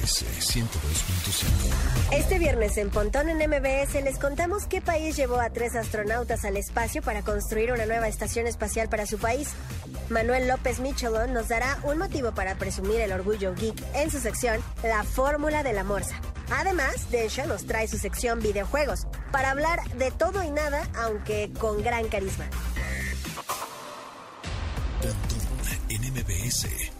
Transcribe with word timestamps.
MBS 0.00 0.24
102.5. 0.54 2.12
Este 2.12 2.38
viernes 2.38 2.76
en 2.78 2.90
Pontón 2.90 3.28
en 3.28 3.38
MBS 3.38 3.94
les 4.02 4.18
contamos 4.18 4.64
qué 4.66 4.80
país 4.80 5.16
llevó 5.16 5.40
a 5.40 5.50
tres 5.50 5.76
astronautas 5.76 6.44
al 6.44 6.56
espacio 6.56 7.02
para 7.02 7.22
construir 7.22 7.72
una 7.72 7.84
nueva 7.86 8.08
estación 8.08 8.46
espacial 8.46 8.88
para 8.88 9.06
su 9.06 9.18
país. 9.18 9.50
Manuel 10.08 10.48
López 10.48 10.80
Michelon 10.80 11.34
nos 11.34 11.48
dará 11.48 11.78
un 11.82 11.98
motivo 11.98 12.32
para 12.32 12.56
presumir 12.56 13.00
el 13.00 13.12
orgullo 13.12 13.54
geek 13.54 13.76
en 13.94 14.10
su 14.10 14.20
sección 14.20 14.60
La 14.82 15.04
Fórmula 15.04 15.62
de 15.62 15.72
la 15.74 15.84
Morsa. 15.84 16.18
Además, 16.50 17.10
Densha 17.10 17.46
nos 17.46 17.66
trae 17.66 17.86
su 17.86 17.98
sección 17.98 18.40
videojuegos 18.40 19.06
para 19.30 19.50
hablar 19.50 19.82
de 19.96 20.10
todo 20.10 20.42
y 20.42 20.50
nada, 20.50 20.88
aunque 20.96 21.50
con 21.58 21.82
gran 21.82 22.08
carisma. 22.08 22.46
Pontón 25.02 25.40
en 25.90 26.02
MBS. 26.12 26.99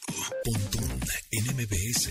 Pontón 0.11 0.99
en 1.31 1.45
MBS. 1.55 2.09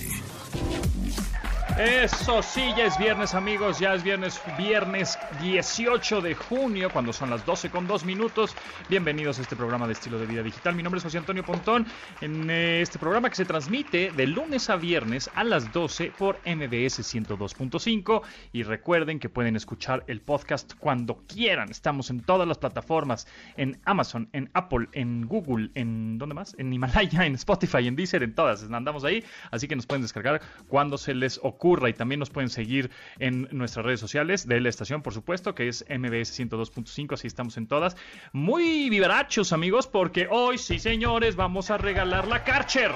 Eso 1.79 2.43
sí, 2.43 2.61
ya 2.77 2.85
es 2.85 2.99
viernes 2.99 3.35
amigos, 3.35 3.79
ya 3.79 3.95
es 3.95 4.03
viernes, 4.03 4.39
viernes 4.59 5.19
18 5.41 6.21
de 6.21 6.35
junio, 6.35 6.91
cuando 6.91 7.13
son 7.13 7.31
las 7.31 7.47
12 7.47 7.71
con 7.71 7.87
2 7.87 8.05
minutos. 8.05 8.55
Bienvenidos 8.91 9.39
a 9.39 9.43
este 9.43 9.57
programa 9.57 9.87
de 9.87 9.95
estilo 9.95 10.19
de 10.19 10.27
vida 10.27 10.43
digital. 10.43 10.75
Mi 10.75 10.83
nombre 10.83 10.99
es 10.99 11.05
José 11.05 11.17
Antonio 11.17 11.43
Pontón, 11.43 11.87
en 12.21 12.51
eh, 12.51 12.83
este 12.83 12.99
programa 12.99 13.31
que 13.31 13.37
se 13.37 13.47
transmite 13.47 14.11
de 14.11 14.27
lunes 14.27 14.69
a 14.69 14.77
viernes 14.77 15.31
a 15.35 15.43
las 15.43 15.73
12 15.73 16.13
por 16.19 16.37
MBS 16.45 17.01
102.5. 17.01 18.23
Y 18.53 18.63
recuerden 18.63 19.19
que 19.19 19.31
pueden 19.31 19.57
escuchar 19.57 20.05
el 20.07 20.21
podcast 20.21 20.75
cuando 20.75 21.25
quieran. 21.29 21.71
Estamos 21.71 22.11
en 22.11 22.21
todas 22.21 22.47
las 22.47 22.59
plataformas, 22.59 23.27
en 23.57 23.81
Amazon, 23.87 24.29
en 24.33 24.51
Apple, 24.53 24.89
en 24.93 25.27
Google, 25.27 25.71
en 25.75 26.19
¿dónde 26.19 26.35
más? 26.35 26.55
En 26.59 26.71
Himalaya, 26.73 27.25
en 27.25 27.37
Spotify, 27.37 27.87
en 27.89 27.90
Deezer, 27.97 28.23
en 28.23 28.35
todas. 28.35 28.63
Andamos 28.71 29.05
ahí, 29.05 29.25
así 29.51 29.69
que 29.69 29.77
nos 29.77 29.87
pueden 29.87 30.03
descargar 30.03 30.41
cuando 30.69 30.99
se 30.99 31.15
les 31.15 31.41
ocurra 31.43 31.89
y 31.89 31.95
también 31.95 32.19
nos 32.19 32.31
pueden 32.31 32.51
seguir 32.51 32.91
en 33.19 33.49
nuestras 33.53 33.85
redes 33.85 34.01
sociales 34.01 34.47
de 34.47 34.61
la 34.61 34.69
estación, 34.69 35.03
por 35.03 35.15
supuesto, 35.15 35.55
que 35.55 35.69
es 35.69 35.85
MBS 35.89 36.39
102.5, 36.39 37.15
así 37.15 37.27
estamos 37.27 37.57
en 37.57 37.67
todas. 37.67 37.97
Muy 38.33 38.91
vivarachos, 38.91 39.53
amigos, 39.53 39.87
porque 39.87 40.29
hoy, 40.31 40.59
sí, 40.59 40.79
señores, 40.79 41.37
vamos 41.37 41.71
a 41.71 41.79
regalar 41.79 42.27
la 42.27 42.45
Karcher. 42.45 42.93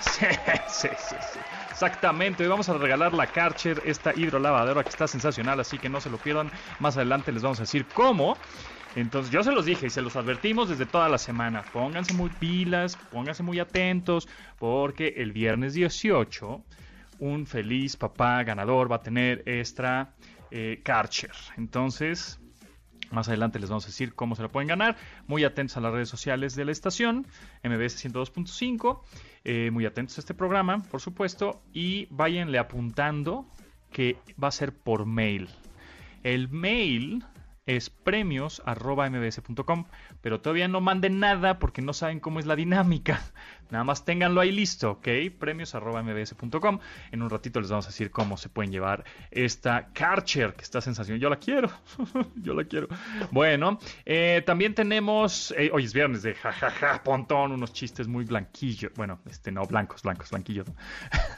Sí, 0.00 0.26
sí, 0.68 0.88
sí, 0.96 1.16
sí. 1.32 1.40
Exactamente, 1.70 2.42
hoy 2.42 2.48
vamos 2.48 2.68
a 2.68 2.74
regalar 2.74 3.14
la 3.14 3.28
Karcher, 3.28 3.82
esta 3.84 4.12
hidrolavadora 4.12 4.82
que 4.82 4.88
está 4.90 5.06
sensacional, 5.06 5.60
así 5.60 5.78
que 5.78 5.88
no 5.88 6.00
se 6.00 6.10
lo 6.10 6.18
pierdan. 6.18 6.50
Más 6.80 6.96
adelante 6.96 7.30
les 7.30 7.42
vamos 7.42 7.60
a 7.60 7.62
decir 7.62 7.86
cómo. 7.94 8.36
Entonces 9.00 9.32
yo 9.32 9.44
se 9.44 9.52
los 9.52 9.64
dije 9.64 9.86
y 9.86 9.90
se 9.90 10.02
los 10.02 10.16
advertimos 10.16 10.68
desde 10.68 10.84
toda 10.84 11.08
la 11.08 11.18
semana. 11.18 11.62
Pónganse 11.72 12.14
muy 12.14 12.30
pilas, 12.30 12.96
pónganse 13.12 13.44
muy 13.44 13.60
atentos, 13.60 14.28
porque 14.58 15.14
el 15.18 15.32
viernes 15.32 15.74
18 15.74 16.64
un 17.20 17.46
feliz 17.46 17.96
papá 17.96 18.42
ganador 18.42 18.90
va 18.90 18.96
a 18.96 19.02
tener 19.02 19.42
esta 19.46 20.14
eh, 20.50 20.80
Karcher. 20.84 21.32
Entonces, 21.56 22.40
más 23.10 23.28
adelante 23.28 23.60
les 23.60 23.70
vamos 23.70 23.84
a 23.84 23.88
decir 23.88 24.14
cómo 24.14 24.34
se 24.34 24.42
la 24.42 24.48
pueden 24.48 24.68
ganar. 24.68 24.96
Muy 25.28 25.44
atentos 25.44 25.76
a 25.76 25.80
las 25.80 25.92
redes 25.92 26.08
sociales 26.08 26.56
de 26.56 26.64
la 26.64 26.72
estación, 26.72 27.26
MBS 27.62 28.04
102.5. 28.04 29.00
Eh, 29.44 29.70
muy 29.72 29.86
atentos 29.86 30.18
a 30.18 30.20
este 30.20 30.34
programa, 30.34 30.82
por 30.90 31.00
supuesto. 31.00 31.62
Y 31.72 32.06
váyanle 32.10 32.58
apuntando 32.58 33.46
que 33.92 34.16
va 34.42 34.48
a 34.48 34.52
ser 34.52 34.72
por 34.72 35.06
mail. 35.06 35.48
El 36.24 36.48
mail 36.48 37.24
es 37.68 37.90
premios.mbs.com, 37.90 39.84
pero 40.22 40.40
todavía 40.40 40.68
no 40.68 40.80
manden 40.80 41.20
nada 41.20 41.58
porque 41.58 41.82
no 41.82 41.92
saben 41.92 42.18
cómo 42.18 42.40
es 42.40 42.46
la 42.46 42.56
dinámica. 42.56 43.20
Nada 43.70 43.84
más 43.84 44.04
ténganlo 44.04 44.40
ahí 44.40 44.50
listo, 44.50 44.92
¿ok? 44.92 45.08
Premios.mbs.com. 45.38 46.78
En 47.12 47.22
un 47.22 47.28
ratito 47.28 47.60
les 47.60 47.70
vamos 47.70 47.84
a 47.86 47.88
decir 47.88 48.10
cómo 48.10 48.36
se 48.36 48.48
pueden 48.48 48.72
llevar 48.72 49.04
esta 49.30 49.88
Karcher, 49.92 50.54
que 50.54 50.62
está 50.62 50.80
sensacional. 50.80 51.20
Yo 51.20 51.28
la 51.28 51.36
quiero, 51.36 51.70
yo 52.36 52.54
la 52.54 52.64
quiero. 52.64 52.88
Bueno, 53.30 53.78
eh, 54.06 54.42
también 54.46 54.74
tenemos, 54.74 55.52
eh, 55.56 55.70
hoy 55.72 55.84
es 55.84 55.92
viernes 55.92 56.22
de 56.22 56.34
jajaja, 56.34 57.02
pontón, 57.02 57.52
unos 57.52 57.72
chistes 57.72 58.08
muy 58.08 58.24
blanquillos. 58.24 58.92
Bueno, 58.94 59.20
este 59.28 59.52
no, 59.52 59.64
blancos, 59.66 60.02
blancos, 60.02 60.30
blanquillos. 60.30 60.66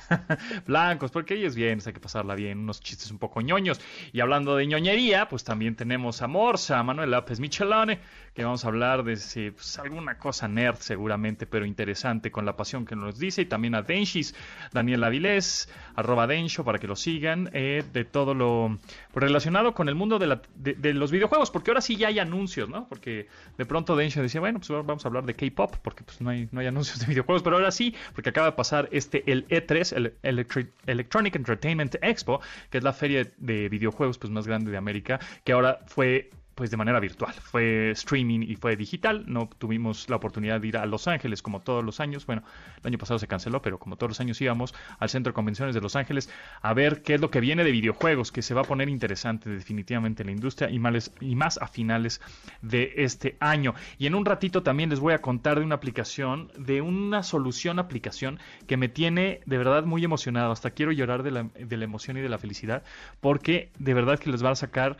blancos, 0.66 1.10
porque 1.10 1.34
hoy 1.34 1.44
es 1.44 1.56
viernes, 1.56 1.86
hay 1.88 1.92
que 1.92 2.00
pasarla 2.00 2.36
bien, 2.36 2.58
unos 2.58 2.80
chistes 2.80 3.10
un 3.10 3.18
poco 3.18 3.40
ñoños. 3.40 3.80
Y 4.12 4.20
hablando 4.20 4.54
de 4.54 4.66
ñoñería, 4.66 5.28
pues 5.28 5.42
también 5.42 5.74
tenemos 5.74 6.22
a 6.22 6.28
Morsa, 6.28 6.80
Manuel 6.84 7.10
López 7.10 7.40
Michelone, 7.40 7.98
que 8.34 8.44
vamos 8.44 8.64
a 8.64 8.68
hablar 8.68 9.02
de 9.02 9.14
pues, 9.52 9.78
alguna 9.78 10.18
cosa 10.18 10.46
nerd 10.46 10.76
seguramente, 10.76 11.46
pero 11.46 11.66
interesante 11.66 12.19
con 12.30 12.44
la 12.44 12.56
pasión 12.56 12.84
que 12.84 12.96
nos 12.96 13.18
dice, 13.18 13.42
y 13.42 13.46
también 13.46 13.74
a 13.74 13.82
Denshis, 13.82 14.34
Daniel 14.72 15.02
Avilés, 15.04 15.68
arroba 15.94 16.26
Densho, 16.26 16.64
para 16.64 16.78
que 16.78 16.86
lo 16.86 16.96
sigan, 16.96 17.48
eh, 17.52 17.82
de 17.92 18.04
todo 18.04 18.34
lo 18.34 18.78
relacionado 19.14 19.74
con 19.74 19.88
el 19.88 19.94
mundo 19.94 20.18
de, 20.18 20.94
los 20.94 21.10
videojuegos, 21.10 21.50
porque 21.50 21.70
ahora 21.70 21.80
sí 21.80 21.96
ya 21.96 22.08
hay 22.08 22.18
anuncios, 22.18 22.68
¿no? 22.68 22.86
Porque 22.88 23.28
de 23.56 23.66
pronto 23.66 23.96
Densho 23.96 24.20
decía, 24.20 24.40
bueno, 24.40 24.60
pues 24.60 24.68
vamos 24.68 25.04
a 25.04 25.08
hablar 25.08 25.24
de 25.24 25.34
K-Pop, 25.34 25.76
porque 25.82 26.04
pues 26.04 26.20
no 26.20 26.30
hay, 26.30 26.48
no 26.52 26.60
hay 26.60 26.66
anuncios 26.66 27.00
de 27.00 27.06
videojuegos, 27.06 27.42
pero 27.42 27.56
ahora 27.56 27.70
sí, 27.70 27.94
porque 28.14 28.30
acaba 28.30 28.48
de 28.48 28.52
pasar 28.52 28.88
este, 28.92 29.30
el 29.30 29.48
E3, 29.48 30.14
el 30.22 30.46
Electronic 30.86 31.36
Entertainment 31.36 31.96
Expo, 32.02 32.40
que 32.70 32.78
es 32.78 32.84
la 32.84 32.92
feria 32.92 33.26
de 33.38 33.68
videojuegos 33.68 34.18
pues 34.18 34.30
más 34.30 34.46
grande 34.46 34.70
de 34.70 34.76
América, 34.76 35.20
que 35.44 35.52
ahora 35.52 35.80
fue 35.86 36.30
pues 36.60 36.70
de 36.70 36.76
manera 36.76 37.00
virtual. 37.00 37.32
Fue 37.32 37.92
streaming 37.92 38.40
y 38.42 38.54
fue 38.54 38.76
digital. 38.76 39.24
No 39.26 39.48
tuvimos 39.56 40.10
la 40.10 40.16
oportunidad 40.16 40.60
de 40.60 40.68
ir 40.68 40.76
a 40.76 40.84
Los 40.84 41.08
Ángeles 41.08 41.40
como 41.40 41.60
todos 41.60 41.82
los 41.82 42.00
años. 42.00 42.26
Bueno, 42.26 42.42
el 42.82 42.86
año 42.86 42.98
pasado 42.98 43.18
se 43.18 43.26
canceló, 43.26 43.62
pero 43.62 43.78
como 43.78 43.96
todos 43.96 44.10
los 44.10 44.20
años 44.20 44.38
íbamos 44.42 44.74
al 44.98 45.08
Centro 45.08 45.30
de 45.30 45.34
Convenciones 45.36 45.74
de 45.74 45.80
Los 45.80 45.96
Ángeles 45.96 46.28
a 46.60 46.74
ver 46.74 47.00
qué 47.00 47.14
es 47.14 47.20
lo 47.22 47.30
que 47.30 47.40
viene 47.40 47.64
de 47.64 47.70
videojuegos, 47.70 48.30
que 48.30 48.42
se 48.42 48.52
va 48.52 48.60
a 48.60 48.64
poner 48.64 48.90
interesante 48.90 49.48
definitivamente 49.48 50.22
en 50.22 50.26
la 50.26 50.32
industria 50.32 50.68
y 50.68 50.78
más, 50.78 51.12
y 51.18 51.34
más 51.34 51.56
a 51.56 51.66
finales 51.66 52.20
de 52.60 52.92
este 52.96 53.38
año. 53.40 53.74
Y 53.96 54.06
en 54.06 54.14
un 54.14 54.26
ratito 54.26 54.62
también 54.62 54.90
les 54.90 55.00
voy 55.00 55.14
a 55.14 55.22
contar 55.22 55.60
de 55.60 55.64
una 55.64 55.76
aplicación, 55.76 56.52
de 56.58 56.82
una 56.82 57.22
solución 57.22 57.78
aplicación 57.78 58.38
que 58.66 58.76
me 58.76 58.90
tiene 58.90 59.40
de 59.46 59.56
verdad 59.56 59.84
muy 59.84 60.04
emocionado. 60.04 60.52
Hasta 60.52 60.72
quiero 60.72 60.92
llorar 60.92 61.22
de 61.22 61.30
la, 61.30 61.44
de 61.44 61.76
la 61.78 61.84
emoción 61.84 62.18
y 62.18 62.20
de 62.20 62.28
la 62.28 62.36
felicidad 62.36 62.82
porque 63.22 63.70
de 63.78 63.94
verdad 63.94 64.18
que 64.18 64.28
les 64.28 64.44
va 64.44 64.50
a 64.50 64.56
sacar 64.56 64.98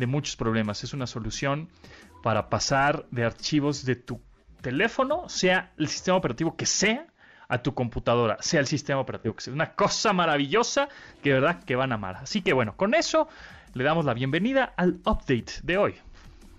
de 0.00 0.06
muchos 0.06 0.34
problemas. 0.34 0.82
Es 0.82 0.92
una 0.92 1.06
solución 1.06 1.68
para 2.22 2.48
pasar 2.48 3.06
de 3.12 3.24
archivos 3.24 3.84
de 3.84 3.94
tu 3.94 4.20
teléfono, 4.60 5.28
sea 5.28 5.72
el 5.78 5.88
sistema 5.88 6.16
operativo 6.16 6.56
que 6.56 6.66
sea, 6.66 7.06
a 7.48 7.62
tu 7.62 7.74
computadora, 7.74 8.36
sea 8.40 8.60
el 8.60 8.66
sistema 8.66 9.00
operativo 9.00 9.34
que 9.34 9.42
sea. 9.42 9.52
Una 9.52 9.74
cosa 9.74 10.12
maravillosa 10.12 10.88
que 11.22 11.30
de 11.30 11.40
verdad 11.40 11.64
que 11.64 11.74
van 11.74 11.92
a 11.92 11.96
amar. 11.96 12.16
Así 12.16 12.42
que 12.42 12.52
bueno, 12.52 12.76
con 12.76 12.94
eso 12.94 13.28
le 13.74 13.84
damos 13.84 14.04
la 14.04 14.14
bienvenida 14.14 14.72
al 14.76 15.00
update 15.04 15.54
de 15.62 15.78
hoy. 15.78 15.94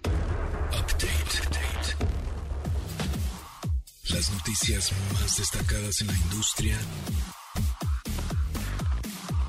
Update. 0.05 1.21
Las 4.13 4.29
noticias 4.29 4.91
más 5.13 5.37
destacadas 5.37 6.01
en 6.01 6.07
la 6.07 6.13
industria 6.13 6.77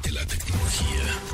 de 0.04 0.12
la 0.12 0.24
tecnología. 0.24 1.31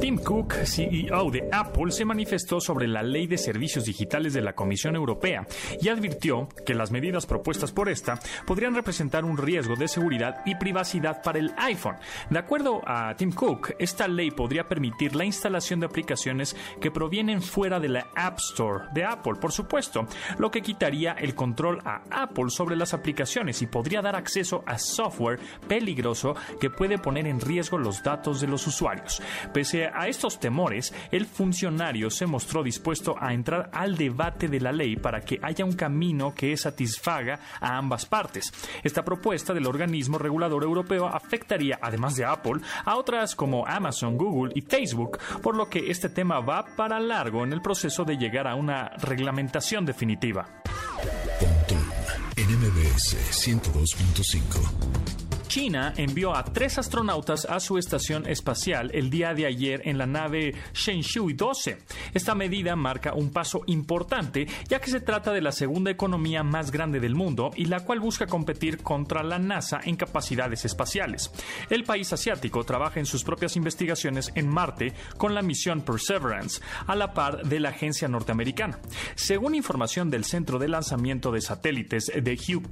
Tim 0.00 0.18
Cook, 0.18 0.52
CEO 0.64 1.30
de 1.30 1.48
Apple, 1.50 1.90
se 1.90 2.04
manifestó 2.04 2.60
sobre 2.60 2.86
la 2.86 3.02
ley 3.02 3.26
de 3.26 3.38
servicios 3.38 3.86
digitales 3.86 4.34
de 4.34 4.42
la 4.42 4.54
Comisión 4.54 4.94
Europea 4.94 5.46
y 5.80 5.88
advirtió 5.88 6.48
que 6.66 6.74
las 6.74 6.90
medidas 6.90 7.24
propuestas 7.24 7.72
por 7.72 7.88
esta 7.88 8.18
podrían 8.46 8.74
representar 8.74 9.24
un 9.24 9.38
riesgo 9.38 9.74
de 9.74 9.88
seguridad 9.88 10.42
y 10.44 10.54
privacidad 10.56 11.22
para 11.22 11.38
el 11.38 11.54
iPhone. 11.56 11.96
De 12.28 12.38
acuerdo 12.38 12.82
a 12.86 13.14
Tim 13.16 13.32
Cook, 13.32 13.74
esta 13.78 14.06
ley 14.06 14.30
podría 14.30 14.68
permitir 14.68 15.16
la 15.16 15.24
instalación 15.24 15.80
de 15.80 15.86
aplicaciones 15.86 16.54
que 16.80 16.90
provienen 16.90 17.40
fuera 17.40 17.80
de 17.80 17.88
la 17.88 18.06
App 18.14 18.38
Store 18.38 18.86
de 18.92 19.04
Apple, 19.04 19.36
por 19.40 19.52
supuesto, 19.52 20.06
lo 20.38 20.50
que 20.50 20.62
quitaría 20.62 21.12
el 21.12 21.34
control 21.34 21.80
a 21.84 22.02
Apple 22.10 22.50
sobre 22.50 22.76
las 22.76 22.92
aplicaciones 22.92 23.62
y 23.62 23.66
podría 23.66 24.02
dar 24.02 24.16
acceso 24.16 24.62
a 24.66 24.78
software 24.78 25.40
peligroso 25.68 26.34
que 26.60 26.70
puede 26.70 26.98
poner 26.98 27.26
en 27.26 27.40
riesgo 27.40 27.78
los 27.78 28.02
datos 28.02 28.40
de 28.40 28.46
los 28.46 28.66
usuarios. 28.66 29.22
Pese 29.52 29.85
a 29.85 29.85
estos 30.06 30.38
temores, 30.38 30.92
el 31.10 31.26
funcionario 31.26 32.10
se 32.10 32.26
mostró 32.26 32.62
dispuesto 32.62 33.16
a 33.18 33.32
entrar 33.32 33.70
al 33.72 33.96
debate 33.96 34.48
de 34.48 34.60
la 34.60 34.72
ley 34.72 34.96
para 34.96 35.20
que 35.20 35.38
haya 35.42 35.64
un 35.64 35.72
camino 35.72 36.34
que 36.34 36.56
satisfaga 36.56 37.40
a 37.60 37.76
ambas 37.76 38.06
partes. 38.06 38.52
Esta 38.82 39.04
propuesta 39.04 39.52
del 39.52 39.66
organismo 39.66 40.18
regulador 40.18 40.62
europeo 40.62 41.06
afectaría, 41.06 41.78
además 41.80 42.16
de 42.16 42.24
Apple, 42.24 42.60
a 42.84 42.96
otras 42.96 43.34
como 43.34 43.66
Amazon, 43.66 44.16
Google 44.16 44.52
y 44.54 44.62
Facebook, 44.62 45.18
por 45.42 45.56
lo 45.56 45.68
que 45.68 45.90
este 45.90 46.08
tema 46.08 46.40
va 46.40 46.64
para 46.76 47.00
largo 47.00 47.44
en 47.44 47.52
el 47.52 47.62
proceso 47.62 48.04
de 48.04 48.16
llegar 48.16 48.46
a 48.46 48.54
una 48.54 48.88
reglamentación 48.98 49.84
definitiva. 49.84 50.62
MBS 52.36 53.16
102.5. 53.32 55.25
China 55.46 55.92
envió 55.96 56.34
a 56.34 56.44
tres 56.44 56.78
astronautas 56.78 57.44
a 57.44 57.60
su 57.60 57.78
estación 57.78 58.26
espacial 58.26 58.90
el 58.92 59.10
día 59.10 59.34
de 59.34 59.46
ayer 59.46 59.82
en 59.84 59.98
la 59.98 60.06
nave 60.06 60.54
Shenzhou 60.74 61.32
12. 61.34 61.78
Esta 62.14 62.34
medida 62.34 62.76
marca 62.76 63.14
un 63.14 63.30
paso 63.30 63.62
importante 63.66 64.46
ya 64.68 64.80
que 64.80 64.90
se 64.90 65.00
trata 65.00 65.32
de 65.32 65.40
la 65.40 65.52
segunda 65.52 65.90
economía 65.90 66.42
más 66.42 66.70
grande 66.70 67.00
del 67.00 67.14
mundo 67.14 67.50
y 67.56 67.66
la 67.66 67.80
cual 67.80 68.00
busca 68.00 68.26
competir 68.26 68.82
contra 68.82 69.22
la 69.22 69.38
NASA 69.38 69.80
en 69.84 69.96
capacidades 69.96 70.64
espaciales. 70.64 71.30
El 71.70 71.84
país 71.84 72.12
asiático 72.12 72.64
trabaja 72.64 73.00
en 73.00 73.06
sus 73.06 73.24
propias 73.24 73.56
investigaciones 73.56 74.32
en 74.34 74.48
Marte 74.48 74.92
con 75.16 75.34
la 75.34 75.42
misión 75.42 75.82
Perseverance, 75.82 76.60
a 76.86 76.94
la 76.96 77.12
par 77.12 77.46
de 77.46 77.60
la 77.60 77.70
agencia 77.70 78.08
norteamericana. 78.08 78.78
Según 79.14 79.54
información 79.54 80.10
del 80.10 80.24
Centro 80.24 80.58
de 80.58 80.68
Lanzamiento 80.68 81.30
de 81.30 81.40
Satélites 81.40 82.12
de 82.14 82.34
Hugh 82.34 82.66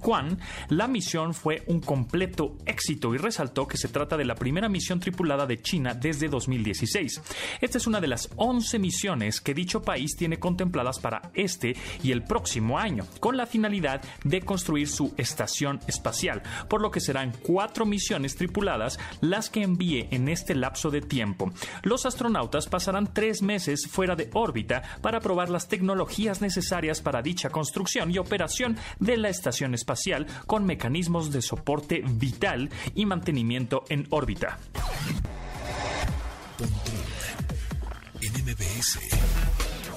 la 0.69 0.88
misión 0.88 1.35
fue 1.35 1.62
un 1.67 1.81
completo 1.81 2.56
éxito 2.66 3.14
y 3.14 3.19
resaltó 3.19 3.66
que 3.66 3.76
se 3.76 3.88
trata 3.88 4.16
de 4.16 4.25
la 4.25 4.34
primera 4.34 4.69
misión 4.69 5.00
tripulada 5.00 5.46
de 5.46 5.61
China 5.61 5.94
desde 5.94 6.28
2016. 6.28 7.22
Esta 7.61 7.78
es 7.78 7.87
una 7.87 8.00
de 8.00 8.08
las 8.08 8.31
11 8.37 8.78
misiones 8.78 9.40
que 9.40 9.55
dicho 9.55 9.82
país 9.82 10.16
tiene 10.16 10.38
contempladas 10.38 10.99
para 10.99 11.31
este 11.34 11.76
y 12.02 12.12
el 12.12 12.25
próximo 12.25 12.78
año, 12.78 13.06
con 13.20 13.37
la 13.37 13.46
finalidad 13.46 14.02
de 14.25 14.43
construir 14.43 14.88
su 14.88 15.12
estación 15.16 15.81
espacial, 15.87 16.43
por 16.69 16.81
lo 16.81 16.90
que 16.90 17.00
serán 17.00 17.32
cuatro 17.43 17.87
misiones 17.87 18.37
tripuladas 18.37 18.99
las 19.20 19.50
que 19.50 19.62
envíe 19.62 20.08
en 20.11 20.28
este 20.28 20.55
lapso 20.55 20.90
de 20.90 21.00
tiempo. 21.00 21.52
Los 21.82 22.06
astronautas 22.06 22.66
pasarán 22.66 23.12
tres 23.12 23.43
meses 23.43 23.87
fuera 23.87 24.16
de 24.16 24.31
órbita 24.32 24.82
para 25.00 25.20
probar 25.20 25.50
las 25.50 25.69
tecnologías 25.69 26.40
necesarias 26.40 27.00
para 27.00 27.22
dicha 27.22 27.50
construcción 27.50 28.11
y 28.11 28.19
operación 28.19 28.76
de 28.99 29.16
la 29.16 29.28
estación 29.28 29.75
espacial 29.75 30.26
con 30.46 30.64
mecanismos 30.64 31.32
de 31.32 31.43
soporte 31.43 32.02
vital 32.06 32.54
y 32.95 33.06
mantenimiento 33.06 33.85
en 33.89 34.06
órbita. 34.11 34.59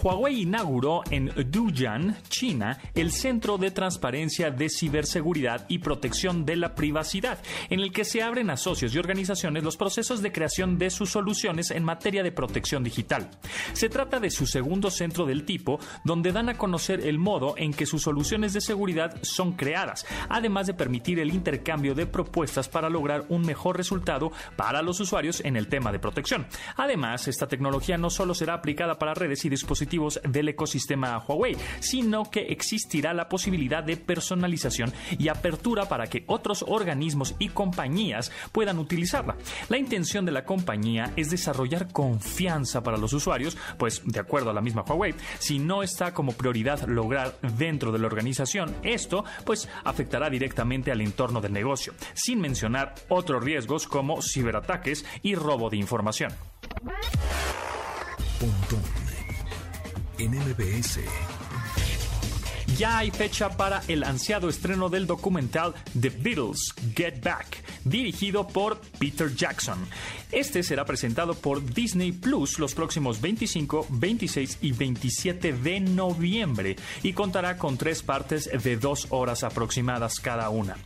Huawei 0.04 0.42
inauguró 0.42 1.02
en 1.10 1.32
Duyan, 1.50 2.18
China, 2.30 2.80
el 2.94 3.12
Centro 3.12 3.58
de 3.58 3.72
Transparencia 3.72 4.52
de 4.52 4.70
Ciberseguridad 4.70 5.66
y 5.70 5.80
Protección 5.80 6.46
de 6.46 6.56
la 6.56 6.76
Privacidad, 6.76 7.40
en 7.70 7.80
el 7.80 7.92
que 7.92 8.06
se 8.06 8.22
abren 8.22 8.50
a 8.50 8.58
socios 8.58 8.94
y 8.94 9.00
organizaciones 9.00 9.64
los 9.64 9.78
procesos 9.78 10.22
de 10.22 10.32
creación 10.32 10.78
de 10.78 10.90
sus 10.90 11.10
soluciones 11.12 11.72
en 11.72 11.84
materia 11.84 12.22
de 12.22 12.32
protección 12.32 12.84
digital. 12.84 13.30
Se 13.74 13.90
trata 13.90 14.20
de 14.20 14.30
su 14.30 14.46
segundo 14.46 14.92
centro 14.92 15.26
del 15.26 15.46
tipo, 15.46 15.80
donde 16.04 16.32
dan 16.32 16.50
a 16.50 16.58
conocer 16.58 17.02
el 17.08 17.18
modo 17.18 17.56
en 17.58 17.74
que 17.74 17.86
sus 17.86 18.04
soluciones 18.04 18.54
de 18.54 18.62
seguridad 18.62 19.18
son 19.24 19.54
creadas, 19.54 20.06
además 20.30 20.68
de 20.68 20.74
permitir 20.74 21.20
el 21.20 21.34
intercambio 21.34 21.96
de 21.96 22.06
propuestas 22.06 22.70
para 22.70 22.90
lograr 22.90 23.26
un 23.30 23.42
mejor 23.42 23.78
resultado 23.78 24.32
para 24.56 24.82
los 24.82 25.00
usuarios 25.00 25.42
en 25.44 25.56
el 25.56 25.68
tema 25.68 25.92
de 25.92 26.00
protección. 26.00 26.46
Además, 26.76 27.28
esta 27.28 27.48
tecnología 27.48 27.98
no 27.98 28.10
solo 28.10 28.36
será 28.36 28.54
aplicada 28.54 29.00
para 29.00 29.14
redes 29.14 29.44
y 29.46 29.50
dispositivos 29.50 29.87
del 29.88 30.50
ecosistema 30.50 31.18
Huawei, 31.18 31.56
sino 31.80 32.30
que 32.30 32.48
existirá 32.50 33.14
la 33.14 33.30
posibilidad 33.30 33.84
de 33.84 33.98
personalización 33.98 34.92
y 35.18 35.30
apertura 35.30 35.88
para 35.88 36.08
que 36.08 36.24
otros 36.28 36.66
organismos 36.68 37.36
y 37.40 37.50
compañías 37.50 38.32
puedan 38.52 38.80
utilizarla. 38.80 39.38
La 39.70 39.78
intención 39.78 40.26
de 40.26 40.32
la 40.32 40.46
compañía 40.46 41.14
es 41.16 41.30
desarrollar 41.30 41.92
confianza 41.92 42.84
para 42.84 42.98
los 42.98 43.14
usuarios, 43.14 43.58
pues 43.78 44.02
de 44.06 44.20
acuerdo 44.20 44.50
a 44.50 44.54
la 44.54 44.62
misma 44.62 44.84
Huawei, 44.84 45.16
si 45.40 45.60
no 45.60 45.84
está 45.84 46.14
como 46.14 46.34
prioridad 46.34 46.88
lograr 46.88 47.38
dentro 47.58 47.92
de 47.92 48.00
la 48.00 48.08
organización 48.08 48.76
esto, 48.84 49.24
pues 49.46 49.70
afectará 49.84 50.30
directamente 50.30 50.92
al 50.92 51.02
entorno 51.02 51.42
del 51.42 51.54
negocio, 51.54 51.94
sin 52.14 52.42
mencionar 52.42 52.94
otros 53.08 53.44
riesgos 53.44 53.88
como 53.88 54.22
ciberataques 54.22 55.06
y 55.24 55.36
robo 55.36 55.70
de 55.70 55.78
información 55.78 56.34
en 60.20 60.32
MBS. 60.32 61.37
Ya 62.78 63.00
hay 63.00 63.10
fecha 63.10 63.50
para 63.50 63.82
el 63.88 64.04
ansiado 64.04 64.50
estreno 64.50 64.88
del 64.90 65.08
documental 65.08 65.74
The 66.00 66.12
Beatles 66.12 66.76
Get 66.96 67.24
Back, 67.24 67.64
dirigido 67.84 68.48
por 68.48 68.80
Peter 69.00 69.34
Jackson. 69.34 69.80
Este 70.32 70.62
será 70.62 70.86
presentado 70.86 71.34
por 71.34 71.66
Disney 71.74 72.12
Plus 72.12 72.60
los 72.60 72.76
próximos 72.76 73.20
25, 73.20 73.88
26 73.90 74.60
y 74.62 74.74
27 74.74 75.54
de 75.54 75.80
noviembre 75.80 76.76
y 77.02 77.14
contará 77.14 77.58
con 77.58 77.78
tres 77.78 78.04
partes 78.04 78.48
de 78.52 78.78
dos 78.78 79.08
horas 79.10 79.44
aproximadas 79.44 80.20
cada 80.20 80.50
una. 80.50 80.78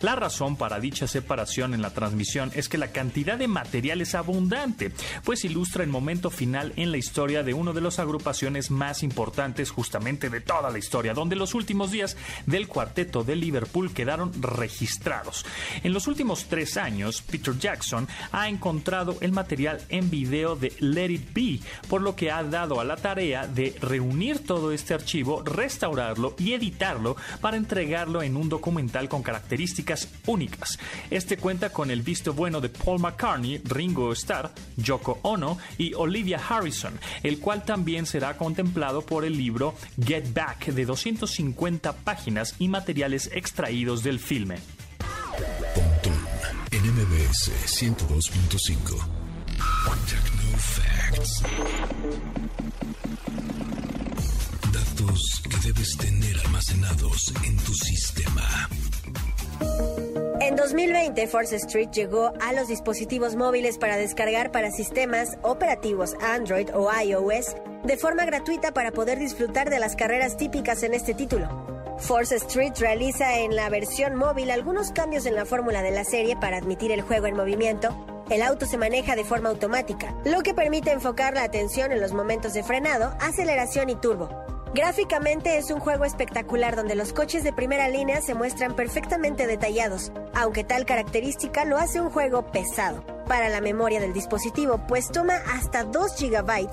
La 0.00 0.16
razón 0.16 0.56
para 0.56 0.80
dicha 0.80 1.06
separación 1.06 1.74
en 1.74 1.82
la 1.82 1.90
transmisión 1.90 2.50
es 2.56 2.68
que 2.68 2.78
la 2.78 2.90
cantidad 2.90 3.38
de 3.38 3.46
material 3.46 4.00
es 4.00 4.16
abundante, 4.16 4.90
pues 5.24 5.44
ilustra 5.44 5.84
el 5.84 5.90
momento 5.90 6.30
final 6.30 6.72
en 6.74 6.90
la 6.90 6.98
historia 6.98 7.44
de 7.44 7.54
una 7.54 7.72
de 7.72 7.82
las 7.82 8.00
agrupaciones 8.00 8.72
más 8.72 9.04
importantes 9.04 9.70
justamente 9.70 10.28
de 10.28 10.40
toda 10.40 10.70
la 10.70 10.78
historia, 10.78 11.14
donde 11.14 11.35
los 11.38 11.54
últimos 11.54 11.90
días 11.90 12.16
del 12.46 12.68
cuarteto 12.68 13.24
de 13.24 13.36
Liverpool 13.36 13.92
quedaron 13.92 14.32
registrados. 14.40 15.44
En 15.82 15.92
los 15.92 16.06
últimos 16.06 16.46
tres 16.46 16.76
años, 16.76 17.22
Peter 17.22 17.58
Jackson 17.58 18.08
ha 18.32 18.48
encontrado 18.48 19.16
el 19.20 19.32
material 19.32 19.80
en 19.88 20.10
video 20.10 20.56
de 20.56 20.72
Let 20.80 21.10
It 21.10 21.32
Be, 21.32 21.60
por 21.88 22.02
lo 22.02 22.16
que 22.16 22.30
ha 22.30 22.42
dado 22.42 22.80
a 22.80 22.84
la 22.84 22.96
tarea 22.96 23.46
de 23.46 23.76
reunir 23.80 24.44
todo 24.44 24.72
este 24.72 24.94
archivo, 24.94 25.42
restaurarlo 25.42 26.34
y 26.38 26.52
editarlo 26.52 27.16
para 27.40 27.56
entregarlo 27.56 28.22
en 28.22 28.36
un 28.36 28.48
documental 28.48 29.08
con 29.08 29.22
características 29.22 30.08
únicas. 30.26 30.78
Este 31.10 31.36
cuenta 31.36 31.70
con 31.70 31.90
el 31.90 32.02
visto 32.02 32.32
bueno 32.32 32.60
de 32.60 32.68
Paul 32.68 33.00
McCartney, 33.00 33.60
Ringo 33.64 34.12
Starr, 34.12 34.52
Yoko 34.76 35.20
Ono 35.22 35.58
y 35.78 35.94
Olivia 35.94 36.40
Harrison, 36.48 36.98
el 37.22 37.38
cual 37.38 37.64
también 37.64 38.06
será 38.06 38.36
contemplado 38.36 39.02
por 39.02 39.24
el 39.24 39.36
libro 39.36 39.74
Get 40.02 40.32
Back 40.32 40.66
de 40.66 40.84
250 41.26 41.92
páginas 41.92 42.54
y 42.58 42.68
materiales 42.68 43.30
extraídos 43.32 44.02
del 44.02 44.18
filme 44.18 44.56
en 46.70 46.82
MBS 46.82 47.50
102.5. 47.66 48.98
Facts. 50.58 51.42
Datos 54.72 55.42
que 55.48 55.56
debes 55.66 55.96
tener 55.96 56.38
almacenados 56.46 57.32
en 57.44 57.56
tu 57.58 57.74
sistema. 57.74 58.68
En 60.40 60.56
2020, 60.56 61.26
Force 61.26 61.56
Street 61.56 61.90
llegó 61.90 62.32
a 62.40 62.52
los 62.52 62.68
dispositivos 62.68 63.36
móviles 63.36 63.78
para 63.78 63.96
descargar 63.96 64.52
para 64.52 64.70
sistemas 64.70 65.38
operativos 65.42 66.14
Android 66.20 66.68
o 66.74 66.90
iOS 66.92 67.56
de 67.86 67.96
forma 67.96 68.24
gratuita 68.24 68.72
para 68.72 68.90
poder 68.90 69.18
disfrutar 69.18 69.70
de 69.70 69.78
las 69.78 69.94
carreras 69.94 70.36
típicas 70.36 70.82
en 70.82 70.92
este 70.92 71.14
título. 71.14 71.48
Force 71.98 72.34
Street 72.34 72.72
realiza 72.78 73.38
en 73.38 73.54
la 73.54 73.68
versión 73.70 74.16
móvil 74.16 74.50
algunos 74.50 74.90
cambios 74.90 75.24
en 75.24 75.36
la 75.36 75.44
fórmula 75.44 75.82
de 75.82 75.92
la 75.92 76.04
serie 76.04 76.36
para 76.36 76.56
admitir 76.56 76.90
el 76.90 77.02
juego 77.02 77.26
en 77.26 77.36
movimiento. 77.36 77.96
El 78.28 78.42
auto 78.42 78.66
se 78.66 78.76
maneja 78.76 79.14
de 79.14 79.22
forma 79.22 79.50
automática, 79.50 80.16
lo 80.24 80.42
que 80.42 80.52
permite 80.52 80.90
enfocar 80.90 81.34
la 81.34 81.44
atención 81.44 81.92
en 81.92 82.00
los 82.00 82.12
momentos 82.12 82.54
de 82.54 82.64
frenado, 82.64 83.14
aceleración 83.20 83.88
y 83.88 83.94
turbo. 83.94 84.28
Gráficamente 84.74 85.56
es 85.56 85.70
un 85.70 85.78
juego 85.78 86.04
espectacular 86.04 86.74
donde 86.74 86.96
los 86.96 87.12
coches 87.12 87.44
de 87.44 87.52
primera 87.52 87.88
línea 87.88 88.20
se 88.20 88.34
muestran 88.34 88.74
perfectamente 88.74 89.46
detallados, 89.46 90.10
aunque 90.34 90.64
tal 90.64 90.86
característica 90.86 91.64
lo 91.64 91.78
hace 91.78 92.00
un 92.00 92.10
juego 92.10 92.50
pesado 92.50 93.04
para 93.28 93.48
la 93.48 93.60
memoria 93.60 94.00
del 94.00 94.12
dispositivo, 94.12 94.80
pues 94.88 95.10
toma 95.12 95.36
hasta 95.54 95.84
2 95.84 96.16
GB 96.20 96.68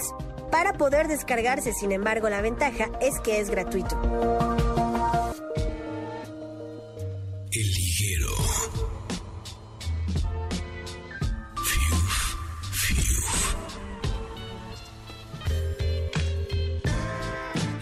para 0.53 0.73
poder 0.73 1.07
descargarse, 1.07 1.73
sin 1.73 1.91
embargo 1.91 2.29
la 2.29 2.39
ventaja 2.39 2.91
es 3.01 3.19
que 3.21 3.39
es 3.39 3.49
gratuito. 3.49 3.99
El 7.51 7.71
liguero. 7.71 8.35
Fiuf, 11.55 12.35
fiuf. 12.71 13.55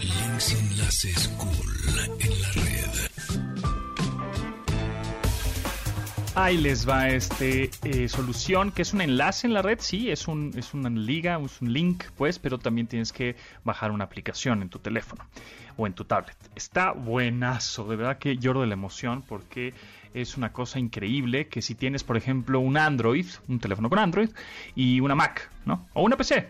Links 0.00 0.54
Ahí 6.34 6.56
les 6.56 6.88
va 6.88 7.10
este 7.10 7.70
eh, 7.84 8.08
solución, 8.08 8.72
que 8.72 8.80
es 8.80 8.94
un 8.94 9.02
enlace 9.02 9.46
en 9.46 9.52
la 9.52 9.60
red, 9.60 9.78
sí, 9.80 10.10
es, 10.10 10.26
un, 10.28 10.52
es 10.56 10.72
una 10.72 10.88
liga, 10.88 11.38
es 11.44 11.60
un 11.60 11.74
link, 11.74 12.04
pues, 12.16 12.38
pero 12.38 12.58
también 12.58 12.86
tienes 12.86 13.12
que 13.12 13.36
bajar 13.64 13.90
una 13.90 14.04
aplicación 14.04 14.62
en 14.62 14.70
tu 14.70 14.78
teléfono 14.78 15.26
o 15.76 15.86
en 15.86 15.92
tu 15.92 16.06
tablet. 16.06 16.36
Está 16.54 16.92
buenazo, 16.92 17.84
de 17.84 17.96
verdad 17.96 18.16
que 18.16 18.38
lloro 18.38 18.62
de 18.62 18.66
la 18.66 18.72
emoción 18.72 19.22
porque 19.28 19.74
es 20.14 20.38
una 20.38 20.54
cosa 20.54 20.78
increíble 20.78 21.48
que 21.48 21.60
si 21.60 21.74
tienes, 21.74 22.02
por 22.02 22.16
ejemplo, 22.16 22.60
un 22.60 22.78
Android, 22.78 23.26
un 23.48 23.58
teléfono 23.60 23.90
con 23.90 23.98
Android 23.98 24.30
y 24.74 25.00
una 25.00 25.14
Mac, 25.14 25.50
¿no? 25.66 25.86
O 25.92 26.02
una 26.02 26.16
PC, 26.16 26.48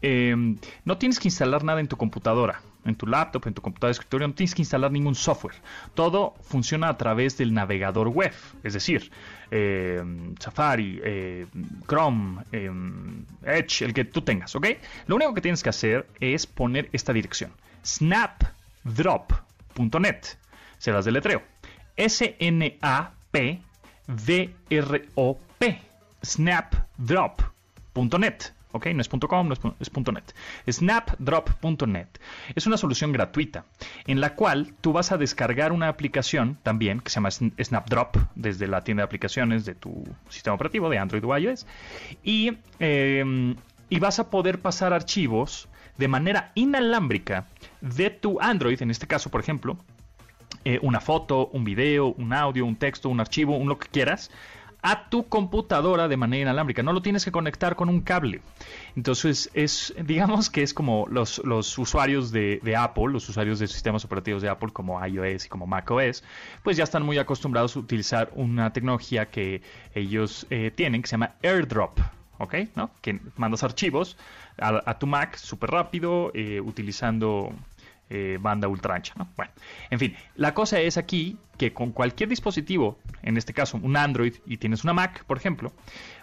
em, 0.00 0.56
no 0.86 0.96
tienes 0.96 1.20
que 1.20 1.28
instalar 1.28 1.62
nada 1.62 1.80
en 1.80 1.88
tu 1.88 1.98
computadora. 1.98 2.62
En 2.84 2.94
tu 2.94 3.06
laptop, 3.06 3.46
en 3.46 3.54
tu 3.54 3.62
computadora 3.62 3.90
de 3.90 3.92
escritorio, 3.92 4.28
no 4.28 4.34
tienes 4.34 4.54
que 4.54 4.60
instalar 4.62 4.90
ningún 4.90 5.14
software. 5.14 5.54
Todo 5.94 6.34
funciona 6.42 6.88
a 6.88 6.96
través 6.96 7.36
del 7.36 7.54
navegador 7.54 8.08
web, 8.08 8.32
es 8.62 8.72
decir, 8.74 9.10
eh, 9.50 10.02
Safari, 10.38 11.00
eh, 11.02 11.46
Chrome, 11.86 12.42
eh, 12.52 12.70
Edge, 13.44 13.84
el 13.84 13.92
que 13.92 14.04
tú 14.04 14.22
tengas, 14.22 14.54
¿ok? 14.56 14.66
Lo 15.06 15.16
único 15.16 15.34
que 15.34 15.40
tienes 15.40 15.60
que 15.62 15.70
hacer 15.70 16.06
es 16.20 16.46
poner 16.46 16.88
esta 16.92 17.12
dirección, 17.12 17.52
snapdrop.net. 17.84 20.20
Se 20.78 20.92
las 20.92 21.04
deletreo. 21.04 21.42
S-N-A-P-D-R-O-P. 21.96 22.80
Snapdrop.net. 26.22 28.59
¿ok? 28.72 28.86
No 28.94 29.00
es 29.00 29.08
.com, 29.08 29.48
no 29.48 29.54
es, 29.54 29.92
.net. 30.12 30.34
Snapdrop.net 30.70 32.08
es 32.54 32.66
una 32.66 32.76
solución 32.76 33.12
gratuita 33.12 33.64
en 34.06 34.20
la 34.20 34.34
cual 34.34 34.74
tú 34.80 34.92
vas 34.92 35.12
a 35.12 35.18
descargar 35.18 35.72
una 35.72 35.88
aplicación 35.88 36.58
también 36.62 37.00
que 37.00 37.10
se 37.10 37.16
llama 37.16 37.30
Snapdrop 37.30 38.16
desde 38.34 38.66
la 38.66 38.82
tienda 38.82 39.02
de 39.02 39.06
aplicaciones 39.06 39.64
de 39.64 39.74
tu 39.74 40.04
sistema 40.28 40.54
operativo 40.54 40.88
de 40.88 40.98
Android 40.98 41.24
o 41.24 41.36
iOS 41.36 41.66
y, 42.22 42.58
em, 42.78 43.56
y 43.88 43.98
vas 43.98 44.18
a 44.18 44.30
poder 44.30 44.60
pasar 44.60 44.92
archivos 44.92 45.68
de 45.96 46.08
manera 46.08 46.52
inalámbrica 46.54 47.46
de 47.80 48.10
tu 48.10 48.40
Android, 48.40 48.80
en 48.80 48.90
este 48.90 49.06
caso, 49.06 49.30
por 49.30 49.40
ejemplo, 49.40 49.76
eh, 50.64 50.78
una 50.82 51.00
foto, 51.00 51.48
un 51.48 51.64
video, 51.64 52.08
un 52.08 52.32
audio, 52.32 52.64
un 52.66 52.76
texto, 52.76 53.08
un 53.08 53.20
archivo, 53.20 53.56
un 53.56 53.68
lo 53.68 53.78
que 53.78 53.88
quieras, 53.88 54.30
a 54.82 55.08
tu 55.08 55.28
computadora 55.28 56.08
de 56.08 56.16
manera 56.16 56.42
inalámbrica. 56.42 56.82
No 56.82 56.92
lo 56.92 57.02
tienes 57.02 57.24
que 57.24 57.32
conectar 57.32 57.76
con 57.76 57.88
un 57.88 58.00
cable. 58.00 58.40
Entonces, 58.96 59.50
es, 59.54 59.94
digamos 60.04 60.50
que 60.50 60.62
es 60.62 60.74
como 60.74 61.06
los, 61.08 61.42
los 61.44 61.76
usuarios 61.78 62.32
de, 62.32 62.60
Apple, 62.76 63.08
los 63.08 63.28
usuarios 63.28 63.58
de 63.58 63.66
sistemas 63.66 64.04
operativos 64.04 64.42
de 64.42 64.48
Apple 64.48 64.70
como 64.72 65.04
iOS 65.04 65.46
y 65.46 65.48
como 65.48 65.66
macOS, 65.66 66.22
pues 66.62 66.76
ya 66.76 66.84
están 66.84 67.02
muy 67.02 67.18
acostumbrados 67.18 67.76
a 67.76 67.80
utilizar 67.80 68.30
una 68.34 68.72
tecnología 68.72 69.26
que 69.26 69.62
ellos 69.94 70.46
eh, 70.50 70.70
tienen 70.74 71.02
que 71.02 71.08
se 71.08 71.12
llama 71.12 71.34
AirDrop. 71.42 71.98
¿Ok? 72.38 72.54
¿No? 72.74 72.90
Que 73.02 73.20
mandas 73.36 73.62
archivos 73.64 74.16
a, 74.60 74.98
tu 74.98 75.06
Mac 75.06 75.36
súper 75.36 75.70
rápido, 75.70 76.30
eh, 76.34 76.60
utilizando 76.60 77.52
eh, 78.10 78.38
banda 78.40 78.68
ultra 78.68 78.94
ancha. 78.94 79.14
Bueno, 79.36 79.52
en 79.88 79.98
fin, 79.98 80.16
la 80.34 80.52
cosa 80.52 80.80
es 80.80 80.98
aquí 80.98 81.38
que 81.56 81.72
con 81.72 81.92
cualquier 81.92 82.28
dispositivo, 82.28 82.98
en 83.22 83.36
este 83.36 83.52
caso 83.54 83.78
un 83.82 83.96
Android 83.96 84.34
y 84.46 84.56
tienes 84.56 84.84
una 84.84 84.92
Mac, 84.92 85.24
por 85.24 85.38
ejemplo, 85.38 85.72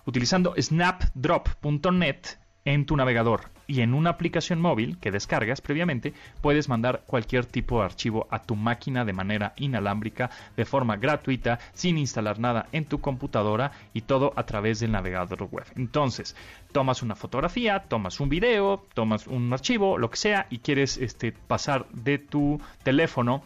utilizando 0.05 0.53
snapdrop.net 0.59 2.37
en 2.67 2.85
tu 2.85 2.97
navegador 2.97 3.49
y 3.65 3.79
en 3.79 3.93
una 3.93 4.09
aplicación 4.09 4.59
móvil 4.59 4.97
que 4.99 5.09
descargas 5.09 5.61
previamente, 5.61 6.13
puedes 6.41 6.67
mandar 6.67 7.03
cualquier 7.07 7.45
tipo 7.45 7.79
de 7.79 7.85
archivo 7.85 8.27
a 8.29 8.41
tu 8.41 8.57
máquina 8.57 9.05
de 9.05 9.13
manera 9.13 9.53
inalámbrica, 9.55 10.29
de 10.57 10.65
forma 10.65 10.97
gratuita, 10.97 11.59
sin 11.73 11.97
instalar 11.97 12.39
nada 12.39 12.67
en 12.73 12.83
tu 12.83 12.99
computadora 12.99 13.71
y 13.93 14.01
todo 14.01 14.33
a 14.35 14.43
través 14.43 14.81
del 14.81 14.91
navegador 14.91 15.43
web. 15.49 15.65
Entonces, 15.77 16.35
tomas 16.73 17.01
una 17.03 17.15
fotografía, 17.15 17.83
tomas 17.87 18.19
un 18.19 18.27
video, 18.27 18.85
tomas 18.93 19.27
un 19.27 19.51
archivo, 19.53 19.97
lo 19.97 20.09
que 20.09 20.17
sea, 20.17 20.47
y 20.49 20.59
quieres 20.59 20.97
este, 20.97 21.31
pasar 21.31 21.87
de 21.91 22.17
tu 22.17 22.59
teléfono 22.83 23.43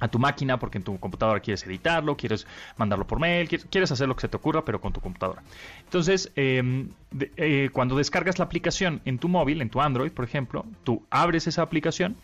a 0.00 0.08
tu 0.08 0.18
máquina 0.18 0.58
porque 0.58 0.78
en 0.78 0.84
tu 0.84 0.98
computadora 0.98 1.40
quieres 1.40 1.64
editarlo, 1.66 2.16
quieres 2.16 2.46
mandarlo 2.76 3.06
por 3.06 3.20
mail, 3.20 3.48
quieres 3.48 3.92
hacer 3.92 4.08
lo 4.08 4.16
que 4.16 4.22
se 4.22 4.28
te 4.28 4.36
ocurra, 4.36 4.64
pero 4.64 4.80
con 4.80 4.92
tu 4.92 5.00
computadora. 5.00 5.42
Entonces, 5.84 6.32
em, 6.36 6.88
eh, 7.36 7.68
cuando 7.72 7.96
descargas 7.96 8.38
la 8.38 8.46
aplicación 8.46 9.00
en 9.04 9.18
tu 9.18 9.28
móvil, 9.28 9.62
en 9.62 9.70
tu 9.70 9.80
Android, 9.80 10.10
por 10.10 10.24
ejemplo, 10.24 10.64
tú 10.84 11.04
abres 11.10 11.46
esa 11.46 11.62
aplicación 11.62 12.16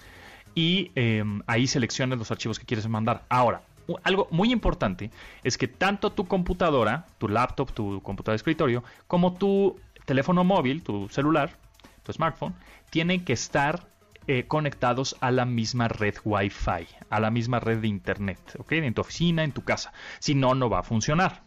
y 0.54 0.90
em, 0.94 1.42
ahí 1.46 1.66
seleccionas 1.66 2.18
los 2.18 2.30
archivos 2.30 2.58
que 2.58 2.64
quieres 2.64 2.88
mandar. 2.88 3.24
Ahora, 3.28 3.62
algo 4.02 4.26
muy 4.30 4.52
importante 4.52 5.10
es 5.44 5.58
que 5.58 5.68
tanto 5.68 6.10
tu 6.10 6.26
computadora, 6.26 7.06
tu 7.18 7.28
laptop, 7.28 7.72
tu 7.72 8.00
computadora 8.02 8.32
de 8.32 8.36
escritorio, 8.36 8.84
como 9.06 9.34
tu 9.34 9.78
teléfono 10.06 10.44
móvil, 10.44 10.82
tu 10.82 11.08
celular, 11.08 11.50
tu 12.02 12.12
smartphone, 12.12 12.54
tienen 12.90 13.24
que 13.24 13.32
estar 13.32 13.86
eh, 14.26 14.46
conectados 14.46 15.16
a 15.20 15.30
la 15.30 15.44
misma 15.44 15.88
red 15.88 16.14
Wi-Fi, 16.24 16.86
a 17.10 17.20
la 17.20 17.30
misma 17.30 17.60
red 17.60 17.78
de 17.78 17.88
Internet, 17.88 18.38
¿ok? 18.58 18.72
En 18.72 18.94
tu 18.94 19.00
oficina, 19.00 19.44
en 19.44 19.52
tu 19.52 19.62
casa. 19.62 19.92
Si 20.18 20.34
no, 20.34 20.54
no 20.54 20.68
va 20.68 20.80
a 20.80 20.82
funcionar 20.82 21.42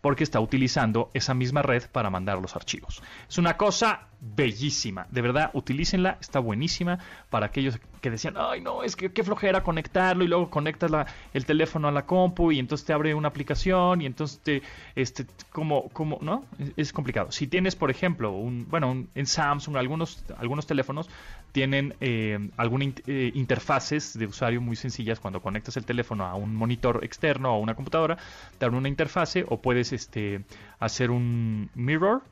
porque 0.00 0.24
está 0.24 0.40
utilizando 0.40 1.10
esa 1.14 1.34
misma 1.34 1.62
red 1.62 1.84
para 1.90 2.10
mandar 2.10 2.38
los 2.38 2.56
archivos. 2.56 3.02
Es 3.28 3.38
una 3.38 3.56
cosa 3.56 4.07
bellísima, 4.20 5.06
de 5.10 5.22
verdad, 5.22 5.50
utilícenla, 5.54 6.18
está 6.20 6.40
buenísima 6.40 6.98
para 7.30 7.46
aquellos 7.46 7.78
que 8.00 8.10
decían, 8.10 8.34
ay 8.36 8.60
no, 8.60 8.82
es 8.82 8.96
que 8.96 9.12
qué 9.12 9.22
flojera 9.22 9.62
conectarlo 9.62 10.24
y 10.24 10.28
luego 10.28 10.50
conectas 10.50 10.90
el 11.34 11.44
teléfono 11.44 11.88
a 11.88 11.92
la 11.92 12.04
compu 12.06 12.52
y 12.52 12.58
entonces 12.58 12.86
te 12.86 12.92
abre 12.92 13.14
una 13.14 13.28
aplicación 13.28 14.02
y 14.02 14.06
entonces 14.06 14.40
te, 14.40 14.62
este, 14.96 15.26
como, 15.50 15.88
como, 15.90 16.18
¿no? 16.20 16.44
Es, 16.76 16.92
complicado. 16.92 17.30
Si 17.30 17.46
tienes, 17.46 17.76
por 17.76 17.90
ejemplo, 17.90 18.32
un, 18.32 18.66
bueno, 18.68 19.06
en 19.14 19.26
Samsung, 19.26 19.76
algunos, 19.76 20.24
algunos 20.38 20.66
teléfonos 20.66 21.08
tienen 21.52 21.94
eh, 22.00 22.38
algunas 22.56 22.94
eh, 23.06 23.30
interfaces 23.34 24.18
de 24.18 24.26
usuario 24.26 24.60
muy 24.60 24.76
sencillas 24.76 25.20
cuando 25.20 25.40
conectas 25.40 25.76
el 25.76 25.84
teléfono 25.84 26.24
a 26.24 26.34
un 26.34 26.54
monitor 26.54 27.04
externo 27.04 27.52
o 27.52 27.56
a 27.56 27.58
una 27.58 27.74
computadora, 27.74 28.18
te 28.58 28.64
abre 28.64 28.76
una 28.76 28.88
interfase 28.88 29.44
o 29.48 29.60
puedes 29.60 29.92
este, 29.92 30.44
hacer 30.80 31.10
un 31.10 31.70
mirror 31.74 32.22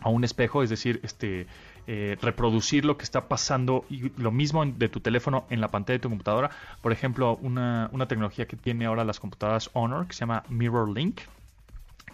a 0.00 0.08
un 0.08 0.24
espejo, 0.24 0.62
es 0.62 0.70
decir, 0.70 1.00
este, 1.02 1.46
eh, 1.86 2.16
reproducir 2.20 2.84
lo 2.84 2.96
que 2.96 3.04
está 3.04 3.28
pasando 3.28 3.84
y 3.90 4.10
lo 4.20 4.30
mismo 4.30 4.64
de 4.64 4.88
tu 4.88 5.00
teléfono 5.00 5.44
en 5.50 5.60
la 5.60 5.68
pantalla 5.68 5.98
de 5.98 6.02
tu 6.02 6.08
computadora. 6.08 6.50
Por 6.82 6.92
ejemplo, 6.92 7.38
una, 7.42 7.88
una 7.92 8.06
tecnología 8.06 8.46
que 8.46 8.56
tiene 8.56 8.86
ahora 8.86 9.04
las 9.04 9.20
computadoras 9.20 9.70
Honor 9.72 10.06
que 10.06 10.14
se 10.14 10.20
llama 10.20 10.44
Mirror 10.48 10.88
Link, 10.90 11.20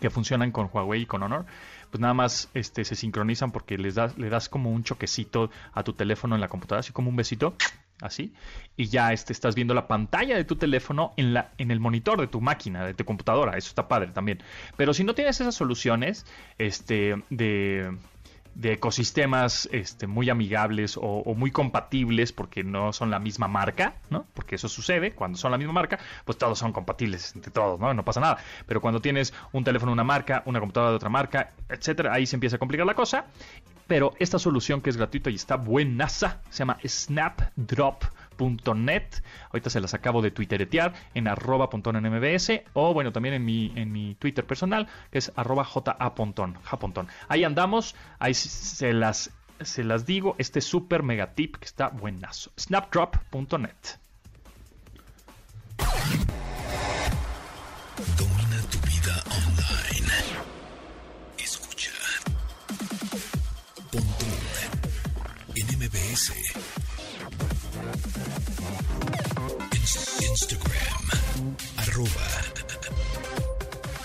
que 0.01 0.11
funcionan 0.11 0.51
con 0.53 0.69
Huawei 0.73 1.03
y 1.03 1.07
con 1.07 1.23
Honor 1.23 1.47
pues 1.91 2.01
nada 2.01 2.15
más 2.15 2.51
este, 2.55 2.85
se 2.85 2.95
sincronizan 2.95 3.53
porque 3.53 3.79
les 3.79 3.95
das, 3.95 4.19
le 4.19 4.29
das 4.29 4.49
como 4.49 4.71
un 4.71 4.85
choquecito 4.85 5.51
a 5.73 5.83
tu 5.83 5.93
teléfono 5.93 6.35
en 6.35 6.41
la 6.41 6.49
computadora, 6.49 6.81
así 6.81 6.93
como 6.93 7.11
un 7.11 7.17
besito, 7.17 7.55
así, 8.01 8.33
y 8.77 8.87
ya 8.87 9.13
este, 9.13 9.33
estás 9.33 9.55
viendo 9.55 9.75
la 9.75 9.89
pantalla 9.89 10.37
de 10.37 10.45
tu 10.45 10.57
teléfono 10.57 11.13
en, 11.17 11.35
la, 11.35 11.53
en 11.59 11.71
el 11.71 11.81
monitor 11.81 12.21
de 12.21 12.27
tu 12.27 12.41
máquina, 12.41 12.85
de 12.85 12.95
tu 12.95 13.05
computadora, 13.05 13.57
eso 13.57 13.69
está 13.69 13.89
padre 13.89 14.09
también. 14.13 14.43
Pero 14.77 14.95
si 14.95 15.05
no 15.05 15.15
tienes 15.15 15.41
esas 15.41 15.55
soluciones 15.55 16.27
este, 16.59 17.17
de 17.31 17.97
de 18.57 18.73
ecosistemas 18.73 19.69
este, 19.71 20.07
muy 20.07 20.31
amigables 20.31 20.99
o, 21.01 21.35
muy 21.35 21.51
compatibles 21.51 22.33
porque 22.33 22.65
no 22.65 22.93
son 22.93 23.11
la 23.11 23.19
misma 23.19 23.49
marca, 23.49 23.97
¿no? 24.09 24.27
Porque 24.33 24.55
eso 24.55 24.69
sucede, 24.69 25.13
cuando 25.13 25.37
son 25.37 25.51
la 25.51 25.59
misma 25.59 25.75
marca, 25.75 25.99
pues 26.25 26.39
todos 26.39 26.59
son 26.59 26.73
compatibles 26.73 27.35
entre 27.37 27.51
todos, 27.51 27.79
¿no? 27.79 27.93
No 27.93 28.05
pasa 28.05 28.21
nada. 28.21 28.39
Pero 28.67 28.81
cuando 28.81 29.01
tienes 29.01 29.35
un 29.53 29.63
teléfono 29.63 29.91
de 29.91 29.95
una 29.95 30.05
marca, 30.05 30.43
una 30.47 30.59
computadora 30.59 30.91
de 30.91 30.97
otra 30.97 31.11
marca, 31.11 31.53
etcétera, 31.69 32.15
ahí 32.15 32.25
se 32.25 32.37
empieza 32.37 32.57
a 32.57 32.59
complicar 32.59 32.87
la 32.87 32.95
cosa. 32.95 33.27
Pero 33.87 34.15
esta 34.19 34.39
solución 34.39 34.81
que 34.81 34.91
es 34.91 34.97
gratuita 34.97 35.31
y 35.31 35.35
está 35.35 35.57
buenaza, 35.57 36.41
se 36.51 36.59
llama 36.59 36.79
Snapdrop 36.85 38.05
.net. 38.75 39.23
Ahorita 39.51 39.71
se 39.71 39.81
las 39.81 39.95
acabo 39.95 40.23
de 40.23 40.31
twitteretear 40.31 40.95
en 41.15 41.29
arroba 41.29 41.69
mbs 41.73 42.51
o 42.75 42.93
bueno, 42.93 43.13
también 43.13 43.35
en 43.35 43.45
mi, 43.45 43.73
en 43.77 43.93
mi 43.93 44.15
Twitter 44.17 44.45
personal 44.47 44.89
que 45.11 45.19
es 45.19 45.33
arroba 45.37 45.65
japontón. 45.65 46.59
Ahí 47.29 47.45
andamos, 47.45 47.95
ahí 48.19 48.35
se 48.35 48.93
las, 48.93 49.31
se 49.61 49.85
las 49.85 50.07
digo, 50.07 50.35
este 50.39 50.61
super 50.61 51.03
mega 51.03 51.35
tip 51.35 51.57
que 51.57 51.65
está 51.65 51.89
buenazo. 51.89 52.51
Snapdrop.net. 52.59 53.77
Instagram, 70.23 71.05
arroba 71.77 72.09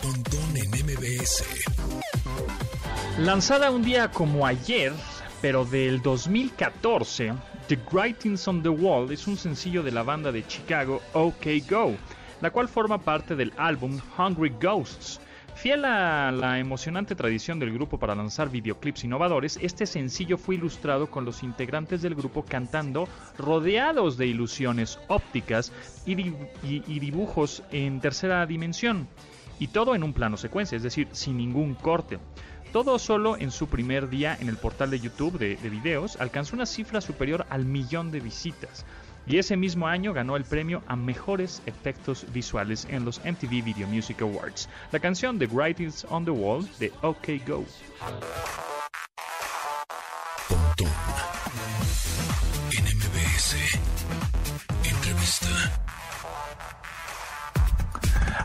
Pontón 0.01 0.57
en 0.57 0.69
MBS. 0.71 1.45
Lanzada 3.17 3.71
un 3.71 3.81
día 3.81 4.11
como 4.11 4.45
ayer, 4.45 4.91
pero 5.41 5.63
del 5.63 6.01
2014, 6.01 7.33
The 7.69 7.79
Writings 7.89 8.45
on 8.45 8.61
the 8.61 8.67
Wall 8.67 9.09
es 9.13 9.25
un 9.27 9.37
sencillo 9.37 9.81
de 9.81 9.93
la 9.93 10.03
banda 10.03 10.33
de 10.33 10.45
Chicago 10.45 11.01
OK 11.13 11.45
Go, 11.69 11.95
la 12.41 12.51
cual 12.51 12.67
forma 12.67 12.97
parte 12.97 13.37
del 13.37 13.53
álbum 13.55 14.01
Hungry 14.17 14.53
Ghosts, 14.61 15.21
Fiel 15.61 15.85
a 15.85 16.31
la 16.31 16.57
emocionante 16.57 17.13
tradición 17.13 17.59
del 17.59 17.71
grupo 17.71 17.99
para 17.99 18.15
lanzar 18.15 18.49
videoclips 18.49 19.03
innovadores, 19.03 19.59
este 19.61 19.85
sencillo 19.85 20.39
fue 20.39 20.55
ilustrado 20.55 21.11
con 21.11 21.23
los 21.23 21.43
integrantes 21.43 22.01
del 22.01 22.15
grupo 22.15 22.43
cantando 22.43 23.07
rodeados 23.37 24.17
de 24.17 24.25
ilusiones 24.25 24.97
ópticas 25.07 25.71
y, 26.03 26.15
dibujos 26.99 27.61
en 27.71 28.01
tercera 28.01 28.43
dimensión, 28.47 29.07
y 29.59 29.67
todo 29.67 29.93
en 29.93 30.01
un 30.01 30.13
plano 30.13 30.35
secuencia, 30.35 30.77
es 30.77 30.81
decir, 30.81 31.07
sin 31.11 31.37
ningún 31.37 31.75
corte. 31.75 32.17
Todo 32.73 32.97
solo 32.97 33.37
en 33.37 33.51
su 33.51 33.67
primer 33.67 34.09
día 34.09 34.35
en 34.41 34.49
el 34.49 34.57
portal 34.57 34.89
de 34.89 34.99
YouTube 34.99 35.37
de, 35.37 35.57
de 35.57 35.69
videos 35.69 36.19
alcanzó 36.19 36.55
una 36.55 36.65
cifra 36.65 37.01
superior 37.01 37.45
al 37.51 37.65
millón 37.65 38.09
de 38.09 38.19
visitas. 38.19 38.83
Y 39.31 39.37
ese 39.37 39.55
mismo 39.55 39.87
año 39.87 40.11
ganó 40.11 40.35
el 40.35 40.43
premio 40.43 40.83
a 40.87 40.97
mejores 40.97 41.61
efectos 41.65 42.25
visuales 42.33 42.85
en 42.89 43.05
los 43.05 43.19
MTV 43.23 43.63
Video 43.63 43.87
Music 43.87 44.21
Awards. 44.21 44.67
La 44.91 44.99
canción 44.99 45.39
The 45.39 45.47
Writings 45.47 46.05
on 46.09 46.25
the 46.25 46.31
Wall 46.31 46.67
de 46.79 46.91
OK 47.01 47.39
Go. 47.47 47.63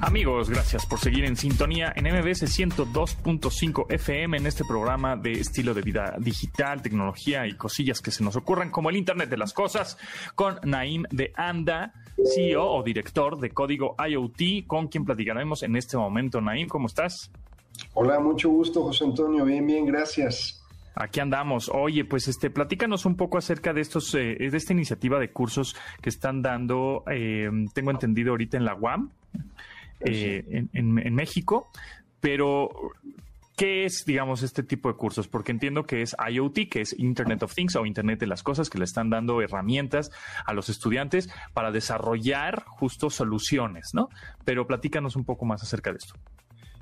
Amigos, 0.06 0.48
gracias 0.48 0.86
por 0.86 1.00
seguir 1.00 1.24
en 1.24 1.34
sintonía 1.34 1.92
en 1.96 2.04
MBS 2.04 2.44
102.5 2.44 3.86
FM 3.92 4.36
en 4.36 4.46
este 4.46 4.64
programa 4.64 5.16
de 5.16 5.32
estilo 5.32 5.74
de 5.74 5.82
vida 5.82 6.14
digital, 6.20 6.80
tecnología 6.80 7.44
y 7.48 7.54
cosillas 7.54 8.00
que 8.00 8.12
se 8.12 8.22
nos 8.22 8.36
ocurran 8.36 8.70
como 8.70 8.88
el 8.88 8.96
Internet 8.96 9.28
de 9.28 9.36
las 9.36 9.52
Cosas 9.52 9.98
con 10.36 10.60
Naim 10.62 11.02
de 11.10 11.32
Anda, 11.34 11.92
CEO 12.36 12.70
o 12.70 12.84
director 12.84 13.40
de 13.40 13.50
Código 13.50 13.96
IoT, 13.98 14.68
con 14.68 14.86
quien 14.86 15.04
platicaremos 15.04 15.64
en 15.64 15.74
este 15.74 15.96
momento. 15.96 16.40
Naim, 16.40 16.68
¿cómo 16.68 16.86
estás? 16.86 17.32
Hola, 17.94 18.20
mucho 18.20 18.48
gusto, 18.48 18.84
José 18.84 19.06
Antonio. 19.06 19.44
Bien, 19.44 19.66
bien, 19.66 19.86
gracias. 19.86 20.64
Aquí 20.94 21.18
andamos. 21.18 21.68
Oye, 21.68 22.04
pues 22.04 22.28
este, 22.28 22.48
platícanos 22.50 23.06
un 23.06 23.16
poco 23.16 23.38
acerca 23.38 23.72
de 23.72 23.80
estos, 23.80 24.14
eh, 24.14 24.36
de 24.38 24.56
esta 24.56 24.72
iniciativa 24.72 25.18
de 25.18 25.32
cursos 25.32 25.74
que 26.00 26.10
están 26.10 26.42
dando, 26.42 27.02
eh, 27.10 27.50
tengo 27.74 27.90
entendido 27.90 28.30
ahorita 28.30 28.56
en 28.56 28.64
la 28.64 28.76
UAM, 28.76 29.10
eh, 30.00 30.44
en, 30.50 30.70
en- 30.72 30.98
en 31.06 31.14
México, 31.14 31.68
pero 32.20 32.70
¿qué 33.56 33.84
es, 33.84 34.04
digamos, 34.06 34.42
este 34.42 34.62
tipo 34.62 34.88
de 34.90 34.96
cursos? 34.96 35.28
Porque 35.28 35.52
entiendo 35.52 35.84
que 35.84 36.02
es 36.02 36.14
IoT, 36.30 36.68
que 36.70 36.80
es 36.82 36.98
Internet 36.98 37.42
of 37.42 37.54
Things 37.54 37.74
o 37.76 37.86
Internet 37.86 38.20
de 38.20 38.26
las 38.26 38.42
Cosas, 38.42 38.68
que 38.68 38.78
le 38.78 38.84
están 38.84 39.08
dando 39.10 39.40
herramientas 39.40 40.10
a 40.44 40.52
los 40.52 40.68
estudiantes 40.68 41.30
para 41.54 41.70
desarrollar 41.70 42.64
justo 42.66 43.08
soluciones, 43.10 43.90
¿no? 43.94 44.08
Pero 44.44 44.66
platícanos 44.66 45.16
un 45.16 45.24
poco 45.24 45.44
más 45.46 45.62
acerca 45.62 45.90
de 45.90 45.98
esto. 45.98 46.14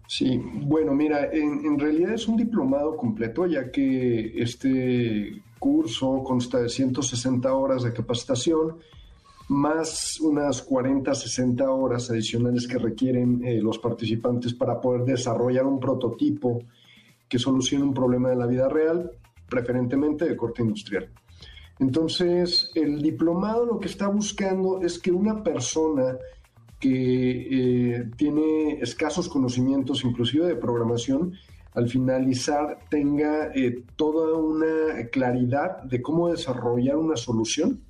Sí, 0.06 0.38
bueno, 0.42 0.92
mira, 0.94 1.30
en, 1.32 1.64
en 1.64 1.78
realidad 1.78 2.12
es 2.12 2.28
un 2.28 2.36
diplomado 2.36 2.96
completo, 2.96 3.46
ya 3.46 3.70
que 3.70 4.34
este 4.42 5.40
curso 5.58 6.22
consta 6.24 6.60
de 6.60 6.68
160 6.68 7.50
horas 7.54 7.84
de 7.84 7.92
capacitación, 7.94 8.76
más 9.48 10.20
unas 10.20 10.62
40, 10.62 11.14
60 11.14 11.70
horas 11.70 12.10
adicionales 12.10 12.66
que 12.66 12.78
requieren 12.78 13.44
eh, 13.44 13.60
los 13.60 13.78
participantes 13.78 14.54
para 14.54 14.80
poder 14.80 15.04
desarrollar 15.04 15.66
un 15.66 15.78
prototipo 15.78 16.62
que 17.28 17.38
solucione 17.38 17.84
un 17.84 17.94
problema 17.94 18.30
de 18.30 18.36
la 18.36 18.46
vida 18.46 18.68
real, 18.68 19.10
preferentemente 19.48 20.24
de 20.26 20.36
corte 20.36 20.62
industrial. 20.62 21.08
Entonces, 21.78 22.70
el 22.74 23.02
diplomado 23.02 23.66
lo 23.66 23.80
que 23.80 23.88
está 23.88 24.08
buscando 24.08 24.80
es 24.80 24.98
que 24.98 25.10
una 25.10 25.42
persona 25.42 26.16
que 26.78 27.96
eh, 27.96 28.10
tiene 28.16 28.80
escasos 28.80 29.28
conocimientos, 29.28 30.04
inclusive 30.04 30.46
de 30.46 30.56
programación, 30.56 31.34
al 31.74 31.88
finalizar 31.88 32.78
tenga 32.88 33.50
eh, 33.54 33.82
toda 33.96 34.38
una 34.38 35.08
claridad 35.10 35.82
de 35.82 36.00
cómo 36.00 36.28
desarrollar 36.28 36.96
una 36.96 37.16
solución 37.16 37.80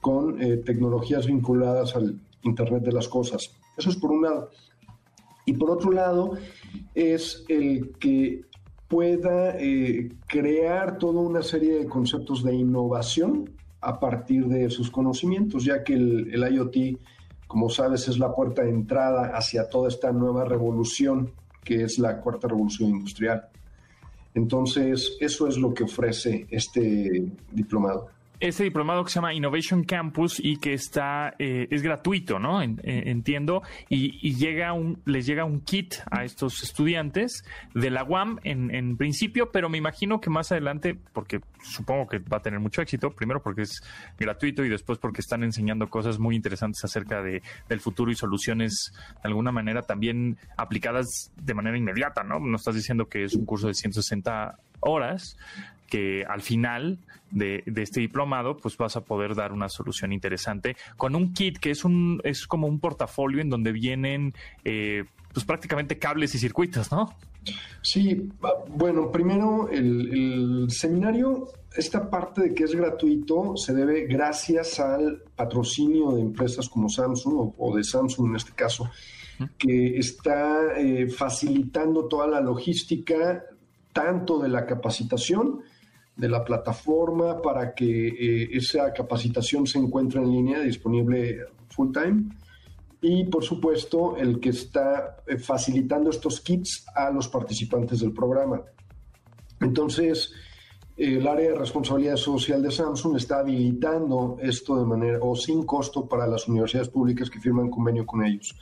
con 0.00 0.40
eh, 0.42 0.58
tecnologías 0.58 1.26
vinculadas 1.26 1.94
al 1.96 2.20
Internet 2.42 2.82
de 2.84 2.92
las 2.92 3.08
Cosas. 3.08 3.54
Eso 3.76 3.90
es 3.90 3.96
por 3.96 4.10
un 4.10 4.22
lado. 4.22 4.50
Y 5.46 5.54
por 5.54 5.70
otro 5.70 5.90
lado, 5.90 6.32
es 6.94 7.44
el 7.48 7.92
que 7.98 8.42
pueda 8.88 9.56
eh, 9.58 10.10
crear 10.26 10.98
toda 10.98 11.20
una 11.20 11.42
serie 11.42 11.78
de 11.78 11.86
conceptos 11.86 12.42
de 12.42 12.54
innovación 12.54 13.50
a 13.80 13.98
partir 13.98 14.46
de 14.46 14.68
sus 14.70 14.90
conocimientos, 14.90 15.64
ya 15.64 15.82
que 15.84 15.94
el, 15.94 16.34
el 16.34 16.54
IoT, 16.54 16.98
como 17.46 17.70
sabes, 17.70 18.08
es 18.08 18.18
la 18.18 18.34
puerta 18.34 18.62
de 18.62 18.70
entrada 18.70 19.32
hacia 19.34 19.68
toda 19.68 19.88
esta 19.88 20.12
nueva 20.12 20.44
revolución 20.44 21.32
que 21.64 21.84
es 21.84 21.98
la 21.98 22.20
cuarta 22.20 22.48
revolución 22.48 22.90
industrial. 22.90 23.48
Entonces, 24.34 25.16
eso 25.20 25.46
es 25.46 25.56
lo 25.56 25.74
que 25.74 25.84
ofrece 25.84 26.46
este 26.50 27.30
diplomado. 27.50 28.08
Este 28.40 28.64
diplomado 28.64 29.04
que 29.04 29.10
se 29.10 29.16
llama 29.16 29.34
Innovation 29.34 29.84
Campus 29.84 30.40
y 30.42 30.56
que 30.56 30.72
está 30.72 31.34
eh, 31.38 31.68
es 31.70 31.82
gratuito, 31.82 32.38
¿no? 32.38 32.62
En- 32.62 32.80
eh, 32.82 33.02
entiendo. 33.06 33.62
Y, 33.90 34.18
y 34.26 34.34
llega 34.36 34.72
un, 34.72 35.02
les 35.04 35.26
llega 35.26 35.44
un 35.44 35.60
kit 35.60 35.96
a 36.10 36.24
estos 36.24 36.62
estudiantes 36.62 37.44
de 37.74 37.90
la 37.90 38.02
UAM 38.02 38.38
en, 38.42 38.74
en 38.74 38.96
principio, 38.96 39.50
pero 39.52 39.68
me 39.68 39.76
imagino 39.76 40.22
que 40.22 40.30
más 40.30 40.50
adelante, 40.52 40.96
porque 41.12 41.40
supongo 41.62 42.06
que 42.08 42.18
va 42.18 42.38
a 42.38 42.42
tener 42.42 42.60
mucho 42.60 42.80
éxito, 42.80 43.10
primero 43.10 43.42
porque 43.42 43.60
es 43.62 43.82
gratuito 44.18 44.64
y 44.64 44.70
después 44.70 44.98
porque 44.98 45.20
están 45.20 45.44
enseñando 45.44 45.90
cosas 45.90 46.18
muy 46.18 46.34
interesantes 46.34 46.82
acerca 46.82 47.20
de, 47.22 47.42
del 47.68 47.80
futuro 47.80 48.10
y 48.10 48.14
soluciones 48.14 48.92
de 49.22 49.28
alguna 49.28 49.52
manera 49.52 49.82
también 49.82 50.38
aplicadas 50.56 51.30
de 51.36 51.52
manera 51.52 51.76
inmediata, 51.76 52.22
¿no? 52.24 52.40
No 52.40 52.56
estás 52.56 52.74
diciendo 52.74 53.06
que 53.06 53.24
es 53.24 53.34
un 53.34 53.44
curso 53.44 53.66
de 53.68 53.74
160 53.74 54.56
horas, 54.80 55.36
que 55.90 56.24
al 56.26 56.40
final 56.40 56.98
de, 57.30 57.62
de 57.66 57.82
este 57.82 58.00
diplomado 58.00 58.56
pues 58.56 58.76
vas 58.76 58.96
a 58.96 59.02
poder 59.04 59.34
dar 59.34 59.52
una 59.52 59.68
solución 59.68 60.12
interesante 60.12 60.76
con 60.96 61.14
un 61.14 61.32
kit 61.32 61.58
que 61.58 61.70
es 61.70 61.84
un 61.84 62.20
es 62.24 62.46
como 62.46 62.66
un 62.66 62.80
portafolio 62.80 63.40
en 63.40 63.50
donde 63.50 63.72
vienen 63.72 64.34
eh, 64.64 65.04
pues 65.32 65.44
prácticamente 65.44 65.98
cables 65.98 66.34
y 66.34 66.38
circuitos, 66.38 66.90
¿no? 66.90 67.14
Sí, 67.82 68.30
ah, 68.42 68.52
bueno, 68.68 69.10
primero 69.10 69.68
el, 69.70 70.64
el 70.64 70.70
seminario, 70.70 71.48
esta 71.74 72.10
parte 72.10 72.42
de 72.42 72.54
que 72.54 72.64
es 72.64 72.74
gratuito 72.74 73.56
se 73.56 73.72
debe 73.72 74.06
gracias 74.06 74.80
al 74.80 75.22
patrocinio 75.36 76.12
de 76.12 76.20
empresas 76.20 76.68
como 76.68 76.88
Samsung 76.88 77.34
o, 77.34 77.54
o 77.56 77.76
de 77.76 77.84
Samsung 77.84 78.30
en 78.30 78.36
este 78.36 78.52
caso, 78.52 78.90
que 79.56 79.96
está 79.96 80.76
eh, 80.76 81.08
facilitando 81.08 82.06
toda 82.06 82.26
la 82.26 82.42
logística, 82.42 83.42
tanto 83.92 84.38
de 84.38 84.50
la 84.50 84.66
capacitación, 84.66 85.60
de 86.20 86.28
la 86.28 86.44
plataforma 86.44 87.40
para 87.40 87.74
que 87.74 88.08
eh, 88.08 88.48
esa 88.52 88.92
capacitación 88.92 89.66
se 89.66 89.78
encuentre 89.78 90.20
en 90.20 90.30
línea, 90.30 90.60
disponible 90.60 91.46
full 91.70 91.90
time, 91.92 92.24
y 93.00 93.24
por 93.24 93.42
supuesto 93.42 94.16
el 94.16 94.38
que 94.38 94.50
está 94.50 95.16
eh, 95.26 95.38
facilitando 95.38 96.10
estos 96.10 96.40
kits 96.42 96.84
a 96.94 97.10
los 97.10 97.28
participantes 97.28 98.00
del 98.00 98.12
programa. 98.12 98.62
Entonces, 99.60 100.32
el 100.96 101.26
área 101.26 101.50
de 101.50 101.54
responsabilidad 101.54 102.16
social 102.16 102.62
de 102.62 102.70
Samsung 102.70 103.16
está 103.16 103.38
habilitando 103.38 104.36
esto 104.42 104.78
de 104.78 104.84
manera 104.84 105.18
o 105.22 105.34
sin 105.34 105.64
costo 105.64 106.06
para 106.06 106.26
las 106.26 106.46
universidades 106.46 106.90
públicas 106.90 107.30
que 107.30 107.40
firman 107.40 107.70
convenio 107.70 108.04
con 108.04 108.22
ellos. 108.22 108.54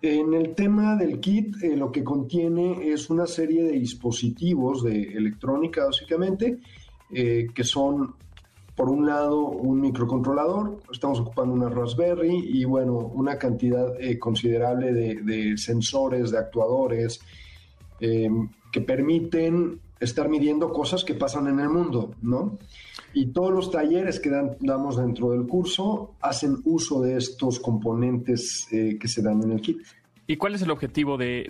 En 0.00 0.32
el 0.32 0.54
tema 0.54 0.94
del 0.94 1.18
kit, 1.18 1.56
eh, 1.62 1.76
lo 1.76 1.90
que 1.90 2.04
contiene 2.04 2.92
es 2.92 3.10
una 3.10 3.26
serie 3.26 3.64
de 3.64 3.72
dispositivos 3.72 4.84
de 4.84 5.02
electrónica, 5.02 5.86
básicamente, 5.86 6.58
eh, 7.12 7.48
que 7.52 7.64
son, 7.64 8.14
por 8.76 8.90
un 8.90 9.06
lado, 9.06 9.48
un 9.48 9.80
microcontrolador, 9.80 10.78
estamos 10.92 11.18
ocupando 11.18 11.52
una 11.52 11.68
Raspberry 11.68 12.48
y, 12.48 12.64
bueno, 12.64 12.92
una 12.92 13.38
cantidad 13.38 14.00
eh, 14.00 14.20
considerable 14.20 14.92
de, 14.92 15.16
de 15.22 15.58
sensores, 15.58 16.30
de 16.30 16.38
actuadores, 16.38 17.20
que 18.00 18.80
permiten 18.80 19.80
estar 19.98 20.28
midiendo 20.28 20.72
cosas 20.72 21.02
que 21.02 21.14
pasan 21.14 21.48
en 21.48 21.58
el 21.58 21.68
mundo, 21.68 22.14
¿no? 22.22 22.56
Y 23.14 23.26
todos 23.32 23.52
los 23.52 23.70
talleres 23.70 24.20
que 24.20 24.30
dan- 24.30 24.56
damos 24.60 24.96
dentro 24.96 25.30
del 25.30 25.46
curso 25.46 26.14
hacen 26.20 26.56
uso 26.64 27.00
de 27.02 27.16
estos 27.16 27.58
componentes 27.58 28.66
eh, 28.70 28.96
que 29.00 29.08
se 29.08 29.22
dan 29.22 29.42
en 29.42 29.52
el 29.52 29.60
kit. 29.60 29.78
¿Y 30.26 30.36
cuál 30.36 30.54
es 30.54 30.60
el 30.60 30.70
objetivo 30.70 31.16
de, 31.16 31.46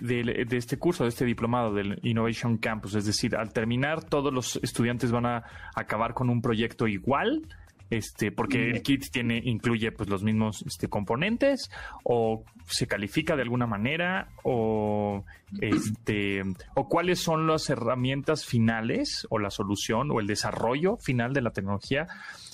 este 0.51 0.77
curso, 0.77 1.03
de 1.03 1.09
este 1.09 1.25
diplomado 1.25 1.73
del 1.73 1.99
Innovation 2.01 2.57
Campus? 2.57 2.95
Es 2.95 3.05
decir, 3.05 3.35
al 3.35 3.51
terminar, 3.51 4.05
todos 4.05 4.33
los 4.33 4.57
estudiantes 4.63 5.11
van 5.11 5.25
a 5.25 5.43
acabar 5.75 6.13
con 6.13 6.29
un 6.29 6.41
proyecto 6.41 6.87
igual, 6.87 7.41
este, 7.89 8.31
porque 8.31 8.69
el 8.69 8.81
kit 8.83 9.09
tiene, 9.11 9.41
incluye 9.43 9.91
pues 9.91 10.09
los 10.09 10.23
mismos 10.23 10.63
este, 10.65 10.87
componentes, 10.87 11.71
o 12.03 12.43
se 12.67 12.87
califica 12.87 13.35
de 13.35 13.41
alguna 13.43 13.67
manera, 13.67 14.29
o 14.43 15.23
este, 15.61 16.43
o 16.75 16.87
cuáles 16.87 17.19
son 17.19 17.47
las 17.47 17.69
herramientas 17.69 18.45
finales, 18.45 19.27
o 19.29 19.39
la 19.39 19.49
solución, 19.49 20.11
o 20.11 20.19
el 20.19 20.27
desarrollo 20.27 20.97
final 20.97 21.33
de 21.33 21.41
la 21.41 21.51
tecnología 21.51 22.07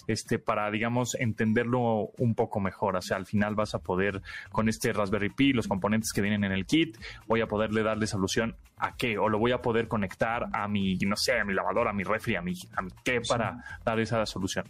este, 0.07 0.39
para, 0.39 0.69
digamos, 0.71 1.15
entenderlo 1.15 2.11
un 2.17 2.35
poco 2.35 2.59
mejor. 2.59 2.95
O 2.95 3.01
sea, 3.01 3.17
al 3.17 3.25
final 3.25 3.55
vas 3.55 3.75
a 3.75 3.79
poder, 3.79 4.21
con 4.51 4.69
este 4.69 4.93
Raspberry 4.93 5.29
Pi, 5.29 5.53
los 5.53 5.67
componentes 5.67 6.13
que 6.13 6.21
vienen 6.21 6.43
en 6.43 6.51
el 6.51 6.65
kit, 6.65 6.97
voy 7.27 7.41
a 7.41 7.47
poderle 7.47 7.83
darle 7.83 8.07
solución 8.07 8.55
a 8.77 8.95
qué, 8.95 9.17
o 9.17 9.29
lo 9.29 9.39
voy 9.39 9.51
a 9.51 9.61
poder 9.61 9.87
conectar 9.87 10.47
a 10.53 10.67
mi, 10.67 10.95
no 10.97 11.15
sé, 11.15 11.39
a 11.39 11.45
mi 11.45 11.53
lavadora, 11.53 11.91
a 11.91 11.93
mi 11.93 12.03
refri, 12.03 12.35
a 12.35 12.41
mi, 12.41 12.53
a 12.75 12.81
mi 12.81 12.89
qué 13.03 13.21
para 13.21 13.63
dar 13.83 13.99
esa 13.99 14.25
solución. 14.25 14.65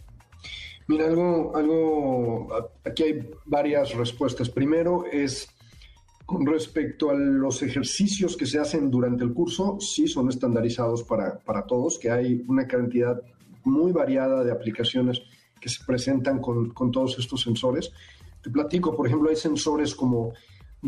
Mira, 0.88 1.06
algo, 1.06 1.56
algo, 1.56 2.48
aquí 2.84 3.02
hay 3.02 3.30
varias 3.44 3.94
respuestas. 3.94 4.48
Primero 4.48 5.04
es 5.10 5.48
Con 6.26 6.44
respecto 6.44 7.10
a 7.10 7.14
los 7.14 7.62
ejercicios 7.62 8.36
que 8.36 8.46
se 8.46 8.58
hacen 8.58 8.90
durante 8.90 9.22
el 9.22 9.32
curso, 9.32 9.78
sí 9.78 10.08
son 10.08 10.28
estandarizados 10.28 11.04
para, 11.04 11.38
para 11.38 11.62
todos, 11.62 12.00
que 12.00 12.10
hay 12.10 12.44
una 12.48 12.66
cantidad 12.66 13.22
muy 13.62 13.92
variada 13.92 14.42
de 14.42 14.50
aplicaciones 14.50 15.22
que 15.60 15.68
se 15.68 15.84
presentan 15.84 16.40
con, 16.40 16.70
con 16.70 16.90
todos 16.90 17.16
estos 17.20 17.42
sensores. 17.42 17.92
Te 18.42 18.50
platico, 18.50 18.96
por 18.96 19.06
ejemplo, 19.06 19.30
hay 19.30 19.36
sensores 19.36 19.94
como, 19.94 20.32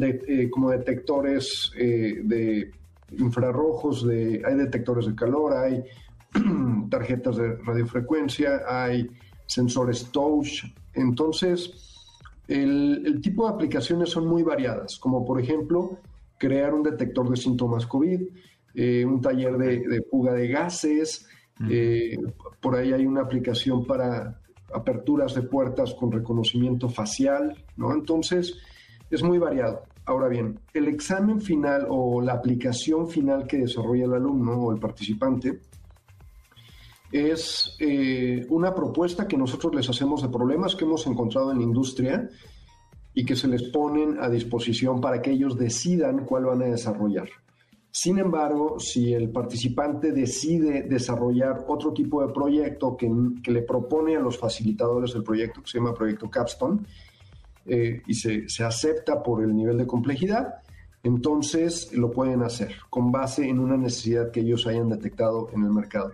eh, 0.01 0.51
como 0.51 0.71
detectores 0.71 1.71
eh, 1.77 2.21
de 2.25 2.73
infrarrojos, 3.17 4.07
de, 4.09 4.43
hay 4.45 4.57
detectores 4.57 5.07
de 5.07 5.15
calor, 5.15 5.57
hay 5.57 5.85
tarjetas 6.91 7.37
de 7.37 7.55
radiofrecuencia, 7.59 8.63
hay 8.67 9.09
sensores 9.49 10.13
touch. 10.13 10.65
Entonces, 10.95 11.73
el, 12.47 13.21
tipo 13.21 13.49
de 13.49 13.55
aplicaciones 13.55 14.11
son 14.11 14.27
muy 14.27 14.43
variadas, 14.43 14.99
como 14.99 15.25
por 15.25 15.41
ejemplo 15.41 15.99
crear 16.39 16.73
un 16.73 16.85
detector 16.85 17.29
de 17.29 17.37
síntomas 17.37 17.87
COVID, 17.87 18.23
eh, 18.75 19.05
un 19.05 19.21
taller 19.21 19.59
de, 19.59 20.03
fuga 20.09 20.33
de 20.33 20.49
gases, 20.49 21.27
eh, 21.69 22.17
por 22.61 22.77
ahí 22.77 22.93
hay 22.93 23.05
una 23.05 23.23
aplicación 23.23 23.85
para 23.85 24.41
aperturas 24.73 25.35
de 25.35 25.43
puertas 25.43 25.95
con 25.95 26.13
reconocimiento 26.13 26.89
facial, 26.89 27.57
¿no? 27.77 27.93
Entonces, 27.93 28.59
es 29.11 29.23
muy 29.23 29.39
variado. 29.39 29.83
Ahora 30.05 30.29
bien, 30.29 30.61
el 30.73 30.89
examen 30.89 31.41
final 31.41 31.87
o 31.89 32.21
la 32.21 32.35
aplicación 32.35 33.09
final 33.09 33.47
que 33.47 33.59
desarrolla 33.59 34.05
el 34.05 34.15
alumno 34.15 34.53
o 34.55 34.73
el 34.73 34.79
participante 34.79 35.61
es 37.13 37.77
eh, 37.81 38.47
una 38.51 38.75
propuesta 38.75 39.27
que 39.27 39.37
nosotros 39.37 39.75
les 39.75 39.89
hacemos 39.89 40.23
de 40.23 40.29
problemas 40.29 40.77
que 40.77 40.85
hemos 40.85 41.07
encontrado 41.07 41.51
en 41.51 41.59
la 41.59 41.65
industria 41.65 42.29
y 43.15 43.25
que 43.25 43.35
se 43.35 43.49
les 43.49 43.63
ponen 43.71 44.19
a 44.21 44.29
disposición 44.29 45.01
para 45.01 45.21
que 45.21 45.31
ellos 45.31 45.57
decidan 45.57 46.25
cuál 46.25 46.45
van 46.45 46.63
a 46.63 46.67
desarrollar. 46.67 47.29
Sin 47.91 48.19
embargo, 48.19 48.79
si 48.79 49.13
el 49.15 49.31
participante 49.31 50.13
decide 50.13 50.83
desarrollar 50.83 51.65
otro 51.67 51.93
tipo 51.93 52.25
de 52.25 52.33
proyecto 52.33 52.97
que, 52.97 53.11
le 53.51 53.63
propone 53.63 54.17
a 54.17 54.21
los 54.21 54.39
facilitadores 54.39 55.15
del 55.15 55.25
proyecto, 55.25 55.63
que 55.63 55.71
se 55.71 55.79
llama 55.79 55.95
Proyecto 55.95 56.31
Capstone, 56.31 56.83
eh, 57.65 58.03
y 58.07 58.15
se, 58.15 58.49
se 58.49 58.63
acepta 58.63 59.23
por 59.23 59.43
el 59.43 59.55
nivel 59.55 59.79
de 59.79 59.87
complejidad, 59.87 60.63
entonces 61.03 61.93
lo 61.93 62.11
pueden 62.11 62.43
hacer 62.43 62.75
con 62.91 63.11
base 63.11 63.49
en 63.49 63.59
una 63.59 63.77
necesidad 63.77 64.31
que 64.31 64.41
ellos 64.41 64.67
hayan 64.67 64.91
detectado 64.91 65.49
en 65.53 65.65
el 65.65 65.71
mercado. 65.71 66.13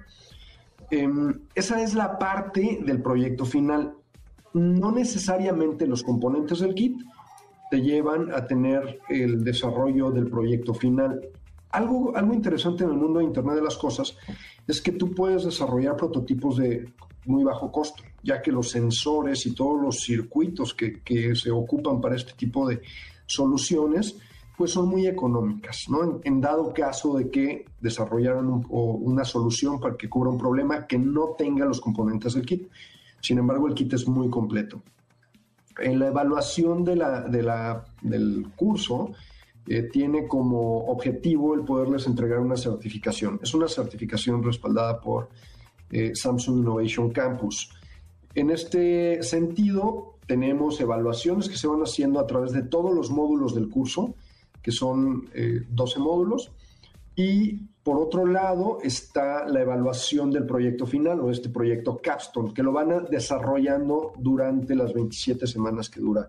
Em, 0.90 1.32
esa 1.54 1.82
es 1.82 1.94
la 1.94 2.18
parte 2.18 2.80
del 2.84 3.02
proyecto 3.02 3.44
final. 3.44 3.94
No 4.52 4.92
necesariamente 4.92 5.86
los 5.86 6.02
componentes 6.02 6.60
del 6.60 6.74
kit 6.74 7.00
te 7.70 7.80
llevan 7.80 8.32
a 8.32 8.46
tener 8.46 9.00
el 9.08 9.42
desarrollo 9.42 10.10
del 10.10 10.28
proyecto 10.28 10.74
final. 10.74 11.20
Algo, 11.70 12.16
algo 12.16 12.34
interesante 12.34 12.84
en 12.84 12.90
el 12.90 12.96
mundo 12.96 13.18
de 13.18 13.24
Internet 13.24 13.56
de 13.56 13.62
las 13.62 13.76
Cosas 13.76 14.16
es 14.66 14.80
que 14.80 14.92
tú 14.92 15.12
puedes 15.12 15.44
desarrollar 15.44 15.96
prototipos 15.96 16.58
de 16.58 16.88
muy 17.26 17.42
bajo 17.42 17.72
costo, 17.72 18.02
ya 18.22 18.40
que 18.42 18.52
los 18.52 18.70
sensores 18.70 19.44
y 19.46 19.54
todos 19.54 19.80
los 19.80 20.00
circuitos 20.00 20.74
que, 20.74 21.00
que 21.00 21.34
se 21.34 21.50
ocupan 21.50 22.00
para 22.00 22.14
este 22.16 22.34
tipo 22.34 22.68
de 22.68 22.80
soluciones 23.26 24.16
pues 24.56 24.70
son 24.70 24.88
muy 24.88 25.06
económicas, 25.06 25.86
¿no? 25.88 26.20
En, 26.22 26.40
dado 26.40 26.72
caso 26.72 27.16
de 27.16 27.30
que 27.30 27.66
desarrollaran 27.80 28.64
una 28.68 29.24
solución 29.24 29.80
para 29.80 29.96
que 29.96 30.08
cubra 30.08 30.30
un 30.30 30.38
problema 30.38 30.86
que 30.86 30.98
no 30.98 31.34
tenga 31.36 31.64
los 31.66 31.80
componentes 31.80 32.34
del 32.34 32.46
kit. 32.46 32.68
Sin 33.20 33.38
embargo, 33.38 33.66
el 33.66 33.74
kit 33.74 33.92
es 33.94 34.06
muy 34.06 34.30
completo. 34.30 34.82
En 35.78 35.98
la 35.98 36.06
evaluación 36.08 36.84
de 36.84 36.94
la, 36.94 37.84
del 38.02 38.46
curso, 38.54 39.12
eh, 39.66 39.88
tiene 39.90 40.28
como 40.28 40.86
objetivo 40.86 41.54
el 41.54 41.62
poderles 41.62 42.06
entregar 42.06 42.38
una 42.38 42.56
certificación. 42.56 43.40
Es 43.42 43.54
una 43.54 43.66
certificación 43.66 44.42
respaldada 44.42 45.00
por 45.00 45.30
eh, 45.90 46.12
Samsung 46.14 46.58
Innovation 46.58 47.10
Campus. 47.10 47.70
En 48.34 48.50
este 48.50 49.22
sentido, 49.22 50.18
tenemos 50.26 50.80
evaluaciones 50.80 51.48
que 51.48 51.56
se 51.56 51.66
van 51.66 51.80
haciendo 51.80 52.20
a 52.20 52.26
través 52.26 52.52
de 52.52 52.62
todos 52.62 52.94
los 52.94 53.10
módulos 53.10 53.54
del 53.54 53.68
curso 53.68 54.14
que 54.64 54.72
son 54.72 55.28
12 55.68 55.98
eh, 55.98 56.02
módulos. 56.02 56.50
Y 57.14 57.68
por 57.84 57.98
otro 57.98 58.26
lado 58.26 58.78
está 58.82 59.46
la 59.46 59.60
evaluación 59.60 60.30
del 60.30 60.46
proyecto 60.46 60.86
final 60.86 61.20
o 61.20 61.30
este 61.30 61.50
proyecto 61.50 62.00
Capstone, 62.02 62.54
que 62.54 62.62
lo 62.62 62.72
van 62.72 63.04
desarrollando 63.10 64.14
durante 64.18 64.74
las 64.74 64.94
27 64.94 65.46
semanas 65.46 65.90
que 65.90 66.00
dura 66.00 66.28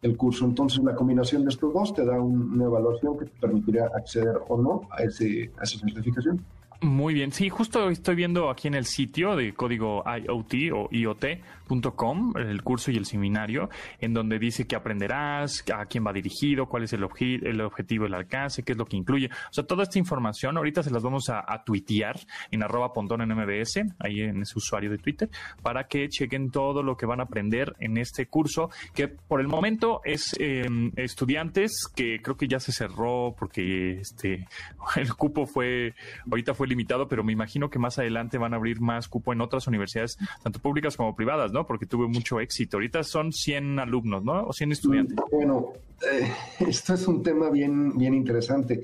el 0.00 0.16
curso. 0.16 0.46
Entonces 0.46 0.82
la 0.82 0.94
combinación 0.94 1.44
de 1.44 1.50
estos 1.50 1.72
dos 1.72 1.92
te 1.92 2.04
da 2.04 2.18
una 2.18 2.64
evaluación 2.64 3.18
que 3.18 3.26
te 3.26 3.38
permitirá 3.38 3.90
acceder 3.94 4.36
o 4.48 4.56
no 4.60 4.88
a, 4.90 5.02
ese, 5.02 5.52
a 5.58 5.64
esa 5.64 5.78
certificación. 5.78 6.42
Muy 6.82 7.14
bien, 7.14 7.32
sí, 7.32 7.48
justo 7.48 7.88
estoy 7.88 8.16
viendo 8.16 8.50
aquí 8.50 8.68
en 8.68 8.74
el 8.74 8.84
sitio 8.84 9.34
de 9.34 9.54
código 9.54 10.04
IoT 10.06 10.54
o 10.74 10.88
IoT.com 10.90 12.34
el 12.36 12.62
curso 12.62 12.90
y 12.90 12.96
el 12.96 13.06
seminario, 13.06 13.70
en 13.98 14.12
donde 14.12 14.38
dice 14.38 14.66
que 14.66 14.76
aprenderás, 14.76 15.64
a 15.74 15.86
quién 15.86 16.06
va 16.06 16.12
dirigido, 16.12 16.66
cuál 16.66 16.84
es 16.84 16.92
el, 16.92 17.06
el 17.20 17.60
objetivo, 17.62 18.04
el 18.04 18.14
alcance, 18.14 18.62
qué 18.62 18.72
es 18.72 18.78
lo 18.78 18.84
que 18.84 18.96
incluye. 18.96 19.26
O 19.26 19.52
sea, 19.52 19.64
toda 19.64 19.84
esta 19.84 19.98
información 19.98 20.58
ahorita 20.58 20.82
se 20.82 20.90
las 20.90 21.02
vamos 21.02 21.30
a, 21.30 21.44
tuitear 21.64 22.20
en 22.50 22.62
arroba 22.62 22.92
pontón 22.92 23.22
en 23.22 23.30
MBS, 23.30 23.80
ahí 23.98 24.20
en 24.20 24.42
ese 24.42 24.58
usuario 24.58 24.90
de 24.90 24.98
Twitter, 24.98 25.30
para 25.62 25.88
que 25.88 26.08
chequen 26.08 26.50
todo 26.50 26.82
lo 26.82 26.96
que 26.96 27.06
van 27.06 27.20
a 27.20 27.24
aprender 27.24 27.74
en 27.80 27.96
este 27.96 28.26
curso, 28.26 28.70
que 28.94 29.08
por 29.08 29.40
el 29.40 29.48
momento 29.48 30.02
es 30.04 30.36
em, 30.38 30.92
estudiantes, 30.96 31.72
que 31.94 32.20
creo 32.22 32.36
que 32.36 32.46
ya 32.46 32.60
se 32.60 32.72
cerró 32.72 33.34
porque 33.36 34.00
este 34.00 34.46
el 34.96 35.14
cupo 35.14 35.46
fue, 35.46 35.94
ahorita 36.30 36.54
fue 36.54 36.65
limitado, 36.66 37.08
pero 37.08 37.24
me 37.24 37.32
imagino 37.32 37.70
que 37.70 37.78
más 37.78 37.98
adelante 37.98 38.38
van 38.38 38.52
a 38.52 38.56
abrir 38.56 38.80
más 38.80 39.08
cupo 39.08 39.32
en 39.32 39.40
otras 39.40 39.66
universidades, 39.66 40.18
tanto 40.42 40.58
públicas 40.58 40.96
como 40.96 41.14
privadas, 41.14 41.52
¿no? 41.52 41.66
Porque 41.66 41.86
tuve 41.86 42.06
mucho 42.08 42.40
éxito. 42.40 42.76
Ahorita 42.76 43.02
son 43.04 43.32
100 43.32 43.78
alumnos, 43.78 44.24
¿no? 44.24 44.44
O 44.44 44.52
100 44.52 44.72
estudiantes. 44.72 45.16
Bueno, 45.30 45.72
eh, 46.10 46.30
esto 46.66 46.94
es 46.94 47.06
un 47.06 47.22
tema 47.22 47.50
bien, 47.50 47.96
bien 47.96 48.14
interesante. 48.14 48.82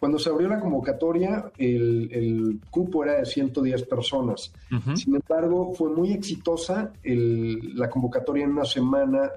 Cuando 0.00 0.18
se 0.18 0.30
abrió 0.30 0.48
la 0.48 0.58
convocatoria, 0.58 1.52
el, 1.58 2.58
cupo 2.70 3.04
era 3.04 3.18
de 3.18 3.26
110 3.26 3.82
personas. 3.82 4.50
Sin 4.94 5.14
embargo, 5.14 5.74
fue 5.74 5.90
muy 5.90 6.12
exitosa. 6.12 6.90
la 7.04 7.90
convocatoria 7.90 8.44
en 8.44 8.52
una 8.52 8.64
semana 8.64 9.30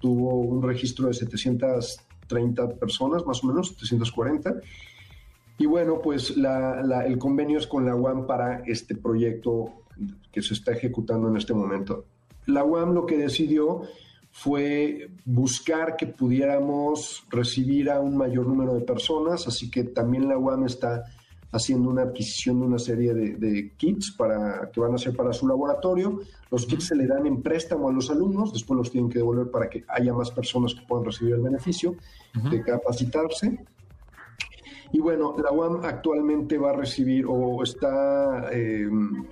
tuvo 0.00 0.36
un 0.36 0.62
registro 0.62 1.08
de 1.08 1.12
730 1.12 2.68
personas, 2.76 3.26
más 3.26 3.44
o 3.44 3.48
menos, 3.48 3.68
740. 3.78 4.54
Y 5.60 5.66
bueno, 5.66 6.00
pues 6.00 6.34
el 6.34 7.18
convenio 7.18 7.58
es 7.58 7.66
con 7.66 7.84
la 7.84 7.94
UAM 7.94 8.26
para 8.26 8.62
este 8.64 8.94
proyecto 8.94 9.84
que 10.32 10.40
se 10.40 10.54
está 10.54 10.72
ejecutando 10.72 11.28
en 11.28 11.36
este 11.36 11.52
momento. 11.52 12.06
La 12.46 12.64
UAM 12.64 12.94
lo 12.94 13.04
que 13.04 13.18
decidió 13.18 13.82
fue 14.32 15.10
buscar 15.26 15.96
que 15.96 16.06
pudiéramos 16.06 17.26
recibir 17.28 17.90
a 17.90 18.00
un 18.00 18.16
mayor 18.16 18.46
número 18.46 18.72
de 18.72 18.80
personas, 18.80 19.46
así 19.46 19.70
que 19.70 19.84
también 19.84 20.28
la 20.28 20.38
UAM 20.38 20.64
está 20.64 21.04
haciendo 21.52 21.90
una 21.90 22.04
adquisición 22.04 22.60
de 22.60 22.66
una 22.66 22.78
serie 22.78 23.12
de, 23.12 23.72
kits 23.76 24.12
para, 24.12 24.70
que 24.70 24.80
van 24.80 24.94
a 24.94 24.98
ser 24.98 25.14
para 25.14 25.34
su 25.34 25.46
laboratorio. 25.46 26.20
Los 26.50 26.64
kits 26.64 26.86
se 26.86 26.96
le 26.96 27.06
dan 27.06 27.26
en 27.26 27.42
préstamo 27.42 27.90
a 27.90 27.92
los 27.92 28.08
alumnos, 28.08 28.54
después 28.54 28.78
los 28.78 28.90
tienen 28.90 29.10
que 29.10 29.18
devolver 29.18 29.50
para 29.50 29.68
que 29.68 29.84
haya 29.88 30.14
más 30.14 30.30
personas 30.30 30.74
que 30.74 30.86
puedan 30.86 31.04
recibir 31.04 31.34
el 31.34 31.42
beneficio 31.42 31.96
de 32.50 32.62
capacitarse. 32.62 33.62
Y 34.92 34.98
bueno, 34.98 35.36
la 35.42 35.52
UAM 35.52 35.84
actualmente 35.84 36.58
va 36.58 36.70
a 36.70 36.76
recibir 36.76 37.24
o 37.28 37.62
está 37.62 38.50
em, 38.52 39.24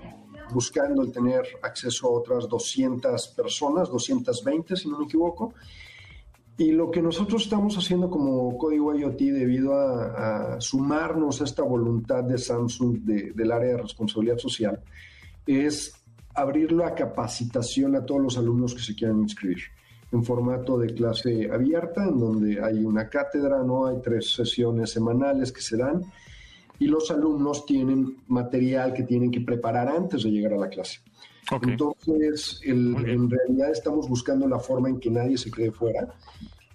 buscando 0.53 1.03
el 1.03 1.13
tener 1.13 1.45
acceso 1.63 2.07
a 2.07 2.11
otras 2.11 2.49
200 2.49 3.29
personas, 3.29 3.91
220 3.91 4.77
si 4.77 4.89
no 4.89 4.99
me 4.99 5.07
equivoco. 5.07 5.55
Y 6.57 6.73
lo 6.73 6.91
que 6.91 7.03
nosotros 7.03 7.43
estamos 7.43 7.77
haciendo 7.77 8.11
como 8.11 8.57
código 8.59 8.95
IoT 8.95 9.19
debido 9.19 9.75
a, 9.75 10.61
sumarnos 10.61 11.41
a 11.41 11.45
esta 11.45 11.63
voluntad 11.63 12.25
de 12.25 12.37
Samsung 12.37 12.99
del 13.01 13.53
área 13.53 13.73
de 13.73 13.83
responsabilidad 13.83 14.39
social 14.39 14.83
es 15.47 15.93
abrir 16.35 16.73
la 16.73 16.95
capacitación 16.95 17.97
a 17.97 18.05
todos 18.05 18.21
los 18.21 18.39
alumnos 18.39 18.75
que 18.75 18.83
se 18.83 18.95
quieran 18.95 19.21
inscribir 19.21 19.59
en 20.11 20.25
formato 20.25 20.79
de 20.79 20.95
clase 20.95 21.51
abierta, 21.53 22.05
en 22.05 22.19
donde 22.19 22.63
hay 22.65 22.85
una 22.85 23.09
cátedra, 23.09 23.63
¿no? 23.63 23.87
Hay 23.87 24.01
tres 24.03 24.33
sesiones 24.33 24.91
semanales 24.91 25.53
que 25.53 25.61
se 25.61 25.77
dan 25.77 26.03
y 26.79 26.87
los 26.87 27.11
alumnos 27.11 27.67
tienen 27.67 28.19
material 28.29 28.95
que 28.95 29.03
tienen 29.03 29.31
que 29.31 29.41
preparar 29.41 29.89
antes 29.89 30.23
de 30.23 30.31
llegar 30.31 30.55
a 30.55 30.59
la 30.59 30.69
clase. 30.69 31.01
Entonces, 31.63 32.61
en 32.65 33.31
realidad 33.31 33.71
estamos 33.71 34.09
buscando 34.09 34.47
la 34.47 34.59
forma 34.59 34.89
en 34.89 35.01
que 35.01 35.11
nadie 35.11 35.37
se 35.39 35.51
quede 35.51 35.71
fuera. 35.71 36.15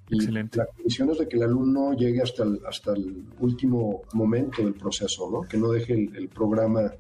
Y 0.10 0.16
Excelente. 0.16 0.58
La 0.58 0.66
condición 0.66 1.10
es 1.12 1.20
de 1.20 1.28
que 1.28 1.38
el 1.38 1.44
alumno 1.44 1.94
llegue 1.94 2.22
hasta 2.22 2.44
el, 2.44 2.60
hasta 2.68 2.94
el 2.94 3.24
último 3.40 4.02
momento 4.14 4.64
del 4.64 4.74
proceso, 4.74 5.30
¿no? 5.32 5.42
Que 5.42 5.58
no 5.58 5.70
deje 5.70 5.94
el, 5.94 6.28
programa, 6.28 6.92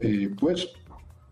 eh, 0.00 0.30
pues, 0.38 0.68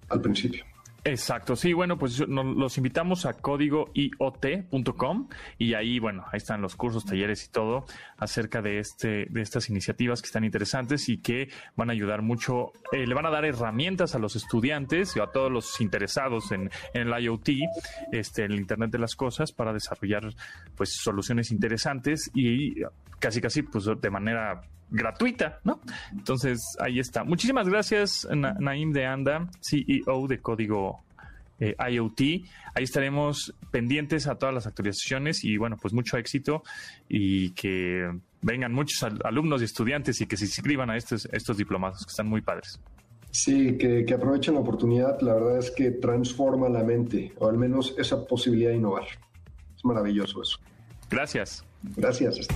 al 0.08 0.20
principio. 0.20 0.64
Exacto, 1.06 1.54
sí, 1.54 1.72
bueno, 1.72 1.96
pues 1.98 2.18
los 2.18 2.78
invitamos 2.78 3.26
a 3.26 3.34
códigoiot.com 3.34 5.28
y 5.56 5.74
ahí, 5.74 6.00
bueno, 6.00 6.24
ahí 6.32 6.38
están 6.38 6.60
los 6.60 6.74
cursos, 6.74 7.04
talleres 7.04 7.44
y 7.44 7.48
todo 7.52 7.86
acerca 8.18 8.60
de 8.60 8.80
este, 8.80 9.26
de 9.30 9.40
estas 9.40 9.70
iniciativas 9.70 10.20
que 10.20 10.26
están 10.26 10.42
interesantes 10.42 11.08
y 11.08 11.18
que 11.18 11.48
van 11.76 11.90
a 11.90 11.92
ayudar 11.92 12.22
mucho, 12.22 12.72
eh, 12.90 13.06
le 13.06 13.14
van 13.14 13.24
a 13.24 13.30
dar 13.30 13.44
herramientas 13.44 14.16
a 14.16 14.18
los 14.18 14.34
estudiantes 14.34 15.14
y 15.14 15.20
a 15.20 15.28
todos 15.28 15.52
los 15.52 15.80
interesados 15.80 16.50
en, 16.50 16.70
en, 16.92 17.02
el 17.06 17.22
IoT, 17.22 17.50
este, 18.10 18.44
el 18.44 18.56
Internet 18.56 18.90
de 18.90 18.98
las 18.98 19.14
cosas, 19.14 19.52
para 19.52 19.72
desarrollar 19.72 20.34
pues 20.74 20.96
soluciones 21.00 21.52
interesantes 21.52 22.32
y 22.34 22.82
casi 23.20 23.40
casi 23.40 23.62
pues 23.62 23.84
de 24.00 24.10
manera 24.10 24.60
gratuita, 24.90 25.60
¿no? 25.64 25.80
Entonces, 26.12 26.60
ahí 26.80 26.98
está. 26.98 27.24
Muchísimas 27.24 27.68
gracias, 27.68 28.26
Naim 28.30 28.92
de 28.92 29.06
Anda, 29.06 29.48
CEO 29.60 30.26
de 30.28 30.40
Código 30.40 31.04
eh, 31.58 31.74
IoT. 31.90 32.20
Ahí 32.74 32.84
estaremos 32.84 33.54
pendientes 33.70 34.26
a 34.26 34.36
todas 34.36 34.54
las 34.54 34.66
actualizaciones 34.66 35.44
y, 35.44 35.56
bueno, 35.56 35.76
pues 35.80 35.94
mucho 35.94 36.16
éxito 36.16 36.62
y 37.08 37.50
que 37.50 38.10
vengan 38.42 38.72
muchos 38.72 39.02
alumnos 39.24 39.62
y 39.62 39.64
estudiantes 39.64 40.20
y 40.20 40.26
que 40.26 40.36
se 40.36 40.44
inscriban 40.44 40.90
a 40.90 40.96
estos, 40.96 41.26
estos 41.32 41.56
diplomados 41.56 42.04
que 42.04 42.10
están 42.10 42.28
muy 42.28 42.42
padres. 42.42 42.80
Sí, 43.30 43.76
que, 43.76 44.04
que, 44.04 44.14
aprovechen 44.14 44.54
la 44.54 44.60
oportunidad. 44.60 45.20
La 45.20 45.34
verdad 45.34 45.58
es 45.58 45.70
que 45.70 45.90
transforma 45.90 46.68
la 46.68 46.82
mente, 46.82 47.32
o 47.38 47.48
al 47.48 47.58
menos 47.58 47.94
esa 47.98 48.26
posibilidad 48.26 48.70
de 48.70 48.76
innovar. 48.76 49.04
Es 49.76 49.84
maravilloso 49.84 50.42
eso. 50.42 50.58
Gracias. 51.10 51.64
Gracias. 51.96 52.48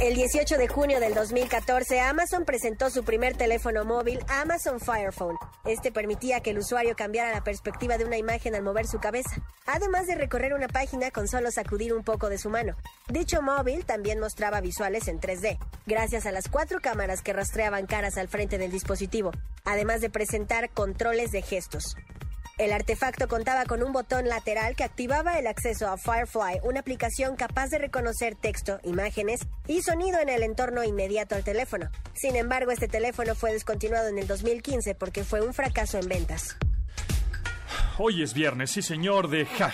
El 0.00 0.14
18 0.14 0.56
de 0.56 0.66
junio 0.66 0.98
del 0.98 1.12
2014, 1.12 2.00
Amazon 2.00 2.46
presentó 2.46 2.88
su 2.88 3.04
primer 3.04 3.36
teléfono 3.36 3.84
móvil, 3.84 4.18
Amazon 4.28 4.80
Fire 4.80 5.12
Phone. 5.12 5.36
Este 5.66 5.92
permitía 5.92 6.40
que 6.40 6.52
el 6.52 6.58
usuario 6.58 6.96
cambiara 6.96 7.34
la 7.34 7.44
perspectiva 7.44 7.98
de 7.98 8.06
una 8.06 8.16
imagen 8.16 8.54
al 8.54 8.62
mover 8.62 8.86
su 8.86 8.98
cabeza, 8.98 9.42
además 9.66 10.06
de 10.06 10.14
recorrer 10.14 10.54
una 10.54 10.68
página 10.68 11.10
con 11.10 11.28
solo 11.28 11.50
sacudir 11.50 11.92
un 11.92 12.02
poco 12.02 12.30
de 12.30 12.38
su 12.38 12.48
mano. 12.48 12.76
Dicho 13.10 13.42
móvil 13.42 13.84
también 13.84 14.20
mostraba 14.20 14.62
visuales 14.62 15.06
en 15.06 15.20
3D, 15.20 15.58
gracias 15.84 16.24
a 16.24 16.32
las 16.32 16.48
cuatro 16.48 16.80
cámaras 16.80 17.20
que 17.20 17.34
rastreaban 17.34 17.86
caras 17.86 18.16
al 18.16 18.28
frente 18.28 18.56
del 18.56 18.70
dispositivo, 18.70 19.32
además 19.66 20.00
de 20.00 20.08
presentar 20.08 20.70
controles 20.70 21.30
de 21.30 21.42
gestos. 21.42 21.94
El 22.60 22.74
artefacto 22.74 23.26
contaba 23.26 23.64
con 23.64 23.82
un 23.82 23.90
botón 23.90 24.28
lateral 24.28 24.76
que 24.76 24.84
activaba 24.84 25.38
el 25.38 25.46
acceso 25.46 25.88
a 25.88 25.96
Firefly, 25.96 26.60
una 26.62 26.80
aplicación 26.80 27.34
capaz 27.34 27.68
de 27.68 27.78
reconocer 27.78 28.34
texto, 28.34 28.80
imágenes 28.84 29.40
y 29.66 29.80
sonido 29.80 30.20
en 30.20 30.28
el 30.28 30.42
entorno 30.42 30.84
inmediato 30.84 31.34
al 31.36 31.42
teléfono. 31.42 31.90
Sin 32.12 32.36
embargo, 32.36 32.70
este 32.70 32.86
teléfono 32.86 33.34
fue 33.34 33.54
descontinuado 33.54 34.08
en 34.08 34.18
el 34.18 34.26
2015 34.26 34.94
porque 34.94 35.24
fue 35.24 35.40
un 35.40 35.54
fracaso 35.54 35.98
en 35.98 36.08
ventas. 36.08 36.58
Hoy 38.02 38.22
es 38.22 38.32
viernes, 38.32 38.70
sí 38.70 38.80
señor, 38.80 39.28
de 39.28 39.44
ja, 39.44 39.70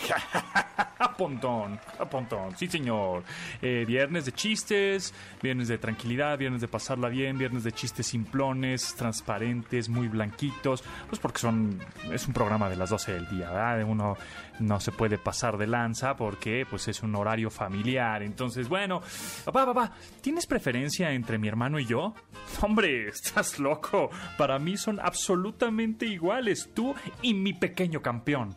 a 0.99 1.17
pontón, 1.17 1.79
a 1.97 2.05
pontón, 2.07 2.57
sí 2.57 2.67
señor. 2.67 3.23
Eh, 3.63 3.85
viernes 3.87 4.25
de 4.25 4.33
chistes, 4.33 5.15
viernes 5.41 5.69
de 5.69 5.79
tranquilidad, 5.79 6.37
viernes 6.37 6.61
de 6.61 6.67
pasarla 6.67 7.09
bien, 7.09 7.39
viernes 7.39 7.63
de 7.63 7.71
chistes 7.71 8.09
simplones, 8.09 8.97
transparentes, 8.97 9.89
muy 9.89 10.09
blanquitos, 10.09 10.83
pues 11.09 11.21
porque 11.21 11.39
son 11.39 11.79
es 12.11 12.27
un 12.27 12.35
programa 12.35 12.69
de 12.69 12.75
las 12.75 12.91
12 12.91 13.13
del 13.13 13.29
día, 13.29 13.49
¿verdad? 13.49 13.85
Uno 13.85 14.17
no 14.59 14.81
se 14.81 14.93
puede 14.93 15.19
pasar 15.19 15.59
de 15.59 15.67
lanza 15.67 16.17
porque 16.17 16.67
pues 16.69 16.89
es 16.89 17.03
un 17.03 17.15
horario 17.15 17.51
familiar. 17.51 18.23
Entonces, 18.23 18.69
bueno, 18.69 19.03
papá, 19.45 19.67
papá, 19.67 19.93
¿tienes 20.21 20.47
preferencia 20.47 21.13
entre 21.13 21.39
mi 21.39 21.49
hermano 21.49 21.79
y 21.79 21.87
yo? 21.87 22.15
Hombre, 22.61 23.09
estás 23.09 23.59
loco. 23.59 24.11
Para 24.37 24.59
mí 24.59 24.77
son 24.77 24.99
absolutamente 25.01 26.07
iguales, 26.07 26.71
tú 26.75 26.95
y 27.23 27.35
mi 27.35 27.53
pequeño 27.53 28.03
campeón. 28.17 28.57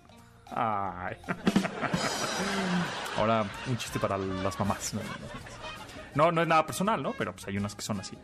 Ahora, 3.17 3.45
un 3.67 3.77
chiste 3.77 3.99
para 3.99 4.17
las 4.17 4.57
mamás. 4.57 4.95
No, 6.15 6.31
no 6.31 6.41
es 6.41 6.47
nada 6.47 6.65
personal, 6.65 7.03
¿no? 7.03 7.13
Pero 7.17 7.33
pues 7.33 7.45
hay 7.47 7.57
unas 7.57 7.75
que 7.75 7.81
son 7.81 7.99
así. 7.99 8.17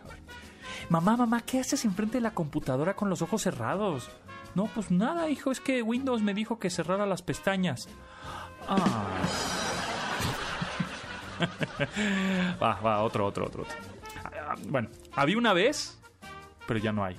Mamá, 0.90 1.18
mamá, 1.18 1.42
¿qué 1.42 1.60
haces 1.60 1.84
enfrente 1.86 2.18
de 2.18 2.22
la 2.22 2.32
computadora 2.32 2.96
con 2.96 3.10
los 3.10 3.22
ojos 3.22 3.42
cerrados? 3.42 4.10
No, 4.56 4.66
pues 4.66 4.90
nada, 4.92 5.30
hijo, 5.30 5.52
es 5.52 5.60
que 5.60 5.82
Windows 5.82 6.22
me 6.22 6.34
dijo 6.34 6.58
que 6.58 6.70
cerrara 6.70 7.06
las 7.06 7.22
pestañas. 7.22 7.90
Ah. 8.68 9.06
va, 12.62 12.80
va, 12.80 13.04
otro, 13.04 13.26
otro, 13.26 13.46
otro, 13.46 13.64
otro. 13.64 13.76
Ah, 14.24 14.56
bueno, 14.70 14.90
había 15.16 15.38
una 15.38 15.54
vez, 15.54 16.00
pero 16.66 16.80
ya 16.80 16.94
no 16.94 17.04
hay. 17.04 17.18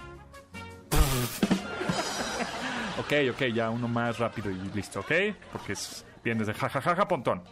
Ok, 3.06 3.12
ok, 3.34 3.42
ya 3.54 3.70
uno 3.70 3.86
más 3.88 4.18
rápido 4.18 4.50
y 4.50 4.56
listo, 4.74 5.00
¿ok? 5.00 5.12
Porque 5.52 5.72
es, 5.74 6.04
vienes 6.24 6.48
de 6.48 6.54
jajajaja, 6.54 7.06
pontón. 7.06 7.42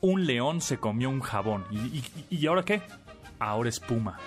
Un 0.00 0.24
león 0.24 0.60
se 0.60 0.78
comió 0.78 1.10
un 1.10 1.20
jabón. 1.20 1.66
¿Y, 1.70 1.76
y, 1.76 2.04
y 2.30 2.46
ahora 2.46 2.62
qué? 2.62 2.80
Ahora 3.38 3.68
espuma. 3.68 4.18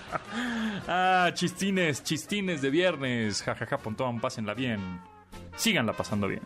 ah, 0.88 1.30
chistines, 1.34 2.04
chistines 2.04 2.62
de 2.62 2.70
viernes. 2.70 3.42
Jajaja, 3.42 3.66
ja, 3.66 3.76
ja, 3.76 3.82
pontón, 3.82 4.20
pásenla 4.20 4.54
bien. 4.54 5.00
Síganla 5.56 5.92
pasando 5.92 6.28
bien. 6.28 6.42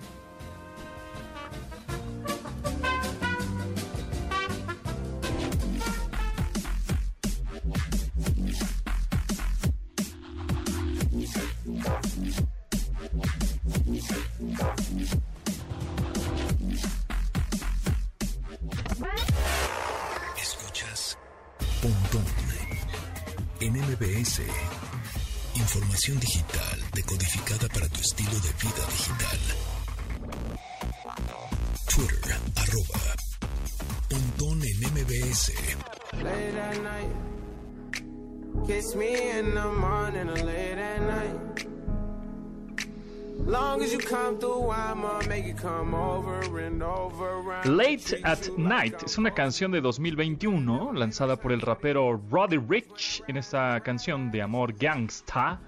MBS. 35.04 35.50
Late 36.22 36.54
at 36.54 36.82
night, 36.82 37.10
kiss 38.66 38.94
me 38.94 39.30
in 39.38 39.54
the 39.54 39.66
morning 39.72 40.30
or 40.30 40.36
late 40.36 40.78
at 40.78 41.02
night. 41.02 41.66
Late 47.66 48.20
at 48.24 48.48
Night 48.56 49.02
es 49.04 49.18
una 49.18 49.34
canción 49.34 49.72
de 49.72 49.80
2021 49.82 50.92
lanzada 50.94 51.36
por 51.36 51.52
el 51.52 51.60
rapero 51.60 52.18
Roddy 52.30 52.56
Rich. 52.56 53.22
En 53.28 53.36
esta 53.36 53.80
canción 53.80 54.30
de 54.30 54.40
amor 54.40 54.72
gangsta, 54.72 55.60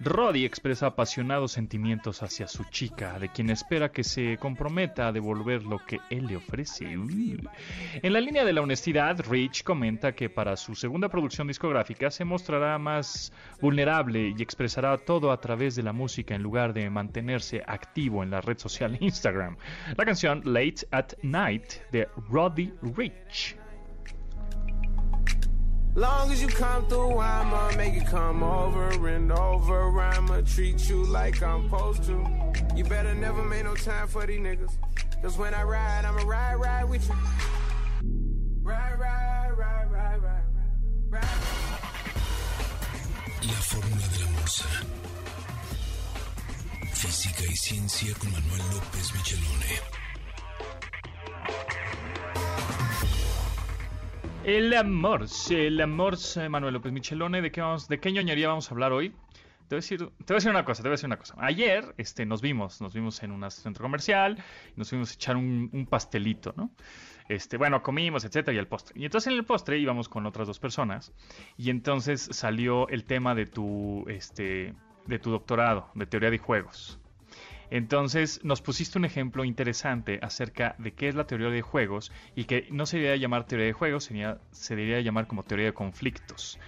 Roddy 0.00 0.44
expresa 0.44 0.86
apasionados 0.86 1.52
sentimientos 1.52 2.22
hacia 2.22 2.48
su 2.48 2.64
chica, 2.64 3.18
de 3.18 3.28
quien 3.28 3.50
espera 3.50 3.92
que 3.92 4.04
se 4.04 4.36
comprometa 4.38 5.08
a 5.08 5.12
devolver 5.12 5.62
lo 5.62 5.78
que 5.78 6.00
él 6.10 6.26
le 6.26 6.36
ofrece. 6.36 6.84
En 6.92 8.12
la 8.12 8.20
línea 8.20 8.44
de 8.44 8.52
la 8.52 8.62
honestidad, 8.62 9.20
Rich 9.28 9.62
comenta 9.62 10.12
que 10.12 10.28
para 10.28 10.56
su 10.56 10.74
segunda 10.74 11.08
producción 11.08 11.46
discográfica 11.46 12.10
se 12.10 12.24
mostrará 12.24 12.78
más 12.78 13.32
vulnerable 13.60 14.34
y 14.36 14.42
expresará 14.42 14.98
todo 14.98 15.30
a 15.30 15.40
través 15.40 15.76
de 15.76 15.82
la 15.82 15.92
música 15.92 16.34
en 16.34 16.42
lugar 16.42 16.74
de 16.74 16.90
mantenerse 16.90 17.62
activo 17.66 18.22
en 18.22 18.30
la 18.30 18.40
red 18.40 18.58
social 18.58 18.96
Instagram. 19.00 19.56
La 19.96 20.04
canción 20.04 20.42
Late 20.44 20.86
at 20.90 21.12
Night 21.22 21.74
de 21.92 22.08
Roddy 22.28 22.72
Rich. 22.82 23.56
Long 25.96 26.32
as 26.32 26.42
you 26.42 26.48
come 26.48 26.86
through, 26.86 27.18
I'ma 27.18 27.76
make 27.76 27.94
it 27.94 28.06
come 28.06 28.42
over 28.42 29.06
and 29.06 29.30
over. 29.30 30.00
I'ma 30.00 30.40
treat 30.40 30.88
you 30.88 31.04
like 31.04 31.40
I'm 31.40 31.64
supposed 31.64 32.02
to. 32.04 32.26
You 32.74 32.82
better 32.82 33.14
never 33.14 33.44
make 33.44 33.62
no 33.62 33.76
time 33.76 34.08
for 34.08 34.26
these 34.26 34.40
niggas. 34.40 34.72
Cause 35.22 35.38
when 35.38 35.54
I 35.54 35.62
ride, 35.62 36.04
I'ma 36.04 36.22
ride, 36.24 36.56
ride 36.56 36.84
with 36.88 37.08
you. 37.08 37.14
Ride, 38.62 38.98
ride, 38.98 39.50
ride, 39.56 39.90
ride, 39.92 40.22
ride, 40.22 40.42
ride. 41.10 41.22
La 43.42 43.60
fórmula 43.70 44.08
de 44.08 44.18
la 44.24 44.30
morsa. 44.32 44.68
Física 46.92 47.44
y 47.44 47.56
ciencia 47.56 48.14
con 48.18 48.32
Manuel 48.32 48.62
López 48.72 49.14
Michelone. 49.14 49.80
El 54.44 54.74
amor, 54.74 55.24
el 55.48 55.80
amor, 55.80 56.18
Manuel 56.50 56.74
López 56.74 56.92
Michelone, 56.92 57.40
¿de 57.40 57.50
qué, 57.50 57.62
vamos, 57.62 57.88
¿de 57.88 57.98
qué 57.98 58.12
ñoñería 58.12 58.48
vamos 58.48 58.68
a 58.68 58.74
hablar 58.74 58.92
hoy? 58.92 59.08
Te 59.08 59.14
voy, 59.74 59.76
a 59.76 59.76
decir, 59.76 59.98
te 60.00 60.04
voy 60.04 60.14
a 60.28 60.34
decir 60.34 60.50
una 60.50 60.66
cosa, 60.66 60.82
te 60.82 60.88
voy 60.88 60.92
a 60.92 60.96
decir 60.96 61.06
una 61.06 61.16
cosa. 61.16 61.34
Ayer 61.38 61.94
este, 61.96 62.26
nos 62.26 62.42
vimos, 62.42 62.82
nos 62.82 62.92
vimos 62.92 63.22
en 63.22 63.32
un 63.32 63.50
centro 63.50 63.82
comercial, 63.82 64.36
nos 64.76 64.90
fuimos 64.90 65.12
a 65.12 65.14
echar 65.14 65.36
un, 65.36 65.86
pastelito, 65.88 66.52
¿no? 66.58 66.70
este, 67.30 67.56
bueno, 67.56 67.82
comimos, 67.82 68.26
etcétera, 68.26 68.54
y 68.54 68.58
el 68.58 68.66
postre. 68.66 69.00
Y 69.00 69.06
entonces 69.06 69.32
en 69.32 69.38
el 69.38 69.46
postre 69.46 69.78
íbamos 69.78 70.10
con 70.10 70.26
otras 70.26 70.46
dos 70.46 70.58
personas 70.58 71.14
y 71.56 71.70
entonces 71.70 72.28
salió 72.30 72.86
el 72.90 73.04
tema 73.04 73.34
de 73.34 73.46
tu, 73.46 74.04
este, 74.08 74.74
de 75.06 75.18
tu 75.20 75.30
doctorado, 75.30 75.88
de 75.94 76.04
teoría 76.04 76.30
de 76.30 76.36
juegos. 76.36 77.00
Entonces 77.70 78.40
nos 78.44 78.62
pusiste 78.62 78.98
un 78.98 79.04
ejemplo 79.04 79.44
interesante 79.44 80.18
acerca 80.22 80.74
de 80.78 80.92
qué 80.92 81.08
es 81.08 81.14
la 81.14 81.26
teoría 81.26 81.48
de 81.48 81.62
juegos 81.62 82.12
y 82.34 82.44
que 82.44 82.68
no 82.70 82.86
se 82.86 82.98
debería 82.98 83.16
llamar 83.16 83.46
teoría 83.46 83.66
de 83.66 83.72
juegos, 83.72 84.10
se 84.50 84.76
debería 84.76 85.00
llamar 85.00 85.26
como 85.26 85.42
teoría 85.42 85.66
de 85.66 85.74
conflictos. 85.74 86.58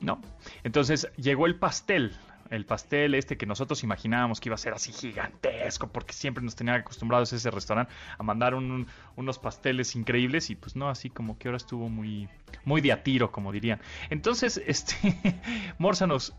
¿No? 0.00 0.20
Entonces 0.62 1.08
llegó 1.16 1.46
el 1.46 1.56
pastel 1.56 2.12
el 2.50 2.64
pastel 2.64 3.14
este 3.14 3.36
que 3.36 3.46
nosotros 3.46 3.82
imaginábamos 3.82 4.40
que 4.40 4.48
iba 4.48 4.54
a 4.54 4.58
ser 4.58 4.72
así 4.72 4.92
gigantesco, 4.92 5.88
porque 5.88 6.12
siempre 6.12 6.42
nos 6.44 6.56
tenían 6.56 6.76
acostumbrados 6.80 7.32
ese 7.32 7.50
restaurante 7.50 7.92
a 8.18 8.22
mandar 8.22 8.54
unos 8.54 9.38
pasteles 9.38 9.96
increíbles 9.96 10.50
y 10.50 10.56
pues 10.56 10.76
no, 10.76 10.88
así 10.88 11.10
como 11.10 11.38
que 11.38 11.48
ahora 11.48 11.56
estuvo 11.56 11.88
muy, 11.88 12.28
muy 12.64 12.80
de 12.80 12.92
a 12.92 13.02
tiro, 13.02 13.32
como 13.32 13.52
dirían. 13.52 13.80
Entonces, 14.10 14.60
este, 14.66 15.40
Morsa 15.78 16.06
nos... 16.06 16.34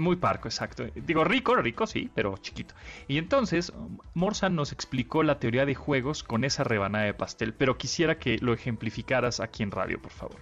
Muy 0.00 0.16
parco, 0.16 0.48
exacto. 0.48 0.86
Digo, 0.94 1.24
rico, 1.24 1.54
rico, 1.56 1.86
sí, 1.86 2.10
pero 2.14 2.38
chiquito. 2.38 2.74
Y 3.06 3.18
entonces, 3.18 3.72
Morsa 4.14 4.48
nos 4.48 4.72
explicó 4.72 5.22
la 5.22 5.38
teoría 5.38 5.66
de 5.66 5.74
juegos 5.74 6.22
con 6.22 6.44
esa 6.44 6.64
rebanada 6.64 7.04
de 7.04 7.12
pastel, 7.12 7.52
pero 7.52 7.76
quisiera 7.76 8.18
que 8.18 8.38
lo 8.38 8.54
ejemplificaras 8.54 9.40
aquí 9.40 9.62
en 9.62 9.70
radio, 9.70 10.00
por 10.00 10.12
favor. 10.12 10.38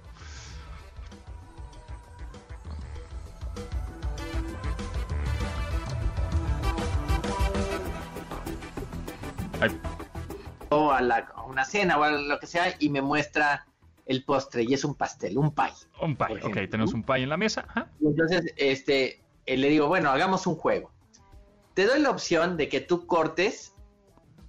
O 10.71 10.93
a, 10.93 11.01
la, 11.01 11.33
una 11.49 11.65
cena 11.65 11.99
o 11.99 12.05
a 12.05 12.13
lo 12.13 12.39
que 12.39 12.47
sea 12.47 12.77
y 12.79 12.91
me 12.91 13.03
muestra 13.03 13.67
el 14.07 14.23
postre 14.23 14.63
y 14.63 14.73
es 14.73 14.85
un 14.85 14.95
pastel, 14.95 15.37
un 15.37 15.53
pie. 15.53 15.65
Un 16.01 16.15
pie, 16.15 16.41
ok, 16.45 16.71
tenemos 16.71 16.95
un 16.95 17.03
pie 17.03 17.25
en 17.25 17.29
la 17.29 17.37
mesa. 17.37 17.67
entonces, 18.01 18.53
este, 18.57 19.21
eh, 19.49 19.57
le 19.57 19.71
digo, 19.71 19.87
bueno, 19.87 20.11
hagamos 20.11 20.47
un 20.47 20.57
juego. 20.57 20.91
Te 21.73 21.87
doy 21.87 22.01
la 22.01 22.11
opción 22.11 22.59
de 22.59 22.69
que 22.69 22.83
tú 22.83 23.07
cortes 23.07 23.73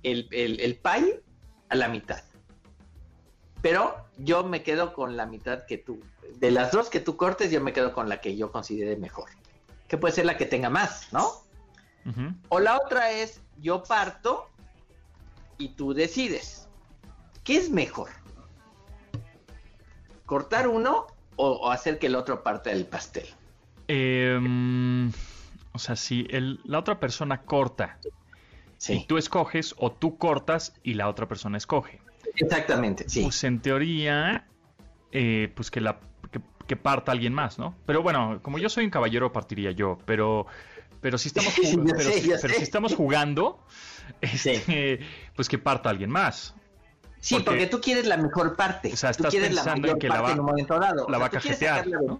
el, 0.03 0.27
el, 0.31 0.75
pie 0.75 1.23
a 1.69 1.75
la 1.75 1.87
mitad. 1.87 2.21
Pero 3.61 3.95
yo 4.17 4.43
me 4.43 4.61
quedo 4.61 4.93
con 4.93 5.15
la 5.15 5.25
mitad 5.25 5.65
que 5.65 5.77
tú. 5.77 6.01
De 6.35 6.51
las 6.51 6.73
dos 6.73 6.89
que 6.89 6.99
tú 6.99 7.15
cortes, 7.15 7.49
yo 7.49 7.61
me 7.61 7.71
quedo 7.71 7.93
con 7.93 8.09
la 8.09 8.19
que 8.19 8.35
yo 8.35 8.51
considere 8.51 8.97
mejor. 8.97 9.29
Que 9.87 9.97
puede 9.97 10.13
ser 10.13 10.25
la 10.25 10.35
que 10.35 10.45
tenga 10.45 10.69
más, 10.69 11.13
¿no? 11.13 11.31
O 12.49 12.59
la 12.59 12.77
otra 12.77 13.11
es, 13.11 13.41
yo 13.57 13.83
parto 13.83 14.49
y 15.57 15.69
tú 15.69 15.93
decides. 15.93 16.67
¿Qué 17.45 17.55
es 17.55 17.69
mejor? 17.69 18.09
¿Cortar 20.25 20.67
uno 20.67 21.07
o, 21.37 21.71
hacer 21.71 21.99
que 21.99 22.07
el 22.07 22.15
otro 22.15 22.43
parte 22.43 22.71
del 22.71 22.85
pastel? 22.85 23.27
Em, 23.91 25.11
o 25.71 25.79
sea, 25.79 25.95
si 25.95 26.27
la 26.63 26.77
otra 26.77 26.99
persona 26.99 27.41
corta 27.41 27.97
y 28.87 29.05
tú 29.05 29.17
escoges 29.17 29.73
o 29.79 29.91
tú 29.91 30.15
cortas 30.19 30.75
y 30.83 30.93
la 30.93 31.09
otra 31.09 31.27
persona 31.27 31.57
escoge. 31.57 31.99
Exactamente, 32.35 33.09
sí. 33.09 33.23
Pues 33.23 33.43
en 33.43 33.59
teoría, 33.59 34.45
eh, 35.11 35.51
pues 35.55 35.71
que 35.71 35.81
la 35.81 35.99
que, 36.67 36.75
parta 36.75 37.11
alguien 37.11 37.33
más, 37.33 37.57
¿no? 37.57 37.75
Pero 37.87 38.03
bueno, 38.03 38.39
como 38.43 38.59
yo 38.59 38.69
soy 38.69 38.85
un 38.85 38.91
caballero, 38.91 39.33
partiría 39.33 39.71
yo. 39.71 39.97
Pero, 40.05 40.45
pero 41.01 41.17
si 41.17 41.29
estamos, 41.29 41.51
pero 42.41 42.53
si 42.53 42.61
estamos 42.61 42.93
jugando, 42.93 43.65
este, 44.21 44.99
pues 45.35 45.49
que 45.49 45.57
parta 45.57 45.89
alguien 45.89 46.11
más. 46.11 46.53
Sí, 47.21 47.39
porque, 47.43 47.65
tú 47.65 47.81
quieres 47.81 48.05
la 48.05 48.17
mejor 48.17 48.55
parte. 48.55 48.93
O 48.93 48.95
sea, 48.95 49.09
estás 49.09 49.33
pensando 49.33 49.87
en 49.87 49.97
que 49.97 50.09
la 50.09 50.21
va, 50.21 50.31
en 50.33 50.41
un 50.41 50.45
momento 50.45 50.77
dado. 50.77 51.07
La 51.09 51.17
va 51.17 51.25
a 51.25 51.29
cajetear. 51.31 51.87
¿no? 51.87 52.19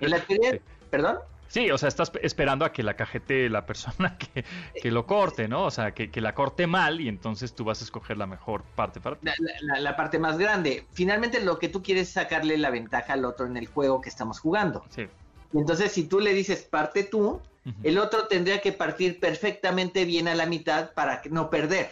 En 0.00 0.10
la 0.10 0.20
teoría, 0.20 0.60
¿perdón? 0.90 1.18
Sí, 1.48 1.70
o 1.70 1.76
sea, 1.76 1.90
estás 1.90 2.10
esperando 2.22 2.64
a 2.64 2.72
que 2.72 2.82
la 2.82 2.94
cajete 2.94 3.50
la 3.50 3.66
persona 3.66 4.16
que, 4.34 4.44
que 4.80 4.90
lo 4.90 5.06
corte, 5.06 5.48
¿no? 5.48 5.64
O 5.64 5.70
sea, 5.70 5.92
que, 5.92 6.10
que, 6.10 6.22
la 6.22 6.34
corte 6.34 6.66
mal 6.66 7.00
y 7.00 7.08
entonces 7.08 7.54
tú 7.54 7.64
vas 7.64 7.82
a 7.82 7.84
escoger 7.84 8.16
la 8.16 8.26
mejor 8.26 8.62
parte 8.74 9.00
para 9.00 9.18
la, 9.20 9.34
la, 9.60 9.80
la, 9.80 9.94
parte 9.94 10.18
más 10.18 10.38
grande. 10.38 10.86
Finalmente 10.92 11.44
lo 11.44 11.58
que 11.58 11.68
tú 11.68 11.82
quieres 11.82 12.08
es 12.08 12.14
sacarle 12.14 12.56
la 12.56 12.70
ventaja 12.70 13.12
al 13.12 13.26
otro 13.26 13.44
en 13.44 13.58
el 13.58 13.66
juego 13.66 14.00
que 14.00 14.08
estamos 14.08 14.40
jugando. 14.40 14.82
Sí. 14.88 15.08
Y 15.52 15.58
entonces 15.58 15.92
si 15.92 16.04
tú 16.04 16.20
le 16.20 16.32
dices 16.32 16.62
parte 16.62 17.04
tú, 17.04 17.42
el 17.82 17.98
otro 17.98 18.26
tendría 18.28 18.60
que 18.60 18.72
partir 18.72 19.20
perfectamente 19.20 20.04
bien 20.04 20.28
a 20.28 20.34
la 20.34 20.46
mitad 20.46 20.94
para 20.94 21.20
no 21.30 21.50
perder. 21.50 21.90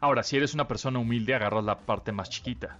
Ahora, 0.00 0.22
si 0.22 0.36
eres 0.36 0.52
una 0.52 0.68
persona 0.68 0.98
humilde, 0.98 1.34
agarras 1.34 1.64
la 1.64 1.78
parte 1.78 2.12
más 2.12 2.28
chiquita. 2.28 2.78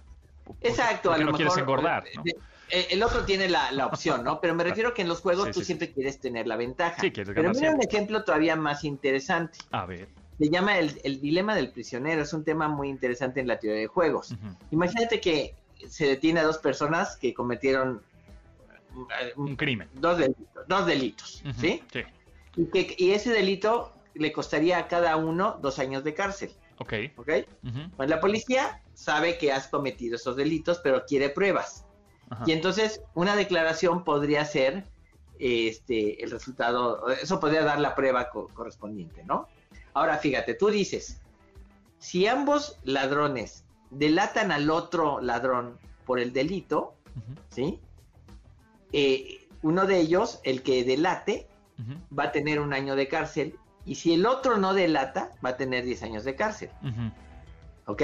Exacto, 0.61 1.11
a 1.11 1.17
lo 1.17 1.31
no 1.31 1.33
quieres 1.33 1.57
engordar. 1.57 2.03
¿no? 2.15 2.23
Eh, 2.25 2.35
el 2.73 3.03
otro 3.03 3.23
tiene 3.25 3.49
la, 3.49 3.85
opción, 3.85 4.23
¿no? 4.23 4.41
Pero 4.41 4.55
me 4.55 4.63
refiero 4.63 4.93
que 4.93 5.03
en 5.03 5.07
los 5.07 5.21
juegos 5.21 5.51
tú 5.51 5.61
siempre 5.61 5.91
quieres 5.91 6.19
tener 6.19 6.47
la 6.47 6.55
ventaja. 6.55 6.99
Sí, 6.99 7.11
quieres 7.11 7.33
Pero 7.33 7.51
mira 7.51 7.71
un 7.71 7.81
ejemplo 7.81 8.23
todavía 8.23 8.55
más 8.55 8.83
interesante. 8.83 9.59
A 9.71 9.85
ver. 9.85 10.07
Se 10.39 10.49
llama 10.49 10.79
el, 10.79 11.21
dilema 11.21 11.55
del 11.55 11.71
prisionero. 11.71 12.23
Es 12.23 12.33
un 12.33 12.43
tema 12.43 12.67
muy 12.67 12.89
interesante 12.89 13.39
en 13.39 13.47
la 13.47 13.59
teoría 13.59 13.81
de 13.81 13.87
juegos. 13.87 14.35
Imagínate 14.71 15.21
que 15.21 15.55
se 15.87 16.07
detiene 16.07 16.39
a 16.39 16.43
dos 16.43 16.57
personas 16.57 17.15
que 17.17 17.33
cometieron 17.33 18.01
un 19.35 19.55
crimen. 19.55 19.89
Dos 19.93 20.17
delitos, 20.17 20.67
dos 20.67 20.85
delitos 20.85 21.43
¿sí? 21.59 21.83
Sí. 21.91 22.01
Y, 22.55 22.65
que, 22.65 22.95
y 22.97 23.11
ese 23.11 23.31
delito 23.31 23.93
le 24.13 24.31
costaría 24.31 24.77
a 24.77 24.87
cada 24.87 25.15
uno 25.17 25.59
dos 25.61 25.79
años 25.79 26.03
de 26.03 26.13
cárcel. 26.13 26.51
Ok. 26.79 26.93
Ok. 27.17 27.29
Pues 27.95 28.09
la 28.09 28.19
policía 28.19 28.81
sabe 28.93 29.37
que 29.37 29.51
has 29.51 29.67
cometido 29.67 30.15
esos 30.15 30.35
delitos, 30.35 30.79
pero 30.83 31.05
quiere 31.05 31.29
pruebas. 31.29 31.82
Y 32.45 32.51
entonces 32.51 33.01
una 33.13 33.35
declaración 33.35 34.03
podría 34.03 34.45
ser 34.45 34.85
este 35.39 36.23
el 36.23 36.31
resultado, 36.31 37.09
eso 37.09 37.39
podría 37.39 37.63
dar 37.63 37.79
la 37.79 37.95
prueba 37.95 38.29
correspondiente, 38.29 39.23
¿no? 39.25 39.47
Ahora 39.93 40.17
fíjate, 40.17 40.53
tú 40.53 40.69
dices, 40.69 41.21
si 41.99 42.27
ambos 42.27 42.79
ladrones 42.83 43.65
delatan 43.89 44.51
al 44.51 44.69
otro 44.69 45.21
ladrón 45.21 45.77
por 46.05 46.19
el 46.19 46.33
delito, 46.33 46.95
¿sí? 47.49 47.79
Eh, 48.91 49.47
uno 49.61 49.85
de 49.85 49.99
ellos, 49.99 50.39
el 50.43 50.61
que 50.61 50.83
delate, 50.83 51.47
va 52.17 52.25
a 52.25 52.31
tener 52.31 52.59
un 52.59 52.73
año 52.73 52.95
de 52.95 53.07
cárcel 53.07 53.57
y 53.85 53.95
si 53.95 54.13
el 54.13 54.25
otro 54.25 54.57
no 54.57 54.73
delata, 54.73 55.31
va 55.43 55.49
a 55.49 55.57
tener 55.57 55.83
10 55.83 56.03
años 56.03 56.23
de 56.23 56.35
cárcel. 56.35 56.69
¿Ok? 57.85 58.03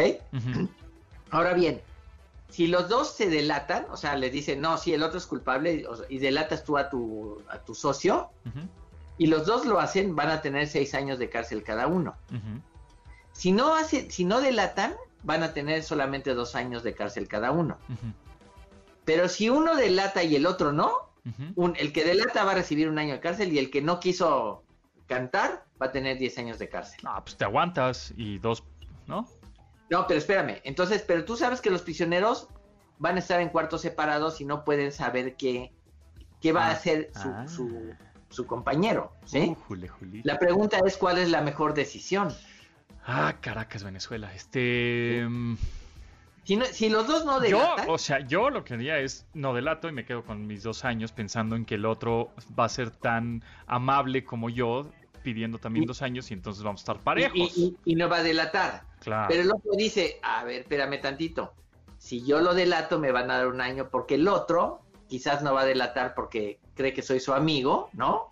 Ahora 1.32 1.54
bien, 1.54 1.82
si 2.50 2.68
los 2.68 2.90
dos 2.90 3.14
se 3.16 3.30
delatan, 3.30 3.86
o 3.92 3.98
sea, 3.98 4.16
le 4.16 4.30
dicen, 4.30 4.60
no, 4.62 4.78
si 4.78 4.94
el 4.94 5.04
otro 5.04 5.18
es 5.18 5.28
culpable 5.28 5.86
y 6.10 6.18
delatas 6.18 6.64
tú 6.64 6.78
a 6.78 6.90
tu, 6.90 7.42
a 7.50 7.60
tu 7.60 7.76
socio, 7.76 8.30
y 9.18 9.28
los 9.28 9.46
dos 9.46 9.66
lo 9.66 9.80
hacen, 9.80 10.16
van 10.16 10.30
a 10.30 10.42
tener 10.42 10.68
6 10.68 10.94
años 10.96 11.20
de 11.20 11.30
cárcel 11.30 11.64
cada 11.64 11.88
uno. 11.88 12.16
Si 13.34 13.52
no, 13.52 13.76
hace, 13.76 14.10
si 14.10 14.26
no 14.26 14.42
delatan, 14.42 14.96
van 15.24 15.44
a 15.44 15.54
tener 15.54 15.84
solamente 15.84 16.34
2 16.34 16.56
años 16.56 16.84
de 16.84 16.94
cárcel 16.96 17.28
cada 17.28 17.52
uno. 17.52 17.78
Pero 19.06 19.30
si 19.30 19.50
uno 19.50 19.76
delata 19.76 20.24
y 20.24 20.36
el 20.36 20.46
otro 20.46 20.72
no, 20.74 20.92
el 21.76 21.94
que 21.94 22.04
delata 22.04 22.44
va 22.44 22.52
a 22.52 22.56
recibir 22.56 22.90
un 22.90 22.98
año 22.98 23.14
de 23.14 23.20
cárcel 23.20 23.54
y 23.54 23.60
el 23.60 23.70
que 23.70 23.82
no 23.82 24.00
quiso 24.00 24.64
cantar 25.06 25.66
va 25.82 25.88
a 25.88 25.92
tener 25.92 26.18
10 26.18 26.38
años 26.40 26.60
de 26.60 26.70
cárcel. 26.70 27.00
Ah, 27.06 27.22
pues 27.24 27.38
te 27.38 27.44
aguantas 27.44 28.14
y 28.18 28.40
dos, 28.40 28.64
¿no? 29.08 29.28
No, 29.90 30.06
pero 30.08 30.20
espérame. 30.20 30.62
Entonces, 30.64 31.04
pero 31.06 31.26
tú 31.26 31.36
sabes 31.36 31.62
que 31.62 31.70
los 31.70 31.82
prisioneros 31.82 32.48
van 33.00 33.16
a 33.16 33.20
estar 33.20 33.40
en 33.42 33.50
cuartos 33.50 33.82
separados 33.82 34.40
y 34.42 34.46
no 34.46 34.64
pueden 34.64 34.92
saber 34.92 35.36
qué, 35.36 35.72
qué 36.42 36.52
va 36.52 36.66
a 36.66 36.70
ah, 36.70 36.72
hacer 36.72 37.12
ah. 37.16 37.48
su, 37.48 37.94
su, 38.30 38.46
compañero, 38.46 39.14
¿sí? 39.26 39.56
La 40.24 40.38
pregunta 40.38 40.80
es 40.86 40.98
cuál 40.98 41.18
es 41.18 41.30
la 41.30 41.42
mejor 41.42 41.74
decisión. 41.74 42.30
Ah, 43.06 43.36
Caracas, 43.42 43.84
Venezuela. 43.84 44.34
Este... 44.36 45.26
Mm, 45.28 45.58
si, 46.44 46.90
los 46.90 47.08
dos 47.08 47.26
no 47.26 47.40
delatan... 47.40 47.86
Yo, 47.86 47.94
o 47.94 47.98
sea, 47.98 48.20
yo 48.20 48.50
lo 48.50 48.64
que 48.64 48.74
haría 48.74 49.00
es 49.00 49.26
no 49.34 49.54
delato 49.54 49.88
y 49.88 49.92
me 49.92 50.06
quedo 50.06 50.24
con 50.24 50.48
mis 50.48 50.64
dos 50.64 50.84
años 50.84 51.12
pensando 51.12 51.56
en 51.56 51.66
que 51.66 51.76
el 51.76 51.86
otro 51.86 52.32
va 52.58 52.66
a 52.66 52.70
ser 52.70 52.92
tan 52.92 53.44
amable 53.68 54.24
como 54.24 54.50
yo, 54.50 54.92
pidiendo 55.34 55.58
también 55.58 55.86
dos 55.86 56.02
años 56.02 56.30
y 56.32 56.34
entonces 56.34 56.64
vamos 56.64 56.82
a 56.82 56.84
estar 56.84 57.04
parejos. 57.04 57.58
Y, 57.58 57.96
no 57.96 58.10
va 58.10 58.18
a 58.18 58.24
delatar. 58.24 58.84
Claro. 59.02 59.28
Pero 59.30 59.42
el 59.44 59.52
otro 59.52 59.72
dice, 59.78 60.20
a 60.22 60.44
ver, 60.44 60.62
espérame 60.62 61.00
tantito. 61.02 61.54
Si 61.98 62.26
yo 62.26 62.40
lo 62.40 62.54
delato 62.54 63.00
me 63.00 63.12
van 63.12 63.30
a 63.30 63.38
dar 63.38 63.48
un 63.48 63.62
año 63.62 63.90
porque 63.90 64.16
el 64.16 64.28
otro 64.28 64.82
quizás 65.08 65.42
no 65.42 65.54
va 65.54 65.62
a 65.62 65.66
delatar 65.66 66.14
porque 66.16 66.60
cree 66.76 66.94
que 66.94 67.02
soy 67.02 67.20
su 67.20 67.34
amigo, 67.34 67.90
¿no? 67.94 68.32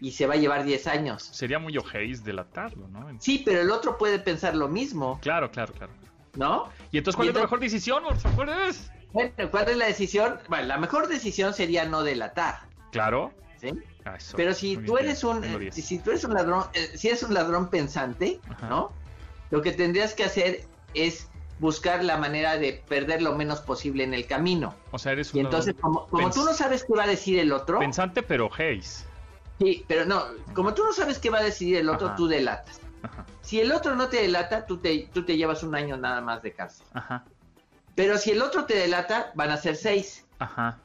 Y 0.00 0.12
se 0.12 0.26
va 0.26 0.34
a 0.34 0.36
llevar 0.36 0.64
10 0.64 0.86
años. 0.86 1.22
Sería 1.22 1.58
muy 1.58 1.76
ojéis 1.76 2.24
delatarlo, 2.24 2.88
¿no? 2.88 3.08
Sí, 3.20 3.42
pero 3.44 3.60
el 3.60 3.70
otro 3.70 3.98
puede 3.98 4.18
pensar 4.18 4.54
lo 4.54 4.68
mismo. 4.68 5.18
Claro, 5.22 5.50
claro, 5.50 5.72
claro. 5.72 5.92
¿no? 6.36 6.68
¿Y 6.92 6.98
entonces 6.98 7.16
cuál 7.16 7.28
es 7.28 7.34
la 7.34 7.42
mejor 7.42 7.60
decisión, 7.60 8.04
acuerdas? 8.24 8.92
Bueno, 9.12 9.32
¿cuál 9.50 9.68
es 9.68 9.76
la 9.76 9.86
decisión? 9.86 10.38
Bueno, 10.48 10.66
la 10.66 10.78
mejor 10.78 11.08
decisión 11.08 11.54
sería 11.54 11.84
no 11.84 12.02
delatar. 12.02 12.60
Claro. 12.92 13.32
¿Sí? 13.56 13.70
Ah, 14.08 14.18
Pero 14.36 14.54
si 14.54 14.76
tú 14.78 14.96
eres 14.96 15.22
un 15.24 15.42
si 15.72 15.98
tú 15.98 16.10
eres 16.10 16.24
un 16.24 16.34
ladrón, 16.34 16.64
eh, 16.72 16.92
si 16.96 17.08
eres 17.08 17.22
un 17.22 17.34
ladrón 17.34 17.68
pensante, 17.68 18.40
¿no? 18.62 18.90
Lo 19.50 19.60
que 19.62 19.72
tendrías 19.72 20.14
que 20.14 20.24
hacer 20.24 20.64
es 20.94 21.28
buscar 21.58 22.04
la 22.04 22.16
manera 22.16 22.56
de 22.56 22.82
perder 22.88 23.20
lo 23.20 23.34
menos 23.34 23.60
posible 23.60 24.04
en 24.04 24.14
el 24.14 24.26
camino. 24.26 24.74
O 24.92 24.98
sea, 24.98 25.12
eres 25.12 25.34
Y 25.34 25.40
entonces, 25.40 25.74
como, 25.80 26.06
como 26.06 26.30
tú 26.30 26.44
no 26.44 26.54
sabes 26.54 26.84
qué 26.84 26.94
va 26.94 27.04
a 27.04 27.06
decir 27.06 27.38
el 27.38 27.52
otro, 27.52 27.80
Pensante, 27.80 28.22
pero 28.22 28.48
Hayes. 28.56 29.04
sí, 29.58 29.84
pero 29.88 30.04
no, 30.04 30.24
como 30.54 30.72
tú 30.74 30.84
no 30.84 30.92
sabes 30.92 31.18
qué 31.18 31.30
va 31.30 31.38
a 31.38 31.42
decidir 31.42 31.78
el 31.78 31.88
otro, 31.88 32.06
Ajá. 32.08 32.16
tú 32.16 32.28
delatas. 32.28 32.80
Ajá, 33.02 33.26
Si 33.42 33.60
el 33.60 33.72
otro 33.72 33.94
no 33.94 34.08
te 34.08 34.22
delata, 34.22 34.66
tú 34.66 34.78
te, 34.78 35.08
tú 35.12 35.24
te 35.24 35.36
llevas 35.36 35.62
un 35.62 35.74
año 35.74 35.96
nada 35.96 36.20
más 36.20 36.42
de 36.42 36.52
cárcel. 36.52 36.86
ajá, 36.94 37.24
Pero 37.94 38.16
si 38.18 38.30
el 38.30 38.40
otro 38.42 38.64
te 38.64 38.74
delata, 38.76 39.32
van 39.34 39.50
a 39.50 39.56
ser 39.56 39.76
seis, 39.76 40.24
ajá. 40.38 40.78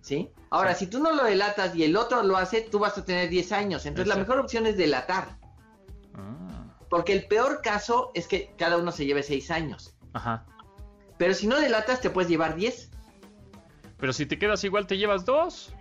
¿Sí? 0.00 0.30
Ahora, 0.50 0.74
si 0.74 0.86
tú 0.86 0.98
no 1.00 1.12
lo 1.12 1.24
delatas 1.24 1.74
y 1.76 1.84
el 1.84 1.96
otro 1.96 2.22
lo 2.22 2.36
hace, 2.36 2.62
tú 2.62 2.78
vas 2.78 2.96
a 2.98 3.04
tener 3.04 3.28
10 3.28 3.52
años. 3.52 3.86
Entonces, 3.86 4.08
la 4.08 4.20
mejor 4.20 4.38
opción 4.38 4.66
es 4.66 4.76
delatar. 4.76 5.36
Ah, 6.14 6.66
Porque 6.88 7.12
el 7.12 7.26
peor 7.26 7.60
caso 7.62 8.10
es 8.14 8.26
que 8.26 8.52
cada 8.58 8.76
uno 8.78 8.90
se 8.92 9.06
lleve 9.06 9.22
6 9.22 9.50
años. 9.50 9.94
ajá. 10.12 10.44
Pero 11.18 11.34
si 11.34 11.46
no 11.46 11.60
delatas, 11.60 12.00
te 12.00 12.08
puedes 12.08 12.30
llevar 12.30 12.54
10. 12.56 12.90
Pero 13.98 14.12
si 14.14 14.24
te 14.24 14.38
quedas 14.38 14.64
igual, 14.64 14.86
te 14.86 14.96
llevas 14.96 15.26
dos. 15.26 15.74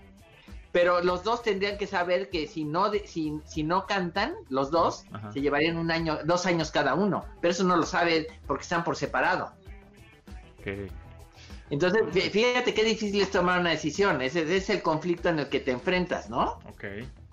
Pero 0.73 1.01
los 1.01 1.23
dos 1.23 1.41
tendrían 1.41 1.77
que 1.77 1.87
saber 1.87 2.29
que 2.29 2.45
si 2.45 2.65
no 2.65 2.89
de- 2.91 3.07
si, 3.07 3.39
si 3.45 3.63
no 3.63 3.87
cantan, 3.87 4.35
los 4.49 4.69
dos 4.69 5.05
Ajá. 5.13 5.31
se 5.31 5.39
llevarían 5.39 5.77
un 5.77 5.91
año, 5.91 6.19
dos 6.25 6.45
años 6.45 6.71
cada 6.71 6.93
uno. 6.93 7.23
Pero 7.41 7.53
eso 7.53 7.63
no 7.63 7.77
lo 7.77 7.83
saben 7.87 8.27
porque 8.45 8.63
están 8.63 8.83
por 8.83 8.97
separado. 8.97 9.53
Entonces, 11.69 12.01
fí- 12.11 12.31
fíjate 12.31 12.73
qué 12.73 12.83
difícil 12.83 13.21
es 13.21 13.31
tomar 13.31 13.59
una 13.59 13.69
decisión. 13.71 14.21
Ese 14.21 14.55
es 14.55 14.69
el 14.69 14.81
conflicto 14.81 15.29
en 15.29 15.39
el 15.39 15.49
que 15.49 15.59
te 15.59 15.71
enfrentas, 15.71 16.29
¿no? 16.29 16.59
Ok. 16.67 16.83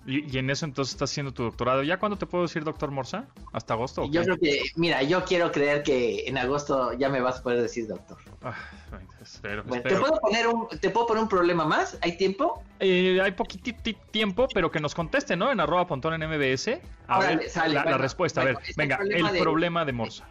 Y, 0.05 0.33
y 0.33 0.37
en 0.37 0.49
eso 0.49 0.63
entonces 0.65 0.93
estás 0.93 1.11
haciendo 1.11 1.33
tu 1.33 1.43
doctorado. 1.43 1.83
¿Ya 1.83 1.97
cuándo 1.97 2.17
te 2.17 2.25
puedo 2.25 2.43
decir, 2.43 2.63
doctor 2.63 2.91
Morsa? 2.91 3.25
¿Hasta 3.51 3.73
agosto? 3.73 4.05
yo 4.09 4.23
creo 4.23 4.37
que, 4.37 4.61
mira, 4.75 5.03
yo 5.03 5.25
quiero 5.25 5.51
creer 5.51 5.83
que 5.83 6.23
en 6.27 6.37
agosto 6.37 6.93
ya 6.93 7.09
me 7.09 7.19
vas 7.19 7.39
a 7.39 7.43
poder 7.43 7.61
decir 7.61 7.87
doctor. 7.87 8.17
Ah, 8.41 8.55
espero, 9.21 9.63
Bueno, 9.63 9.83
¿te 9.83 9.89
espero. 9.89 9.99
puedo 10.07 10.21
poner 10.21 10.47
un, 10.47 10.67
te 10.79 10.89
puedo 10.91 11.07
poner 11.07 11.23
un 11.23 11.29
problema 11.29 11.65
más? 11.65 11.97
¿Hay 12.01 12.15
tiempo? 12.15 12.63
Eh, 12.79 13.19
hay 13.21 13.31
poquito 13.31 13.71
tiempo, 14.11 14.47
pero 14.53 14.71
que 14.71 14.79
nos 14.79 14.95
conteste, 14.95 15.35
¿no? 15.35 15.51
En 15.51 15.59
arroba 15.59 15.87
pontón 15.87 16.13
en 16.13 16.29
MBS. 16.29 16.79
A 17.07 17.19
Órale, 17.19 17.35
ver 17.37 17.49
sale, 17.49 17.73
la, 17.73 17.97
respuesta. 17.97 18.43
bueno, 18.43 18.59
a 18.59 18.61
ver, 18.61 18.69
está 18.69 18.83
el 18.83 18.87
venga, 18.87 18.97
problema 18.97 19.27
el 19.29 19.33
de- 19.33 19.41
problema 19.41 19.85
de 19.85 19.91
Morsa. 19.93 20.29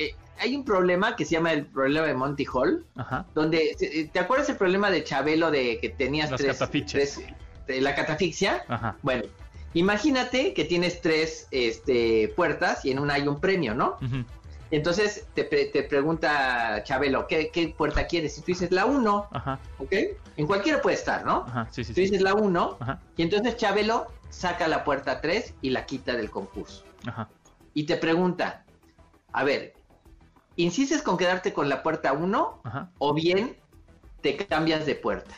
Eh, 0.00 0.14
hay 0.38 0.56
un 0.56 0.64
problema 0.64 1.14
que 1.16 1.26
se 1.26 1.32
llama 1.32 1.52
el 1.52 1.66
problema 1.66 2.06
de 2.06 2.14
Monty 2.14 2.46
Hall, 2.50 2.86
Ajá. 2.96 3.26
donde, 3.34 3.76
eh, 3.78 4.08
¿te 4.10 4.18
acuerdas 4.18 4.48
el 4.48 4.56
problema 4.56 4.90
de 4.90 5.04
Chabelo 5.04 5.50
de 5.50 5.78
que 5.78 5.90
tenías 5.90 6.30
tres, 6.34 6.58
tres- 6.86 7.20
de 7.66 7.80
la 7.82 7.94
catafixia? 7.94 8.64
Ajá. 8.68 8.96
Bueno, 9.02 9.24
imagínate 9.74 10.54
que 10.54 10.64
tienes 10.64 11.02
tres 11.02 11.46
este, 11.50 12.32
puertas 12.34 12.84
y 12.86 12.90
en 12.90 12.98
una 13.00 13.14
hay 13.14 13.28
un 13.28 13.38
premio, 13.38 13.74
¿no? 13.74 13.98
Entonces 14.70 15.26
te, 15.34 15.44
pre- 15.44 15.66
te 15.66 15.82
pregunta 15.82 16.82
Chabelo, 16.84 17.26
¿qué, 17.26 17.50
qué 17.52 17.68
puerta 17.76 18.06
quieres? 18.06 18.38
Y 18.38 18.40
tú 18.40 18.46
dices 18.46 18.70
la 18.70 18.86
1, 18.86 19.28
Ajá. 19.32 19.58
¿ok? 19.78 19.92
En 20.38 20.46
cualquiera 20.46 20.80
puede 20.80 20.96
estar, 20.96 21.26
¿no? 21.26 21.44
Ajá. 21.48 21.68
Sí, 21.70 21.82
sí, 21.84 21.92
Tú 21.92 21.96
sí. 21.96 22.02
dices 22.02 22.22
la 22.22 22.32
1 22.34 22.78
Ajá. 22.80 23.02
y 23.16 23.22
entonces 23.22 23.56
Chabelo 23.58 24.06
saca 24.30 24.68
la 24.68 24.84
puerta 24.84 25.20
3 25.20 25.52
y 25.60 25.70
la 25.70 25.84
quita 25.84 26.16
del 26.16 26.30
concurso. 26.30 26.84
Ajá. 27.06 27.28
Y 27.74 27.82
te 27.84 27.96
pregunta, 27.96 28.64
a 29.32 29.44
ver, 29.44 29.74
¿insistes 30.62 31.02
con 31.02 31.16
quedarte 31.16 31.52
con 31.52 31.68
la 31.68 31.82
puerta 31.82 32.12
1 32.12 32.60
Ajá. 32.64 32.90
o 32.98 33.14
bien 33.14 33.56
te 34.20 34.36
cambias 34.36 34.86
de 34.86 34.94
puerta? 34.94 35.34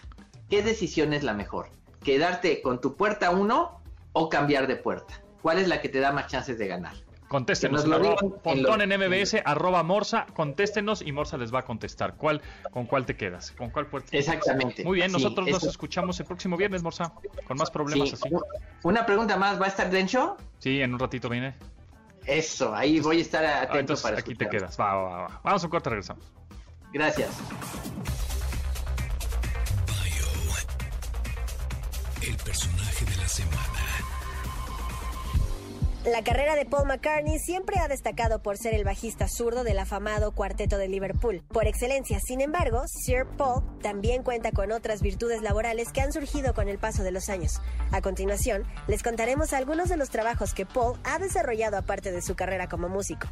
¿Qué 0.49 0.63
decisión 0.63 1.13
es 1.13 1.23
la 1.23 1.33
mejor? 1.33 1.71
¿Quedarte 2.05 2.63
con 2.63 2.81
tu 2.81 2.97
puerta 2.97 3.31
1 3.31 3.81
o 4.13 4.29
cambiar 4.29 4.67
de 4.67 4.77
puerta? 4.77 5.23
¿Cuál 5.41 5.59
es 5.59 5.69
la 5.69 5.81
que 5.81 5.89
te 5.89 6.01
da 6.01 6.13
más 6.13 6.27
chances 6.29 6.59
de 6.59 6.67
ganar? 6.69 6.95
Contéstenos. 7.33 7.87
Lo 7.87 7.97
arroba 7.97 8.85
en 8.85 8.91
MBS, 8.91 9.37
arroba 9.43 9.83
Morsa, 9.83 10.27
contéstenos 10.35 11.01
y 11.01 11.13
Morsa 11.13 11.39
les 11.39 11.53
va 11.53 11.61
a 11.61 11.65
contestar. 11.65 12.15
¿Cuál, 12.17 12.43
¿Con 12.71 12.85
cuál 12.85 13.07
te 13.07 13.17
quedas? 13.17 13.53
¿Con 13.53 13.71
cuál 13.71 13.87
puerta? 13.87 14.15
Exactamente. 14.15 14.85
Muy 14.85 14.97
bien, 14.97 15.09
Sí, 15.09 15.15
nosotros 15.15 15.49
nos 15.49 15.65
escuchamos 15.65 16.21
el 16.21 16.27
próximo 16.27 16.59
viernes, 16.59 16.83
Morsa, 16.83 17.15
con 17.49 17.57
más 17.57 17.71
problemas 17.71 18.11
sí. 18.11 18.17
así. 18.17 18.29
Una 18.83 19.07
pregunta 19.07 19.39
más, 19.39 19.59
¿va 19.59 19.65
a 19.65 19.69
estar 19.69 19.91
Dencho? 19.91 20.37
Sí, 20.59 20.83
en 20.83 20.93
un 20.93 21.01
ratito 21.01 21.31
viene. 21.31 21.55
Eso, 22.27 22.75
ahí 22.75 23.01
voy 23.01 23.19
a 23.19 23.23
estar 23.23 23.45
atento 23.45 23.75
Ah, 23.75 23.81
entonces 23.81 24.03
para 24.03 24.19
aquí 24.19 24.35
te 24.35 24.49
quedas. 24.49 24.79
Va, 24.79 24.95
va, 24.95 25.03
va, 25.03 25.23
va. 25.23 25.41
Vamos 25.43 25.63
a 25.63 25.67
un 25.67 25.71
corte, 25.71 25.91
regresamos. 25.91 26.25
Gracias. 26.93 27.31
Bio. 29.87 30.27
El 32.29 32.37
personaje 32.37 33.05
de 33.05 33.17
la 33.17 33.29
semana. 33.29 34.02
La 36.05 36.25
carrera 36.25 36.57
de 36.57 36.65
Paul 36.65 36.89
McCartney 36.89 37.39
siempre 37.39 37.79
ha 37.79 37.87
destacado 37.87 38.43
por 38.43 38.59
ser 38.59 38.75
el 38.75 38.83
bajista 38.83 39.29
zurdo 39.29 39.63
del 39.63 39.79
afamado 39.79 40.33
cuarteto 40.33 40.77
de 40.77 40.89
Liverpool, 40.89 41.45
por 41.47 41.69
excelencia. 41.69 42.19
Sin 42.19 42.41
embargo, 42.41 42.83
Sir 42.89 43.25
Paul 43.39 43.63
también 43.83 44.25
cuenta 44.25 44.51
con 44.51 44.73
otras 44.73 45.01
virtudes 45.01 45.43
laborales 45.43 45.93
que 45.93 46.01
han 46.01 46.13
surgido 46.13 46.55
con 46.55 46.69
el 46.69 46.79
paso 46.79 47.05
de 47.05 47.13
los 47.13 47.29
años. 47.29 47.61
A 47.93 48.01
continuación, 48.01 48.65
les 48.89 49.05
contaremos 49.05 49.53
algunos 49.53 49.89
de 49.89 49.97
los 49.97 50.11
trabajos 50.11 50.55
que 50.55 50.67
Paul 50.67 50.99
ha 51.05 51.21
desarrollado 51.21 51.77
aparte 51.77 52.11
de 52.11 52.21
su 52.21 52.35
carrera 52.35 52.69
como 52.69 52.89
músico. 52.89 53.29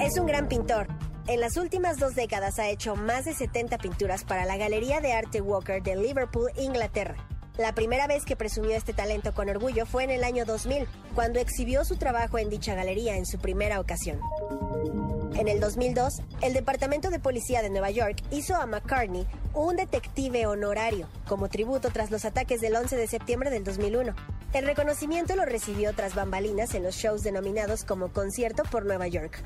Es 0.00 0.18
un 0.18 0.26
gran 0.26 0.48
pintor. 0.48 0.88
En 1.28 1.40
las 1.40 1.56
últimas 1.56 1.98
dos 2.00 2.16
décadas 2.16 2.58
ha 2.58 2.68
hecho 2.68 2.96
más 2.96 3.26
de 3.26 3.34
70 3.34 3.78
pinturas 3.78 4.24
para 4.24 4.44
la 4.44 4.56
Galería 4.56 5.00
de 5.00 5.12
Arte 5.12 5.40
Walker 5.40 5.80
de 5.80 5.94
Liverpool, 5.94 6.50
Inglaterra. 6.56 7.14
La 7.58 7.72
primera 7.72 8.06
vez 8.06 8.24
que 8.26 8.36
presumió 8.36 8.76
este 8.76 8.92
talento 8.92 9.32
con 9.32 9.48
orgullo 9.48 9.86
fue 9.86 10.04
en 10.04 10.10
el 10.10 10.24
año 10.24 10.44
2000, 10.44 10.86
cuando 11.14 11.40
exhibió 11.40 11.84
su 11.84 11.96
trabajo 11.96 12.38
en 12.38 12.50
dicha 12.50 12.74
galería 12.74 13.16
en 13.16 13.24
su 13.24 13.38
primera 13.38 13.80
ocasión. 13.80 14.20
En 15.38 15.48
el 15.48 15.60
2002, 15.60 16.22
el 16.40 16.54
Departamento 16.54 17.10
de 17.10 17.18
Policía 17.18 17.60
de 17.60 17.68
Nueva 17.68 17.90
York 17.90 18.22
hizo 18.30 18.56
a 18.56 18.64
McCartney 18.64 19.26
un 19.52 19.76
detective 19.76 20.46
honorario 20.46 21.08
como 21.28 21.50
tributo 21.50 21.90
tras 21.90 22.10
los 22.10 22.24
ataques 22.24 22.62
del 22.62 22.74
11 22.74 22.96
de 22.96 23.06
septiembre 23.06 23.50
del 23.50 23.62
2001. 23.62 24.14
El 24.54 24.64
reconocimiento 24.64 25.36
lo 25.36 25.44
recibió 25.44 25.92
tras 25.92 26.14
bambalinas 26.14 26.74
en 26.74 26.84
los 26.84 26.94
shows 26.94 27.22
denominados 27.22 27.84
como 27.84 28.12
Concierto 28.12 28.62
por 28.62 28.86
Nueva 28.86 29.08
York. 29.08 29.44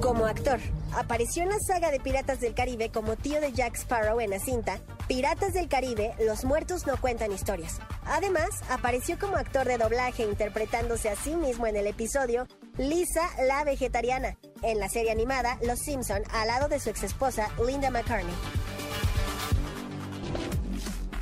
Como 0.00 0.26
actor, 0.26 0.60
apareció 0.92 1.42
en 1.42 1.48
la 1.48 1.58
saga 1.58 1.90
de 1.90 1.98
Piratas 1.98 2.40
del 2.40 2.54
Caribe 2.54 2.90
como 2.90 3.16
tío 3.16 3.40
de 3.40 3.52
Jack 3.52 3.74
Sparrow 3.74 4.20
en 4.20 4.30
la 4.30 4.38
cinta 4.38 4.78
Piratas 5.08 5.52
del 5.52 5.68
Caribe, 5.68 6.14
Los 6.24 6.44
muertos 6.44 6.86
no 6.86 6.96
cuentan 6.98 7.32
historias. 7.32 7.78
Además, 8.06 8.48
apareció 8.70 9.18
como 9.18 9.36
actor 9.36 9.66
de 9.66 9.76
doblaje 9.76 10.22
interpretándose 10.22 11.10
a 11.10 11.16
sí 11.16 11.34
mismo 11.34 11.66
en 11.66 11.76
el 11.76 11.86
episodio 11.86 12.46
Lisa 12.78 13.28
la 13.46 13.64
vegetariana, 13.64 14.38
en 14.64 14.78
la 14.78 14.88
serie 14.88 15.12
animada 15.12 15.58
Los 15.62 15.78
Simpson 15.78 16.22
al 16.32 16.48
lado 16.48 16.68
de 16.68 16.80
su 16.80 16.90
exesposa 16.90 17.50
Linda 17.66 17.90
McCartney. 17.90 18.34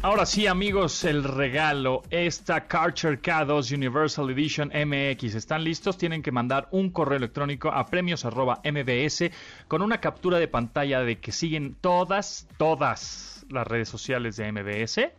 Ahora 0.05 0.27
sí, 0.27 0.49
amigos, 0.49 1.05
el 1.05 1.23
regalo, 1.23 2.03
esta 2.11 2.67
Karcher 2.67 3.23
K2 3.23 3.73
Universal 3.73 4.31
Edition 4.31 4.73
MX. 4.75 5.37
¿Están 5.37 5.63
listos? 5.63 5.97
Tienen 5.97 6.23
que 6.23 6.33
mandar 6.33 6.67
un 6.73 6.91
correo 6.91 7.19
electrónico 7.19 7.71
a 7.71 7.87
premios.mbs 7.87 9.25
con 9.69 9.81
una 9.81 10.01
captura 10.01 10.41
de 10.41 10.49
pantalla 10.49 11.03
de 11.03 11.21
que 11.21 11.31
siguen 11.31 11.77
todas, 11.81 12.49
todas 12.57 13.47
las 13.49 13.65
redes 13.65 13.89
sociales 13.89 14.37
de 14.37 14.51
MBS. 14.51 15.13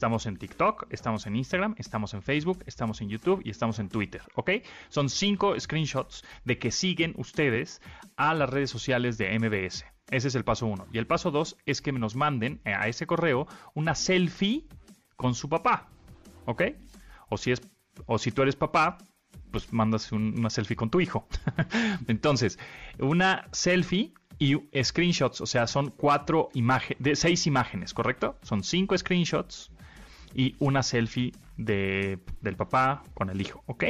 Estamos 0.00 0.24
en 0.24 0.38
TikTok, 0.38 0.86
estamos 0.88 1.26
en 1.26 1.36
Instagram, 1.36 1.74
estamos 1.76 2.14
en 2.14 2.22
Facebook, 2.22 2.62
estamos 2.64 3.02
en 3.02 3.10
YouTube 3.10 3.42
y 3.44 3.50
estamos 3.50 3.78
en 3.80 3.90
Twitter, 3.90 4.22
¿ok? 4.34 4.50
Son 4.88 5.10
cinco 5.10 5.60
screenshots 5.60 6.24
de 6.46 6.58
que 6.58 6.70
siguen 6.70 7.12
ustedes 7.18 7.82
a 8.16 8.32
las 8.32 8.48
redes 8.48 8.70
sociales 8.70 9.18
de 9.18 9.38
MBS. 9.38 9.84
Ese 10.10 10.28
es 10.28 10.34
el 10.34 10.42
paso 10.42 10.64
uno. 10.68 10.86
Y 10.90 10.96
el 10.96 11.06
paso 11.06 11.30
dos 11.30 11.58
es 11.66 11.82
que 11.82 11.92
nos 11.92 12.16
manden 12.16 12.62
a 12.64 12.88
ese 12.88 13.06
correo 13.06 13.46
una 13.74 13.94
selfie 13.94 14.64
con 15.16 15.34
su 15.34 15.50
papá, 15.50 15.90
¿ok? 16.46 16.62
O 17.28 17.36
si 17.36 17.52
es, 17.52 17.60
o 18.06 18.18
si 18.18 18.32
tú 18.32 18.40
eres 18.40 18.56
papá, 18.56 18.96
pues 19.50 19.70
mandas 19.70 20.12
un- 20.12 20.32
una 20.38 20.48
selfie 20.48 20.76
con 20.76 20.88
tu 20.88 21.02
hijo. 21.02 21.28
Entonces, 22.08 22.58
una 23.00 23.46
selfie 23.52 24.14
y 24.38 24.56
screenshots, 24.82 25.42
o 25.42 25.46
sea, 25.46 25.66
son 25.66 25.90
cuatro 25.90 26.48
imágenes, 26.54 27.02
de 27.02 27.16
seis 27.16 27.46
imágenes, 27.46 27.92
¿correcto? 27.92 28.38
Son 28.40 28.64
cinco 28.64 28.96
screenshots 28.96 29.70
y 30.34 30.56
una 30.58 30.82
selfie 30.82 31.32
de, 31.56 32.18
del 32.40 32.56
papá 32.56 33.04
con 33.14 33.30
el 33.30 33.40
hijo, 33.40 33.62
¿ok? 33.66 33.84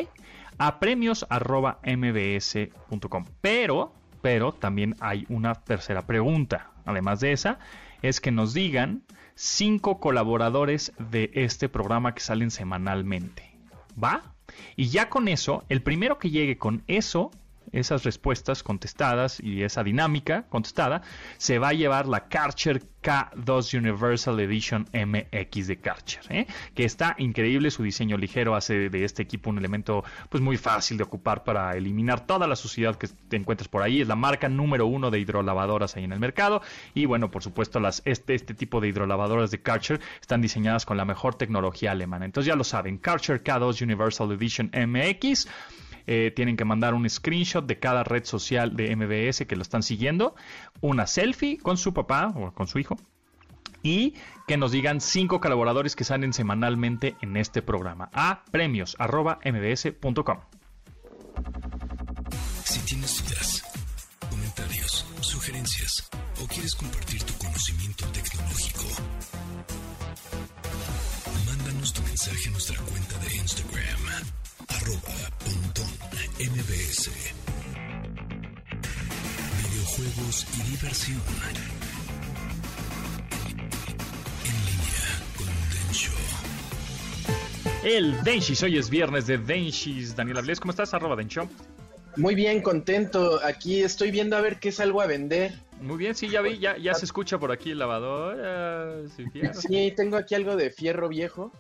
A 0.59 0.79
premios.mbs.com. 0.79 3.25
Pero, 3.41 3.95
pero 4.21 4.53
también 4.53 4.95
hay 5.01 5.25
una 5.29 5.55
tercera 5.55 6.07
pregunta. 6.07 6.71
Además 6.85 7.21
de 7.21 7.33
esa, 7.33 7.59
es 8.03 8.21
que 8.21 8.31
nos 8.31 8.55
digan 8.55 9.03
cinco 9.35 10.01
colaboradores 10.01 10.93
de 10.99 11.31
este 11.35 11.69
programa 11.69 12.15
que 12.15 12.21
salen 12.21 12.51
semanalmente. 12.51 13.51
¿Va? 14.03 14.35
Y 14.77 14.89
ya 14.89 15.09
con 15.09 15.29
eso, 15.29 15.65
el 15.69 15.83
primero 15.83 16.19
que 16.19 16.31
llegue 16.31 16.59
con 16.59 16.83
eso, 16.87 17.31
esas 17.73 18.05
respuestas 18.05 18.63
contestadas 18.63 19.41
y 19.41 19.63
esa 19.63 19.83
dinámica 19.83 20.45
contestada, 20.49 21.03
se 21.39 21.59
va 21.59 21.69
a 21.69 21.73
llevar 21.73 22.07
la 22.07 22.29
Karcher 22.29 22.83
K2 23.03 23.79
Universal 23.79 24.39
Edition 24.41 24.87
MX 24.93 25.67
de 25.67 25.77
Karcher, 25.79 26.23
¿eh? 26.29 26.47
que 26.75 26.85
está 26.85 27.15
increíble, 27.19 27.71
su 27.71 27.83
diseño 27.83 28.19
ligero 28.19 28.55
hace 28.55 28.91
de 28.91 29.05
este 29.05 29.23
equipo 29.23 29.51
un 29.51 29.59
elemento 29.59 30.05
pues 30.29 30.43
muy 30.43 30.57
fácil 30.57 30.99
de 30.99 31.05
ocupar 31.05 31.43
para 31.43 31.77
eliminar 31.77 32.27
toda 32.27 32.47
la 32.47 32.57
suciedad 32.57 32.97
que 32.97 33.09
te 33.09 33.37
encuentres 33.37 33.69
por 33.69 33.83
ahí, 33.83 34.03
es 34.03 34.09
la 34.09 34.17
marca 34.17 34.49
número 34.49 34.87
uno 34.87 35.11
de 35.11 35.19
hidrolavadoras 35.19 35.97
ahí 35.97 36.05
en 36.05 36.13
el 36.13 36.21
mercado. 36.21 36.61
Y 36.95 37.07
bueno, 37.07 37.31
por 37.31 37.43
supuesto 37.43 37.81
las, 37.81 38.03
este, 38.05 38.35
este 38.35 38.55
tipo 38.55 38.81
de 38.81 38.89
hidrolavadoras 38.89 39.51
de 39.51 39.63
Karcher 39.63 40.01
están 40.21 40.43
diseñadas 40.43 40.85
con 40.85 40.97
la 40.97 41.05
mejor 41.05 41.35
tecnología 41.35 41.93
alemana, 41.93 42.25
entonces 42.27 42.49
ya 42.49 42.57
lo 42.57 42.65
saben, 42.65 42.99
Karcher 42.99 43.43
K2 43.43 43.83
Universal 43.83 44.33
Edition 44.33 44.71
MX 44.75 45.49
eh, 46.13 46.33
tienen 46.35 46.57
que 46.57 46.65
mandar 46.65 46.93
un 46.93 47.09
screenshot 47.09 47.65
de 47.65 47.79
cada 47.79 48.03
red 48.03 48.25
social 48.25 48.75
de 48.75 48.97
MBS 48.97 49.47
que 49.47 49.55
lo 49.55 49.63
están 49.63 49.85
siguiendo, 49.85 50.35
una 50.81 51.07
selfie 51.07 51.59
con 51.59 51.77
su 51.77 51.95
papá 51.95 52.33
o 52.35 52.51
con 52.51 52.67
su 52.67 52.81
hijo 52.81 52.97
y 53.85 54.15
que 54.49 54.57
nos 54.57 54.73
digan 54.73 55.01
cinco 55.01 55.41
colaboradores 55.41 55.95
que 55.95 56.03
salen 56.03 56.33
semanalmente 56.33 57.15
en 57.21 57.37
este 57.37 57.63
programa 57.63 58.11
a 58.13 58.43
premios.mbs.com. 58.51 60.39
Si 62.65 62.81
tienes 62.81 63.25
dudas, 63.25 63.63
comentarios, 64.29 65.07
sugerencias 65.21 66.11
o 66.43 66.47
quieres 66.49 66.75
compartir 66.75 67.23
tu 67.23 67.35
conocimiento 67.35 68.05
tecnológico, 68.07 68.85
mándanos 71.47 71.93
tu 71.93 72.03
mensaje 72.03 72.49
a 72.49 72.51
nuestra 72.51 72.79
cuenta 72.79 73.17
de 73.19 73.37
Instagram 73.37 74.01
arroba 74.71 75.31
mbs. 76.41 77.11
Videojuegos 79.63 80.47
y 80.57 80.63
diversión. 80.71 81.21
En 84.45 84.57
línea 84.65 85.05
con 85.37 85.47
Densho. 85.71 86.13
El 87.85 88.25
Denshis, 88.25 88.63
hoy 88.63 88.79
es 88.79 88.89
viernes 88.89 89.27
de 89.27 89.37
Denshis. 89.37 90.17
Daniel 90.17 90.39
Ablés, 90.39 90.61
¿cómo 90.61 90.71
estás? 90.71 90.95
Arroba 90.95 91.15
Densho. 91.15 91.47
Muy 92.17 92.35
bien, 92.35 92.63
contento. 92.63 93.45
Aquí 93.45 93.83
estoy 93.83 94.11
viendo 94.11 94.35
a 94.35 94.41
ver 94.41 94.59
qué 94.59 94.73
salgo 94.73 95.03
a 95.03 95.07
vender. 95.07 95.53
Muy 95.83 95.99
bien, 95.99 96.15
sí, 96.15 96.31
ya 96.31 96.41
vi, 96.41 96.59
ya, 96.59 96.79
ya 96.79 96.95
se 96.95 97.05
escucha 97.05 97.39
por 97.39 97.53
aquí 97.53 97.73
el 97.73 97.79
lavador. 97.79 99.11
Sí, 99.15 99.93
tengo 99.95 100.17
aquí 100.17 100.35
algo 100.35 100.57
de 100.57 100.71
fierro 100.71 101.11
viejo. 101.11 101.53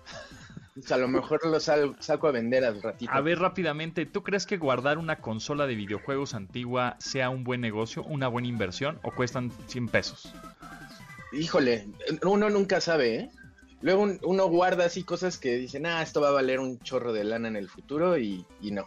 A 0.90 0.96
lo 0.96 1.08
mejor 1.08 1.40
lo 1.46 1.60
saco 1.60 2.28
a 2.28 2.30
vender 2.30 2.64
al 2.64 2.82
ratito. 2.82 3.10
A 3.12 3.20
ver, 3.20 3.38
rápidamente, 3.38 4.06
¿tú 4.06 4.22
crees 4.22 4.46
que 4.46 4.56
guardar 4.56 4.98
una 4.98 5.20
consola 5.20 5.66
de 5.66 5.74
videojuegos 5.74 6.34
antigua 6.34 6.96
sea 6.98 7.30
un 7.30 7.44
buen 7.44 7.60
negocio, 7.60 8.04
una 8.04 8.28
buena 8.28 8.48
inversión 8.48 8.98
o 9.02 9.10
cuestan 9.10 9.50
100 9.66 9.88
pesos? 9.88 10.32
Híjole, 11.32 11.88
uno 12.22 12.50
nunca 12.50 12.80
sabe, 12.80 13.16
¿eh? 13.16 13.30
Luego 13.82 14.08
uno 14.24 14.46
guarda 14.46 14.84
así 14.84 15.04
cosas 15.04 15.38
que 15.38 15.56
dicen, 15.56 15.86
ah, 15.86 16.02
esto 16.02 16.20
va 16.20 16.28
a 16.28 16.32
valer 16.32 16.60
un 16.60 16.78
chorro 16.80 17.12
de 17.12 17.24
lana 17.24 17.48
en 17.48 17.56
el 17.56 17.68
futuro 17.68 18.18
y, 18.18 18.44
no. 18.60 18.86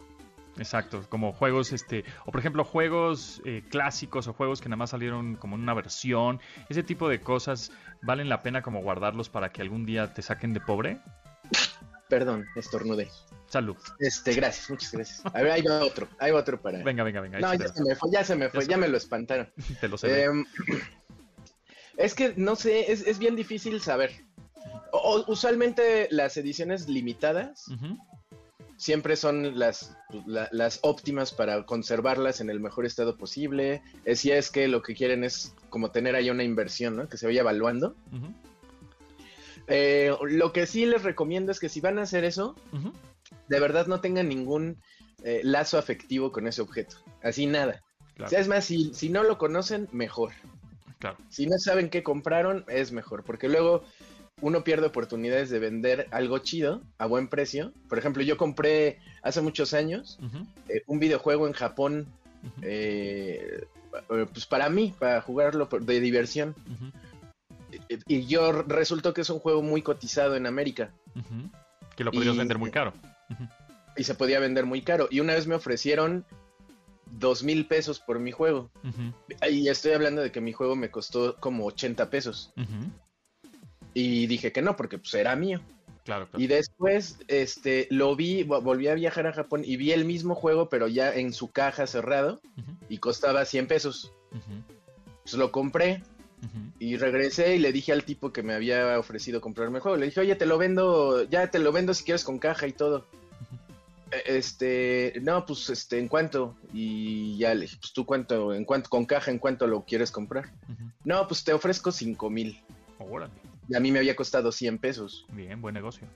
Exacto, 0.58 1.04
como 1.10 1.34
juegos, 1.34 1.74
este, 1.74 2.06
o 2.26 2.32
por 2.32 2.40
ejemplo 2.40 2.64
juegos 2.64 3.42
eh, 3.44 3.64
clásicos 3.72 4.28
o 4.28 4.34
juegos 4.34 4.62
que 4.62 4.70
nada 4.70 4.78
más 4.78 4.92
salieron 4.92 5.36
como 5.36 5.56
en 5.56 5.64
una 5.64 5.74
versión, 5.74 6.40
ese 6.70 6.84
tipo 6.84 7.10
de 7.10 7.22
cosas 7.22 7.72
valen 8.04 8.30
la 8.30 8.44
pena 8.44 8.62
como 8.62 8.84
guardarlos 8.84 9.30
para 9.30 9.52
que 9.52 9.64
algún 9.64 9.88
día 9.88 10.14
te 10.14 10.22
saquen 10.22 10.54
de 10.54 10.60
pobre. 10.60 11.00
Perdón, 12.14 12.46
estornudé. 12.56 13.10
Salud. 13.48 13.76
Este, 13.98 14.36
gracias, 14.36 14.70
muchas 14.70 14.92
gracias. 14.92 15.26
A 15.26 15.42
ver, 15.42 15.50
ahí 15.50 15.64
va 15.64 15.84
otro, 15.84 16.08
ahí 16.20 16.30
va 16.30 16.42
otro 16.42 16.62
para. 16.62 16.84
Venga, 16.84 17.04
venga, 17.04 17.22
venga. 17.22 17.40
No, 17.40 17.56
ya 17.56 17.68
se, 17.70 17.84
me 17.84 17.96
fue, 17.96 18.12
ya 18.12 18.24
se 18.24 18.36
me 18.36 18.50
fue, 18.50 18.68
ya, 18.68 18.78
me 18.78 18.88
lo 18.88 18.98
espantaron. 18.98 19.52
Te 19.82 19.88
lo 19.88 19.98
sé. 19.98 20.26
Em, 20.26 20.46
es 21.98 22.14
que 22.14 22.36
no 22.38 22.56
sé, 22.56 22.92
es, 22.92 23.18
bien 23.18 23.36
difícil 23.36 23.82
saber. 23.82 24.12
usualmente 25.26 26.08
las 26.12 26.38
ediciones 26.38 26.88
limitadas 26.88 27.66
siempre 28.78 29.16
son 29.16 29.58
las, 29.58 29.98
las 30.24 30.82
óptimas 30.84 31.32
para 31.32 31.66
conservarlas 31.66 32.42
en 32.42 32.52
el 32.52 32.60
mejor 32.60 32.86
estado 32.86 33.18
posible. 33.18 33.82
si 34.14 34.30
es 34.30 34.52
que 34.52 34.68
lo 34.68 34.84
que 34.84 34.94
quieren 34.94 35.24
es 35.24 35.56
como 35.72 35.90
tener 35.90 36.14
ahí 36.16 36.30
una 36.30 36.44
inversión, 36.44 36.96
¿no? 36.96 37.10
Que 37.10 37.18
se 37.18 37.26
vaya 37.26 37.42
evaluando. 37.42 37.96
Eh, 39.68 40.12
lo 40.22 40.52
que 40.52 40.66
sí 40.66 40.86
les 40.86 41.04
recomiendo 41.04 41.52
es 41.52 41.60
que 41.60 41.70
si 41.70 41.82
van 41.82 42.00
a 42.00 42.04
hacer 42.04 42.24
eso, 42.24 42.56
de 43.48 43.60
verdad 43.60 43.88
no 43.88 44.02
tengan 44.02 44.30
ningún 44.30 44.78
eh, 45.24 45.42
lazo 45.44 45.78
afectivo 45.78 46.32
con 46.32 46.48
ese 46.48 46.62
objeto. 46.62 46.98
Así 47.22 47.46
nada. 47.46 47.82
es 48.32 48.48
más, 48.48 48.66
si, 48.66 48.94
si, 48.94 49.10
no 49.10 49.24
lo 49.24 49.38
conocen, 49.38 49.88
mejor. 49.92 50.32
Si 51.30 51.48
no 51.48 51.58
saben 51.58 51.90
qué 51.90 52.02
compraron, 52.02 52.64
es 52.68 52.92
mejor. 52.94 53.24
Porque 53.24 53.50
luego 53.50 53.84
uno 54.42 54.64
pierde 54.64 54.88
oportunidades 54.88 55.50
de 55.50 55.60
vender 55.60 56.08
algo 56.12 56.38
chido 56.40 56.82
a 56.98 57.06
buen 57.06 57.28
precio. 57.28 57.74
Por 57.90 57.98
ejemplo, 57.98 58.24
yo 58.24 58.38
compré 58.38 59.00
hace 59.22 59.42
muchos 59.42 59.74
años 59.74 60.18
eh, 60.70 60.84
un 60.88 61.00
videojuego 61.00 61.48
en 61.48 61.54
Japón. 61.54 62.08
pues 62.60 64.46
para 64.46 64.70
mí, 64.70 64.94
para 64.98 65.22
jugarlo 65.22 65.66
de 65.66 66.00
diversión 66.00 66.56
y 68.08 68.26
yo 68.26 68.52
resultó 68.52 69.14
que 69.14 69.22
es 69.22 69.30
un 69.30 69.40
juego 69.40 69.62
muy 69.62 69.82
cotizado 69.82 70.36
en 70.36 70.46
América. 70.46 70.94
Que 71.96 72.04
lo 72.04 72.12
podías 72.12 72.38
vender 72.38 72.58
muy 72.58 72.72
caro. 72.72 72.94
Y 73.96 74.04
se 74.04 74.16
podía 74.16 74.40
vender 74.40 74.66
muy 74.66 74.82
caro. 74.82 75.08
Y 75.12 75.20
una 75.20 75.34
vez 75.34 75.48
me 75.48 75.56
ofrecieron 75.56 76.26
dos 77.06 77.44
mil 77.44 77.68
pesos 77.68 78.00
por 78.00 78.20
mi 78.20 78.32
juego. 78.32 78.72
Y 79.50 79.68
estoy 79.68 79.94
hablando 79.94 80.22
de 80.22 80.32
que 80.32 80.42
mi 80.42 80.54
juego 80.54 80.76
me 80.76 80.90
costó 80.90 81.38
como 81.40 81.66
80 81.66 82.10
pesos. 82.10 82.54
Y 83.94 84.28
dije 84.28 84.52
que 84.52 84.62
no, 84.62 84.76
porque 84.76 84.98
pues 84.98 85.14
era 85.14 85.36
mío. 85.36 85.62
Claro, 86.04 86.28
Y 86.36 86.48
después 86.48 87.18
este, 87.30 87.88
lo 87.90 88.14
vi, 88.18 88.44
volví 88.44 88.90
a 88.90 88.94
viajar 88.94 89.26
a 89.26 89.32
Japón 89.32 89.62
y 89.64 89.78
vi 89.78 89.94
el 89.94 90.04
mismo 90.04 90.36
juego, 90.36 90.68
pero 90.68 90.90
ya 90.90 91.16
en 91.16 91.32
su 91.32 91.52
caja 91.52 91.88
cerrado 91.88 92.42
y 92.90 92.98
costaba 92.98 93.46
100 93.46 93.68
pesos. 93.68 94.12
Pues 95.24 95.36
lo 95.36 95.52
compré 95.52 96.04
y 96.80 96.98
regresé 96.98 97.56
y 97.56 97.60
le 97.60 97.72
dije 97.72 97.92
al 97.92 98.04
tipo 98.04 98.34
que 98.34 98.44
me 98.44 98.54
había 98.54 99.00
ofrecido 99.00 99.42
comprarme 99.42 99.78
el 99.78 99.82
juego, 99.82 99.98
le 99.98 100.06
dije, 100.06 100.20
oye, 100.20 100.36
te 100.36 100.46
lo 100.46 100.58
vendo, 100.58 101.24
ya 101.24 101.50
te 101.50 101.60
lo 101.60 101.72
vendo 101.72 101.94
si 101.94 102.04
quieres 102.04 102.24
con 102.24 102.40
caja 102.40 102.68
y 102.68 102.74
todo. 102.74 103.06
E, 104.12 104.38
este, 104.38 105.14
no, 105.22 105.46
pues 105.46 105.70
este, 105.70 106.00
¿en 106.00 106.08
cuánto? 106.08 106.56
Y 106.74 107.38
ya 107.38 107.54
le 107.54 107.62
dije, 107.62 107.78
pues 107.80 107.94
tú 107.94 108.06
cuánto, 108.06 108.54
en 108.54 108.66
cuánto, 108.66 108.90
con 108.90 109.06
caja, 109.06 109.32
¿en 109.32 109.40
cuánto 109.40 109.68
lo 109.68 109.86
quieres 109.86 110.12
comprar? 110.12 110.52
No, 111.04 111.28
pues 111.28 111.44
te 111.44 111.54
ofrezco 111.54 111.92
cinco 111.92 112.30
mil. 112.30 112.62
Y 113.70 113.76
a 113.76 113.80
mí 113.80 113.92
me 113.92 114.00
había 114.00 114.16
costado 114.16 114.52
100 114.52 114.78
pesos. 114.78 115.26
Bien, 115.32 115.62
buen 115.62 115.74
negocio. 115.74 116.08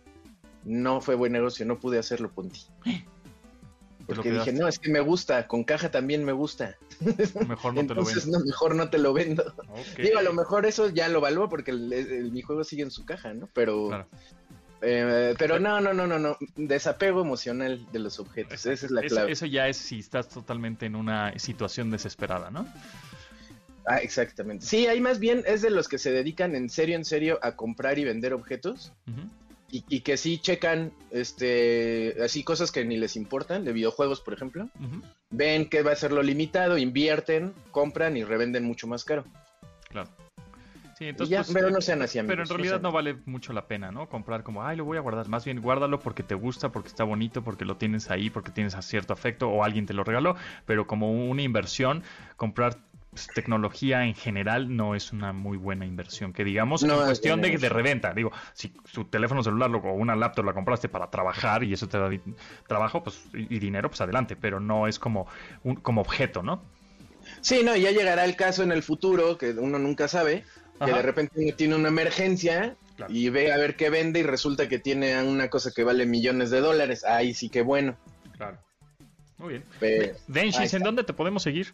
No 0.64 1.02
fue 1.02 1.16
buen 1.16 1.32
negocio, 1.32 1.66
no 1.66 1.80
pude 1.80 1.98
hacerlo, 1.98 2.32
Punti. 2.32 2.62
Porque 4.08 4.32
dije, 4.32 4.54
no, 4.54 4.68
es 4.68 4.80
que 4.80 4.90
me 4.90 5.02
gusta, 5.02 5.48
con 5.48 5.66
caja 5.66 5.92
también 5.92 6.24
me 6.24 6.32
gusta. 6.32 6.78
Mejor 7.48 7.74
no 7.74 7.86
te 7.86 7.94
lo 7.94 8.06
vendo. 8.06 8.26
No, 8.26 8.40
mejor 8.46 8.76
no 8.76 8.90
te 8.90 8.98
lo 8.98 9.14
vendo. 9.14 9.54
Digo, 9.98 10.18
a 10.18 10.22
lo 10.22 10.34
mejor 10.34 10.66
eso 10.66 10.90
ya 10.90 11.10
lo 11.10 11.20
valúo 11.20 11.50
porque 11.50 11.74
mi 11.74 12.42
juego 12.42 12.64
sigue 12.64 12.84
en 12.84 12.92
su 12.92 13.06
caja, 13.06 13.34
¿no? 13.34 13.50
Pero... 13.54 14.08
Eh, 14.82 15.34
pero 15.40 15.60
no, 15.60 15.82
no, 15.82 15.92
no, 15.92 16.06
no, 16.06 16.20
no. 16.20 16.38
Desapego 16.56 17.22
emocional 17.22 17.86
de 17.92 18.00
los 18.00 18.20
objetos. 18.20 18.66
Esa 18.66 18.86
es 18.86 18.92
la 18.92 19.02
clave. 19.02 19.32
Eso, 19.32 19.48
ya 19.48 19.68
es 19.68 19.78
si 19.78 20.00
estás 20.00 20.30
totalmente 20.30 20.86
en 20.86 20.96
una 20.96 21.38
situación 21.40 21.90
desesperada, 21.90 22.52
¿no? 22.52 22.68
Ah, 23.88 23.98
exactamente. 23.98 24.66
Sí, 24.66 24.86
ahí 24.86 25.02
más 25.02 25.18
bien 25.18 25.44
es 25.48 25.64
de 25.64 25.72
los 25.72 25.88
que 25.88 25.98
se 25.98 26.12
dedican 26.12 26.56
en 26.56 26.70
serio, 26.70 26.96
en 26.96 27.06
serio 27.06 27.40
a 27.42 27.56
comprar 27.56 27.98
y 27.98 28.04
vender 28.04 28.34
objetos 28.34 28.94
y, 29.70 30.02
que 30.02 30.18
sí 30.18 30.38
checan 30.38 30.94
este 31.12 32.16
así 32.24 32.44
cosas 32.44 32.72
que 32.72 32.86
ni 32.86 32.98
les 32.98 33.16
importan, 33.16 33.66
de 33.66 33.74
videojuegos, 33.74 34.22
por 34.22 34.34
ejemplo. 34.34 34.70
Ven 35.30 35.70
que 35.70 35.84
va 35.84 35.92
a 35.92 35.96
ser 35.96 36.12
lo 36.12 36.24
limitado, 36.24 36.78
invierten, 36.78 37.54
compran 37.72 38.16
y 38.16 38.24
revenden 38.24 38.64
mucho 38.64 38.88
más 38.88 39.04
caro. 39.04 39.26
Claro. 39.90 40.10
Sí, 40.98 41.06
entonces, 41.06 41.38
pues, 41.38 41.54
pero 41.54 41.70
no 41.70 41.80
sean 41.80 42.02
así, 42.02 42.20
Pero 42.26 42.42
en 42.42 42.50
realidad 42.50 42.82
no, 42.82 42.92
vale 42.92 43.18
mucho 43.28 43.54
la 43.54 43.68
pena, 43.68 43.92
¿no? 43.92 44.10
Comprar 44.10 44.42
como, 44.42 44.64
ay, 44.64 44.78
lo 44.78 44.84
voy 44.84 44.98
a 44.98 45.02
guardar. 45.02 45.28
Más 45.28 45.46
bien, 45.46 45.62
guárdalo 45.62 46.00
porque 46.00 46.24
te 46.24 46.34
gusta, 46.34 46.72
porque 46.72 46.88
está 46.88 47.04
bonito, 47.04 47.44
porque 47.44 47.66
lo 47.66 47.78
tienes 47.78 48.10
ahí, 48.10 48.32
porque 48.32 48.50
tienes 48.50 48.76
cierto 48.84 49.14
afecto 49.14 49.48
o 49.48 49.64
alguien 49.64 49.86
te 49.86 49.94
lo 49.94 50.04
regaló. 50.04 50.36
Pero 50.66 50.88
como 50.88 51.12
una 51.12 51.44
inversión, 51.44 52.02
comprar 52.36 52.78
pues, 53.10 53.28
tecnología 53.34 54.04
en 54.06 54.16
general 54.16 54.76
no 54.76 54.96
es 54.96 55.12
una 55.12 55.34
muy 55.34 55.58
buena 55.58 55.86
inversión. 55.86 56.34
Que 56.34 56.44
digamos, 56.44 56.84
en 56.84 56.90
cuestión 56.90 57.42
de, 57.42 57.58
de, 57.58 57.70
reventa, 57.70 58.14
digo, 58.14 58.32
si 58.54 58.70
tu 58.70 59.06
teléfono 59.06 59.44
celular 59.44 59.74
o 59.74 59.94
una 59.94 60.16
laptop 60.16 60.46
la 60.46 60.54
compraste 60.54 60.90
para 60.90 61.10
trabajar 61.10 61.64
y 61.64 61.74
eso 61.74 61.88
te 61.88 61.98
da 61.98 62.10
trabajo 62.68 63.04
pues, 63.04 63.22
y, 63.34 63.60
dinero, 63.60 63.90
pues 63.90 64.02
adelante, 64.02 64.36
pero 64.36 64.60
no 64.60 64.88
es 64.88 65.00
como, 65.00 65.28
un, 65.64 65.76
como 65.76 66.02
objeto, 66.02 66.44
¿no? 66.44 66.62
Sí, 67.42 67.62
no, 67.64 67.76
ya 67.76 67.92
llegará 67.92 68.26
el 68.26 68.36
caso 68.36 68.64
en 68.64 68.72
el 68.72 68.84
futuro, 68.84 69.38
que 69.38 69.52
uno 69.52 69.80
nunca 69.80 70.08
sabe, 70.08 70.44
que 70.84 70.92
de 70.92 71.02
repente 71.02 71.34
uno 71.36 71.56
tiene 71.56 71.76
una 71.76 71.90
emergencia 71.90 72.76
y 73.10 73.30
ve 73.30 73.52
a 73.52 73.58
ver 73.58 73.76
qué 73.76 73.90
vende 73.90 74.22
y 74.22 74.24
resulta 74.24 74.68
que 74.68 74.80
tiene 74.80 75.22
una 75.24 75.50
cosa 75.50 75.72
que 75.76 75.84
vale 75.84 76.06
millones 76.06 76.50
de 76.50 76.62
dólares. 76.62 77.04
Ahí 77.04 77.34
sí 77.34 77.50
que 77.50 77.62
bueno. 77.62 77.98
Claro. 78.36 78.58
Muy 79.38 79.50
bien. 79.50 79.64
Pero, 79.80 80.16
¿en 80.34 80.84
dónde 80.84 81.04
te 81.04 81.14
podemos 81.14 81.44
seguir? 81.44 81.74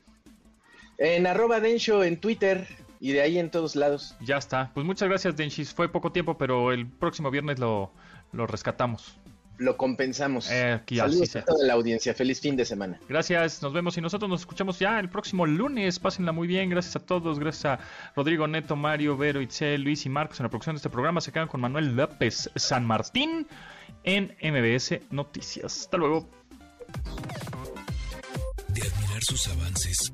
En 0.98 1.28
arroba 1.28 1.60
Densho 1.60 2.04
en 2.04 2.18
Twitter 2.18 2.68
y 3.00 3.12
de 3.12 3.22
ahí 3.22 3.38
en 3.38 3.52
todos 3.52 3.76
lados. 3.76 4.16
Ya 4.22 4.38
está. 4.38 4.72
Pues 4.74 4.86
muchas 4.86 5.10
gracias, 5.10 5.36
Denchis. 5.36 5.74
Fue 5.74 5.90
poco 5.90 6.12
tiempo, 6.12 6.38
pero 6.38 6.72
el 6.72 6.88
próximo 6.88 7.32
viernes 7.32 7.60
lo, 7.60 7.92
lo 8.32 8.48
rescatamos. 8.48 9.18
Lo 9.58 9.78
compensamos. 9.78 10.50
Eh, 10.52 10.82
Saludos 10.96 11.36
a 11.36 11.46
toda 11.46 11.66
la 11.66 11.74
audiencia. 11.74 12.14
Feliz 12.14 12.42
fin 12.42 12.56
de 12.56 12.66
semana. 12.66 13.00
Gracias, 13.08 13.62
nos 13.62 13.72
vemos 13.72 13.96
y 13.98 14.02
nosotros 14.02 14.30
nos 14.30 14.42
escuchamos 14.42 14.80
ya 14.80 15.00
el 15.00 15.10
próximo 15.10 15.46
lunes. 15.46 16.00
Pásenla 16.00 16.32
muy 16.32 16.48
bien. 16.48 16.70
Gracias 16.70 16.96
a 16.96 17.00
todos. 17.00 17.40
Gracias 17.40 17.66
a 17.66 17.80
Rodrigo 18.16 18.48
Neto, 18.48 18.76
Mario, 18.76 19.16
Vero, 19.16 19.42
Itzel, 19.42 19.82
Luis 19.84 20.06
y 20.06 20.10
Marcos 20.10 20.40
en 20.40 20.46
la 20.46 20.50
producción 20.50 20.76
de 20.76 20.78
este 20.78 20.90
programa. 20.90 21.22
Se 21.22 21.32
quedan 21.32 21.48
con 21.48 21.62
Manuel 21.62 21.96
López 21.96 22.50
San 22.56 22.86
Martín 22.86 23.48
en 24.04 24.36
MBS 24.42 25.00
Noticias. 25.12 25.82
Hasta 25.82 25.98
luego. 25.98 26.28
De 28.70 28.82
admirar 28.82 29.24
sus 29.24 29.48
avances, 29.50 30.14